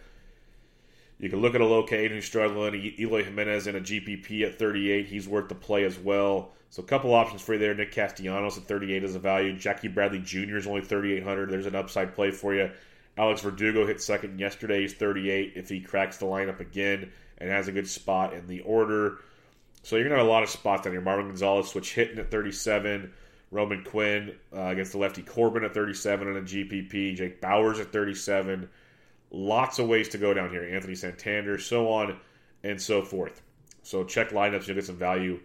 You 1.19 1.29
can 1.29 1.41
look 1.41 1.55
at 1.55 1.61
a 1.61 1.65
Locane 1.65 2.09
who's 2.09 2.25
struggling. 2.25 2.75
Eloy 2.99 3.23
Jimenez 3.23 3.67
in 3.67 3.75
a 3.75 3.81
GPP 3.81 4.43
at 4.43 4.59
38. 4.59 5.07
He's 5.07 5.27
worth 5.27 5.47
the 5.47 5.55
play 5.55 5.85
as 5.85 5.97
well. 5.97 6.51
So 6.69 6.83
a 6.83 6.85
couple 6.85 7.13
options 7.13 7.41
for 7.41 7.53
you 7.53 7.59
there. 7.59 7.73
Nick 7.73 7.93
Castellanos 7.93 8.57
at 8.57 8.65
38 8.65 9.03
is 9.03 9.15
a 9.15 9.19
value. 9.19 9.57
Jackie 9.57 9.87
Bradley 9.87 10.19
Jr. 10.19 10.57
is 10.57 10.67
only 10.67 10.81
3,800. 10.81 11.49
There's 11.49 11.67
an 11.67 11.75
upside 11.75 12.15
play 12.15 12.31
for 12.31 12.53
you. 12.53 12.69
Alex 13.17 13.41
Verdugo 13.41 13.87
hit 13.87 14.01
second 14.01 14.39
yesterday. 14.39 14.81
He's 14.81 14.93
38. 14.93 15.53
If 15.55 15.69
he 15.69 15.79
cracks 15.79 16.17
the 16.17 16.25
lineup 16.25 16.59
again 16.59 17.11
and 17.37 17.49
has 17.49 17.69
a 17.69 17.71
good 17.71 17.87
spot 17.87 18.33
in 18.33 18.47
the 18.47 18.59
order. 18.61 19.19
So 19.83 19.95
you're 19.95 20.03
going 20.03 20.17
to 20.17 20.17
have 20.17 20.27
a 20.27 20.29
lot 20.29 20.43
of 20.43 20.49
spots 20.49 20.83
down 20.83 20.93
here. 20.93 21.01
Marwin 21.01 21.27
Gonzalez 21.27 21.69
switch 21.69 21.93
hitting 21.93 22.19
at 22.19 22.29
37. 22.29 23.13
Roman 23.51 23.83
Quinn 23.83 24.35
uh, 24.55 24.65
against 24.65 24.91
the 24.91 24.97
lefty 24.97 25.21
Corbin 25.21 25.63
at 25.63 25.73
37 25.73 26.27
on 26.27 26.37
a 26.37 26.41
GPP. 26.41 27.15
Jake 27.15 27.41
Bauers 27.41 27.79
at 27.79 27.91
37. 27.91 28.69
Lots 29.31 29.79
of 29.79 29.87
ways 29.87 30.09
to 30.09 30.17
go 30.17 30.33
down 30.33 30.49
here. 30.49 30.63
Anthony 30.63 30.95
Santander, 30.95 31.57
so 31.57 31.89
on 31.89 32.17
and 32.63 32.81
so 32.81 33.01
forth. 33.01 33.41
So 33.83 34.03
check 34.03 34.29
lineups. 34.29 34.67
You'll 34.67 34.75
get 34.75 34.85
some 34.85 34.97
value 34.97 35.39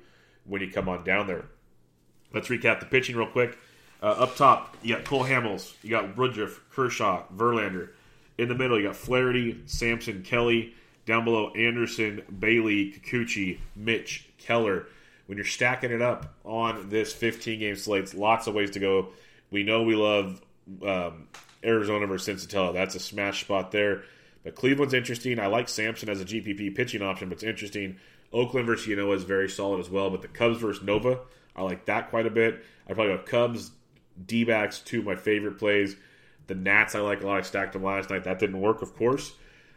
when 0.44 0.60
you 0.60 0.70
come 0.70 0.88
on 0.88 1.04
down 1.04 1.26
there. 1.26 1.44
Let's 2.32 2.48
recap 2.48 2.80
the 2.80 2.86
pitching 2.86 3.16
real 3.16 3.26
quick. 3.26 3.58
Uh, 4.02 4.06
up 4.06 4.36
top, 4.36 4.76
you 4.82 4.94
got 4.94 5.04
Cole 5.04 5.24
Hamels, 5.24 5.74
you 5.82 5.90
got 5.90 6.16
Woodruff, 6.16 6.58
Kershaw, 6.70 7.24
Verlander. 7.36 7.90
In 8.38 8.48
the 8.48 8.54
middle, 8.54 8.80
you 8.80 8.86
got 8.86 8.96
Flaherty, 8.96 9.60
Sampson, 9.66 10.22
Kelly. 10.22 10.74
Down 11.04 11.24
below, 11.24 11.50
Anderson, 11.50 12.22
Bailey, 12.38 12.92
Kikuchi, 12.92 13.58
Mitch, 13.74 14.28
Keller 14.38 14.86
when 15.30 15.36
you're 15.38 15.46
stacking 15.46 15.92
it 15.92 16.02
up 16.02 16.34
on 16.42 16.88
this 16.88 17.12
15 17.12 17.60
game 17.60 17.76
slate, 17.76 18.12
lots 18.14 18.48
of 18.48 18.54
ways 18.54 18.72
to 18.72 18.80
go. 18.80 19.10
We 19.52 19.62
know 19.62 19.84
we 19.84 19.94
love 19.94 20.42
um, 20.84 21.28
Arizona 21.62 22.08
versus 22.08 22.44
Senzatela. 22.44 22.74
That's 22.74 22.96
a 22.96 22.98
smash 22.98 23.42
spot 23.42 23.70
there. 23.70 24.02
But 24.42 24.56
Cleveland's 24.56 24.92
interesting. 24.92 25.38
I 25.38 25.46
like 25.46 25.68
Sampson 25.68 26.08
as 26.08 26.20
a 26.20 26.24
GPP 26.24 26.74
pitching 26.74 27.00
option, 27.00 27.28
but 27.28 27.34
it's 27.34 27.44
interesting. 27.44 27.98
Oakland 28.32 28.66
versus 28.66 28.88
Ynoa 28.88 29.14
is 29.14 29.22
very 29.22 29.48
solid 29.48 29.78
as 29.78 29.88
well. 29.88 30.10
But 30.10 30.22
the 30.22 30.26
Cubs 30.26 30.58
versus 30.58 30.82
Nova, 30.82 31.20
I 31.54 31.62
like 31.62 31.84
that 31.84 32.10
quite 32.10 32.26
a 32.26 32.30
bit. 32.30 32.64
I 32.88 32.94
probably 32.94 33.14
go 33.16 33.22
Cubs, 33.22 33.70
D 34.26 34.42
backs, 34.42 34.80
two 34.80 34.98
of 34.98 35.04
my 35.04 35.14
favorite 35.14 35.58
plays. 35.60 35.94
The 36.48 36.56
Nats, 36.56 36.96
I 36.96 37.02
like 37.02 37.22
a 37.22 37.26
lot. 37.28 37.38
I 37.38 37.42
stacked 37.42 37.74
them 37.74 37.84
last 37.84 38.10
night. 38.10 38.24
That 38.24 38.40
didn't 38.40 38.60
work, 38.60 38.82
of 38.82 38.96
course. 38.96 39.32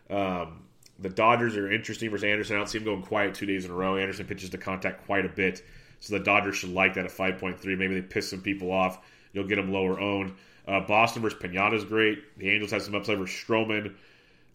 Um, 0.09 0.63
the 0.99 1.09
Dodgers 1.09 1.57
are 1.57 1.71
interesting 1.71 2.09
versus 2.09 2.23
Anderson. 2.23 2.55
I 2.55 2.59
don't 2.59 2.67
see 2.67 2.77
him 2.77 2.85
going 2.85 3.01
quiet 3.01 3.33
two 3.33 3.45
days 3.45 3.65
in 3.65 3.71
a 3.71 3.73
row. 3.73 3.97
Anderson 3.97 4.25
pitches 4.25 4.49
to 4.51 4.57
contact 4.57 5.05
quite 5.05 5.25
a 5.25 5.29
bit, 5.29 5.63
so 5.99 6.17
the 6.17 6.23
Dodgers 6.23 6.55
should 6.55 6.73
like 6.73 6.93
that 6.95 7.05
at 7.05 7.11
5.3. 7.11 7.65
Maybe 7.77 7.95
they 7.95 8.01
piss 8.01 8.29
some 8.29 8.41
people 8.41 8.71
off. 8.71 8.99
You'll 9.33 9.47
get 9.47 9.55
them 9.55 9.71
lower 9.71 9.99
owned. 9.99 10.33
Uh, 10.67 10.79
Boston 10.81 11.21
versus 11.21 11.37
Pineda 11.39 11.75
is 11.75 11.83
great. 11.83 12.37
The 12.37 12.49
Angels 12.49 12.71
have 12.71 12.83
some 12.83 12.95
upside 12.95 13.17
versus 13.17 13.35
Stroman. 13.35 13.95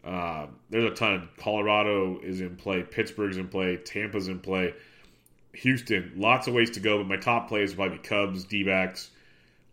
Uh, 0.04 0.46
there's 0.70 0.90
a 0.90 0.94
ton. 0.94 1.28
Colorado 1.36 2.18
is 2.20 2.40
in 2.40 2.56
play. 2.56 2.82
Pittsburgh's 2.82 3.36
in 3.36 3.48
play. 3.48 3.76
Tampa's 3.76 4.28
in 4.28 4.38
play. 4.38 4.74
Houston, 5.54 6.12
lots 6.16 6.46
of 6.46 6.54
ways 6.54 6.70
to 6.70 6.80
go, 6.80 6.98
but 6.98 7.08
my 7.08 7.16
top 7.16 7.48
plays 7.48 7.74
probably 7.74 7.98
be 7.98 8.02
Cubs, 8.04 8.44
D 8.44 8.62
backs, 8.62 9.10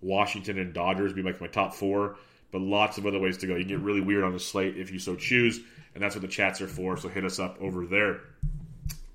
Washington, 0.02 0.58
and 0.58 0.74
Dodgers 0.74 1.14
be 1.14 1.22
like 1.22 1.40
my 1.40 1.48
top 1.48 1.76
four. 1.76 2.18
But 2.52 2.62
lots 2.62 2.98
of 2.98 3.06
other 3.06 3.20
ways 3.20 3.38
to 3.40 3.48
go. 3.48 3.54
You 3.54 3.66
can 3.66 3.70
get 3.70 3.80
really 3.80 4.02
weird 4.02 4.24
on 4.24 4.34
the 4.34 4.40
slate 4.40 4.78
if 4.78 4.92
you 4.92 4.98
so 5.00 5.16
choose 5.16 5.62
and 5.96 6.04
that's 6.04 6.14
what 6.14 6.22
the 6.22 6.28
chats 6.28 6.62
are 6.62 6.68
for. 6.68 6.98
So 6.98 7.10
hit 7.10 7.26
us 7.26 7.40
up 7.40 7.58
over 7.60 7.86
there. 7.88 8.22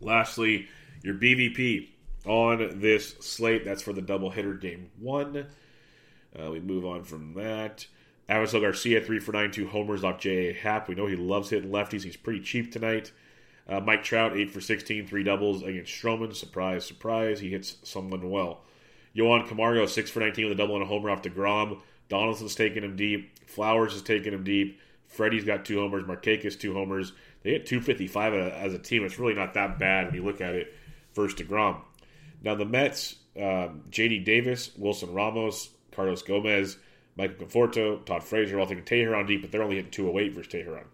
Lastly, 0.01 0.67
your 1.03 1.15
BVP 1.15 1.89
on 2.27 2.81
this 2.81 3.15
slate. 3.21 3.65
That's 3.65 3.83
for 3.83 3.93
the 3.93 4.03
double 4.03 4.31
hitter 4.31 4.55
game 4.55 4.91
one. 4.99 5.47
Uh, 6.39 6.51
we 6.51 6.61
move 6.61 6.85
on 6.85 7.05
from 7.05 7.35
that. 7.35 7.87
Avisail 8.29 8.61
Garcia, 8.61 9.01
3 9.01 9.19
for 9.19 9.33
9, 9.33 9.51
2 9.51 9.69
homers 9.69 10.05
off 10.05 10.21
J.A. 10.21 10.55
Happ. 10.55 10.89
We 10.89 10.95
know 10.95 11.07
he 11.07 11.17
loves 11.17 11.51
hitting 11.51 11.71
lefties. 11.71 12.05
He's 12.05 12.17
pretty 12.17 12.41
cheap 12.41 12.71
tonight. 12.71 13.11
Uh, 13.69 13.81
Mike 13.81 14.05
Trout, 14.05 14.37
8 14.37 14.51
for 14.51 14.61
16, 14.61 15.07
3 15.07 15.23
doubles 15.25 15.63
against 15.63 15.93
Stroman. 15.93 16.35
Surprise, 16.35 16.85
surprise. 16.85 17.41
He 17.41 17.51
hits 17.51 17.77
someone 17.83 18.31
well. 18.31 18.63
Johan 19.13 19.49
Camargo, 19.49 19.87
6 19.87 20.11
for 20.11 20.21
19 20.21 20.45
with 20.45 20.53
a 20.53 20.57
double 20.57 20.77
and 20.77 20.85
a 20.85 20.87
homer 20.87 21.11
off 21.11 21.23
DeGrom. 21.23 21.81
Donaldson's 22.09 22.55
taking 22.55 22.85
him 22.85 22.95
deep. 22.95 23.49
Flowers 23.49 23.95
is 23.95 24.03
taking 24.03 24.33
him 24.33 24.45
deep. 24.45 24.79
Freddie's 25.11 25.45
got 25.45 25.65
two 25.65 25.81
homers. 25.81 26.05
Markakis 26.05 26.59
two 26.59 26.73
homers. 26.73 27.13
They 27.43 27.51
hit 27.51 27.67
255 27.67 28.35
as 28.35 28.73
a 28.73 28.79
team. 28.79 29.05
It's 29.05 29.19
really 29.19 29.35
not 29.35 29.55
that 29.55 29.79
bad 29.79 30.07
when 30.07 30.15
you 30.15 30.25
look 30.25 30.41
at 30.41 30.55
it. 30.55 30.75
First 31.13 31.37
Degrom. 31.37 31.81
Now 32.43 32.55
the 32.55 32.65
Mets: 32.65 33.17
um, 33.41 33.83
J.D. 33.91 34.21
Davis, 34.21 34.71
Wilson 34.77 35.13
Ramos, 35.13 35.71
Carlos 35.93 36.23
Gomez, 36.23 36.77
Michael 37.17 37.47
Conforto, 37.47 38.05
Todd 38.05 38.23
Frazier. 38.23 38.59
All 38.61 38.67
thinking 38.67 38.87
Teheran 38.87 39.27
deep, 39.27 39.43
but 39.43 39.51
they're 39.51 39.63
only 39.63 39.77
hitting 39.77 39.91
208 39.91 40.33
versus 40.33 40.53
Teheran. 40.53 40.85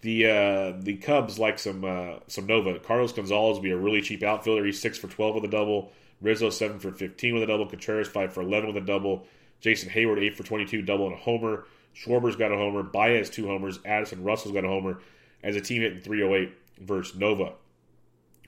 The 0.00 0.26
uh, 0.26 0.72
the 0.80 0.96
Cubs 0.96 1.38
like 1.38 1.60
some 1.60 1.84
uh, 1.84 2.18
some 2.26 2.46
Nova. 2.46 2.80
Carlos 2.80 3.12
Gonzalez 3.12 3.56
will 3.56 3.62
be 3.62 3.70
a 3.70 3.76
really 3.76 4.02
cheap 4.02 4.24
outfielder. 4.24 4.64
He's 4.64 4.80
six 4.80 4.98
for 4.98 5.06
12 5.06 5.36
with 5.36 5.44
a 5.44 5.48
double. 5.48 5.92
Rizzo 6.20 6.50
seven 6.50 6.80
for 6.80 6.90
15 6.90 7.34
with 7.34 7.44
a 7.44 7.46
double. 7.46 7.66
Contreras 7.66 8.08
five 8.08 8.32
for 8.32 8.42
11 8.42 8.74
with 8.74 8.82
a 8.82 8.86
double. 8.86 9.26
Jason 9.60 9.88
Heyward 9.90 10.20
eight 10.20 10.36
for 10.36 10.42
22 10.42 10.82
double 10.82 11.06
and 11.06 11.14
a 11.14 11.18
homer. 11.18 11.66
Schwarber's 11.94 12.36
got 12.36 12.52
a 12.52 12.56
homer. 12.56 12.82
Baez 12.82 13.30
two 13.30 13.46
homers. 13.46 13.78
Addison 13.84 14.24
Russell's 14.24 14.54
got 14.54 14.64
a 14.64 14.68
homer. 14.68 15.00
As 15.42 15.56
a 15.56 15.60
team 15.60 15.82
hitting 15.82 16.00
308 16.00 16.52
versus 16.80 17.16
Nova. 17.16 17.52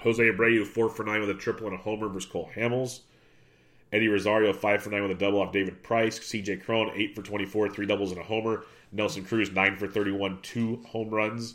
Jose 0.01 0.23
Abreu 0.23 0.67
four 0.67 0.89
for 0.89 1.05
nine 1.05 1.21
with 1.21 1.31
a 1.31 1.35
triple 1.35 1.67
and 1.67 1.75
a 1.75 1.79
homer 1.79 2.09
versus 2.09 2.31
Cole 2.31 2.51
Hamels. 2.55 3.01
Eddie 3.93 4.09
Rosario 4.09 4.53
five 4.53 4.83
for 4.83 4.91
nine 4.91 5.03
with 5.03 5.13
a 5.13 5.15
double 5.15 5.41
off 5.41 5.53
David 5.53 5.83
Price. 5.83 6.19
CJ 6.19 6.65
Cron 6.65 6.91
eight 6.95 7.15
for 7.15 7.23
24, 7.23 7.71
three 7.71 7.87
doubles 7.87 8.11
and 8.11 8.21
a 8.21 8.25
homer. 8.25 8.65
Nelson 8.93 9.25
Cruz 9.25 9.51
nine 9.51 9.77
for 9.77 9.89
31, 9.89 10.41
two 10.43 10.83
home 10.87 11.11
runs. 11.11 11.55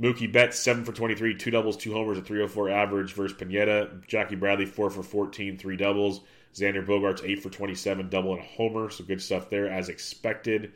Mookie 0.00 0.30
Betts, 0.30 0.58
7 0.58 0.84
for 0.84 0.92
23, 0.92 1.36
two 1.36 1.50
doubles, 1.50 1.76
two 1.76 1.94
homers, 1.94 2.18
a 2.18 2.22
304 2.22 2.68
average 2.68 3.14
versus 3.14 3.36
Pineda. 3.36 3.90
Jackie 4.06 4.34
Bradley, 4.34 4.66
4 4.66 4.90
for 4.90 5.02
14, 5.02 5.56
three 5.56 5.76
doubles. 5.76 6.20
Xander 6.56 6.84
Bogaerts, 6.84 7.22
8 7.22 7.42
for 7.42 7.50
27, 7.50 8.08
double 8.08 8.32
and 8.32 8.42
a 8.42 8.46
homer. 8.46 8.88
So 8.88 9.04
good 9.04 9.20
stuff 9.20 9.50
there, 9.50 9.68
as 9.68 9.88
expected. 9.90 10.72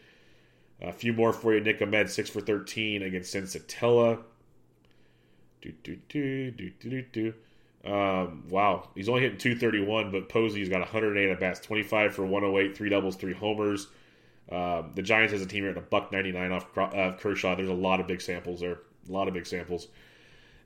A 0.82 0.92
few 0.92 1.12
more 1.12 1.32
for 1.32 1.54
you. 1.54 1.60
Nick 1.60 1.80
Ahmed, 1.80 2.10
6 2.10 2.30
for 2.30 2.40
13 2.40 3.02
against 3.02 3.34
Senzatela. 3.34 4.22
Do, 5.62 5.72
do, 5.82 5.96
do, 6.08 6.50
do, 6.50 6.70
do, 6.80 7.02
do. 7.02 7.34
Um, 7.84 8.44
wow. 8.48 8.88
He's 8.94 9.08
only 9.08 9.22
hitting 9.22 9.38
231, 9.38 10.10
but 10.10 10.28
Posey's 10.28 10.68
got 10.68 10.80
108 10.80 11.30
at 11.30 11.40
bats, 11.40 11.60
25 11.60 12.14
for 12.14 12.26
108, 12.26 12.76
three 12.76 12.90
doubles, 12.90 13.16
three 13.16 13.34
homers. 13.34 13.86
Um, 14.52 14.92
the 14.94 15.02
Giants 15.02 15.32
as 15.32 15.42
a 15.42 15.46
team 15.46 15.64
are 15.64 15.70
at 15.70 15.78
a 15.78 15.82
buck 15.82 16.12
99 16.12 16.52
off 16.52 16.66
uh, 16.76 17.12
Kershaw. 17.18 17.54
There's 17.54 17.68
a 17.68 17.74
lot 17.74 18.00
of 18.00 18.06
big 18.06 18.20
samples 18.20 18.60
there. 18.60 18.80
A 19.08 19.12
lot 19.12 19.28
of 19.28 19.34
big 19.34 19.46
samples. 19.46 19.88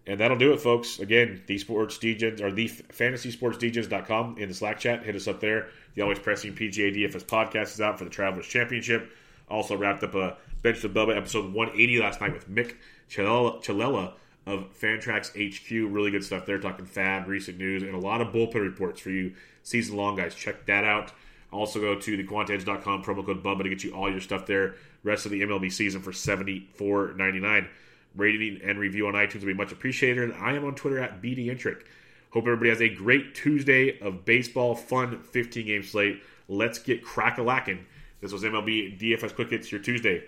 And 0.06 0.20
that'll 0.20 0.36
do 0.36 0.52
it, 0.52 0.60
folks. 0.60 0.98
Again, 0.98 1.42
the 1.46 1.56
sports 1.56 1.96
DJs 1.96 2.40
or 2.42 2.52
the 2.52 2.68
fantasy 2.68 3.30
sports 3.30 3.56
DJs.com 3.56 4.36
in 4.38 4.48
the 4.48 4.54
Slack 4.54 4.78
chat. 4.78 5.02
Hit 5.02 5.16
us 5.16 5.26
up 5.26 5.40
there. 5.40 5.68
The 5.94 6.02
always 6.02 6.18
pressing 6.18 6.54
PGA 6.54 6.94
DFS 6.94 7.24
podcast 7.24 7.74
is 7.74 7.80
out 7.80 7.98
for 7.98 8.04
the 8.04 8.10
Travelers 8.10 8.46
Championship. 8.46 9.10
Also 9.48 9.76
wrapped 9.76 10.02
up 10.02 10.14
a 10.14 10.36
Bench 10.62 10.80
to 10.82 10.88
Bubba 10.88 11.16
episode 11.16 11.52
180 11.52 12.00
last 12.00 12.20
night 12.20 12.32
with 12.32 12.50
Mick 12.50 12.74
Chalela 13.10 14.12
of 14.46 14.78
Fantrax 14.78 15.30
HQ. 15.30 15.70
Really 15.70 16.10
good 16.10 16.24
stuff 16.24 16.46
there, 16.46 16.58
talking 16.58 16.86
FAAB, 16.86 17.26
recent 17.26 17.58
news, 17.58 17.82
and 17.82 17.94
a 17.94 17.98
lot 17.98 18.20
of 18.20 18.28
bullpen 18.28 18.62
reports 18.62 19.00
for 19.00 19.10
you 19.10 19.34
season 19.62 19.96
long 19.96 20.16
guys. 20.16 20.34
Check 20.34 20.66
that 20.66 20.84
out. 20.84 21.12
Also 21.52 21.80
go 21.80 21.94
to 21.98 22.16
the 22.16 22.24
quantedge.com 22.24 23.04
promo 23.04 23.24
code 23.24 23.42
Bubba 23.42 23.62
to 23.62 23.68
get 23.68 23.84
you 23.84 23.92
all 23.94 24.10
your 24.10 24.20
stuff 24.20 24.46
there. 24.46 24.74
Rest 25.02 25.24
of 25.24 25.32
the 25.32 25.42
MLB 25.42 25.70
season 25.70 26.02
for 26.02 26.12
seventy 26.12 26.68
four 26.74 27.12
ninety 27.14 27.40
nine. 27.40 27.68
Rating 28.16 28.60
and 28.62 28.78
review 28.78 29.06
on 29.06 29.14
iTunes 29.14 29.40
would 29.40 29.46
be 29.46 29.54
much 29.54 29.72
appreciated. 29.72 30.22
And 30.24 30.34
I 30.34 30.52
am 30.52 30.64
on 30.64 30.74
Twitter 30.74 30.98
at 31.00 31.20
BDintric. 31.20 31.82
Hope 32.30 32.44
everybody 32.44 32.70
has 32.70 32.80
a 32.80 32.88
great 32.88 33.34
Tuesday 33.34 33.98
of 34.00 34.24
baseball, 34.24 34.74
fun 34.74 35.22
15 35.22 35.66
game 35.66 35.82
slate. 35.82 36.22
Let's 36.48 36.78
get 36.78 37.04
crack 37.04 37.38
a 37.38 37.42
lacking. 37.42 37.86
This 38.20 38.32
was 38.32 38.42
MLB 38.42 38.98
DFS 38.98 39.34
Quick 39.34 39.50
Hits, 39.50 39.70
your 39.70 39.80
Tuesday, 39.80 40.24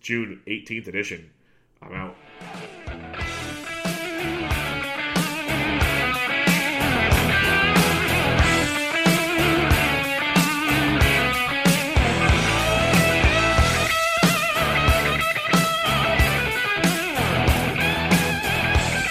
June 0.00 0.40
18th 0.46 0.88
edition. 0.88 1.30
I'm 1.82 1.92
out. 1.92 2.16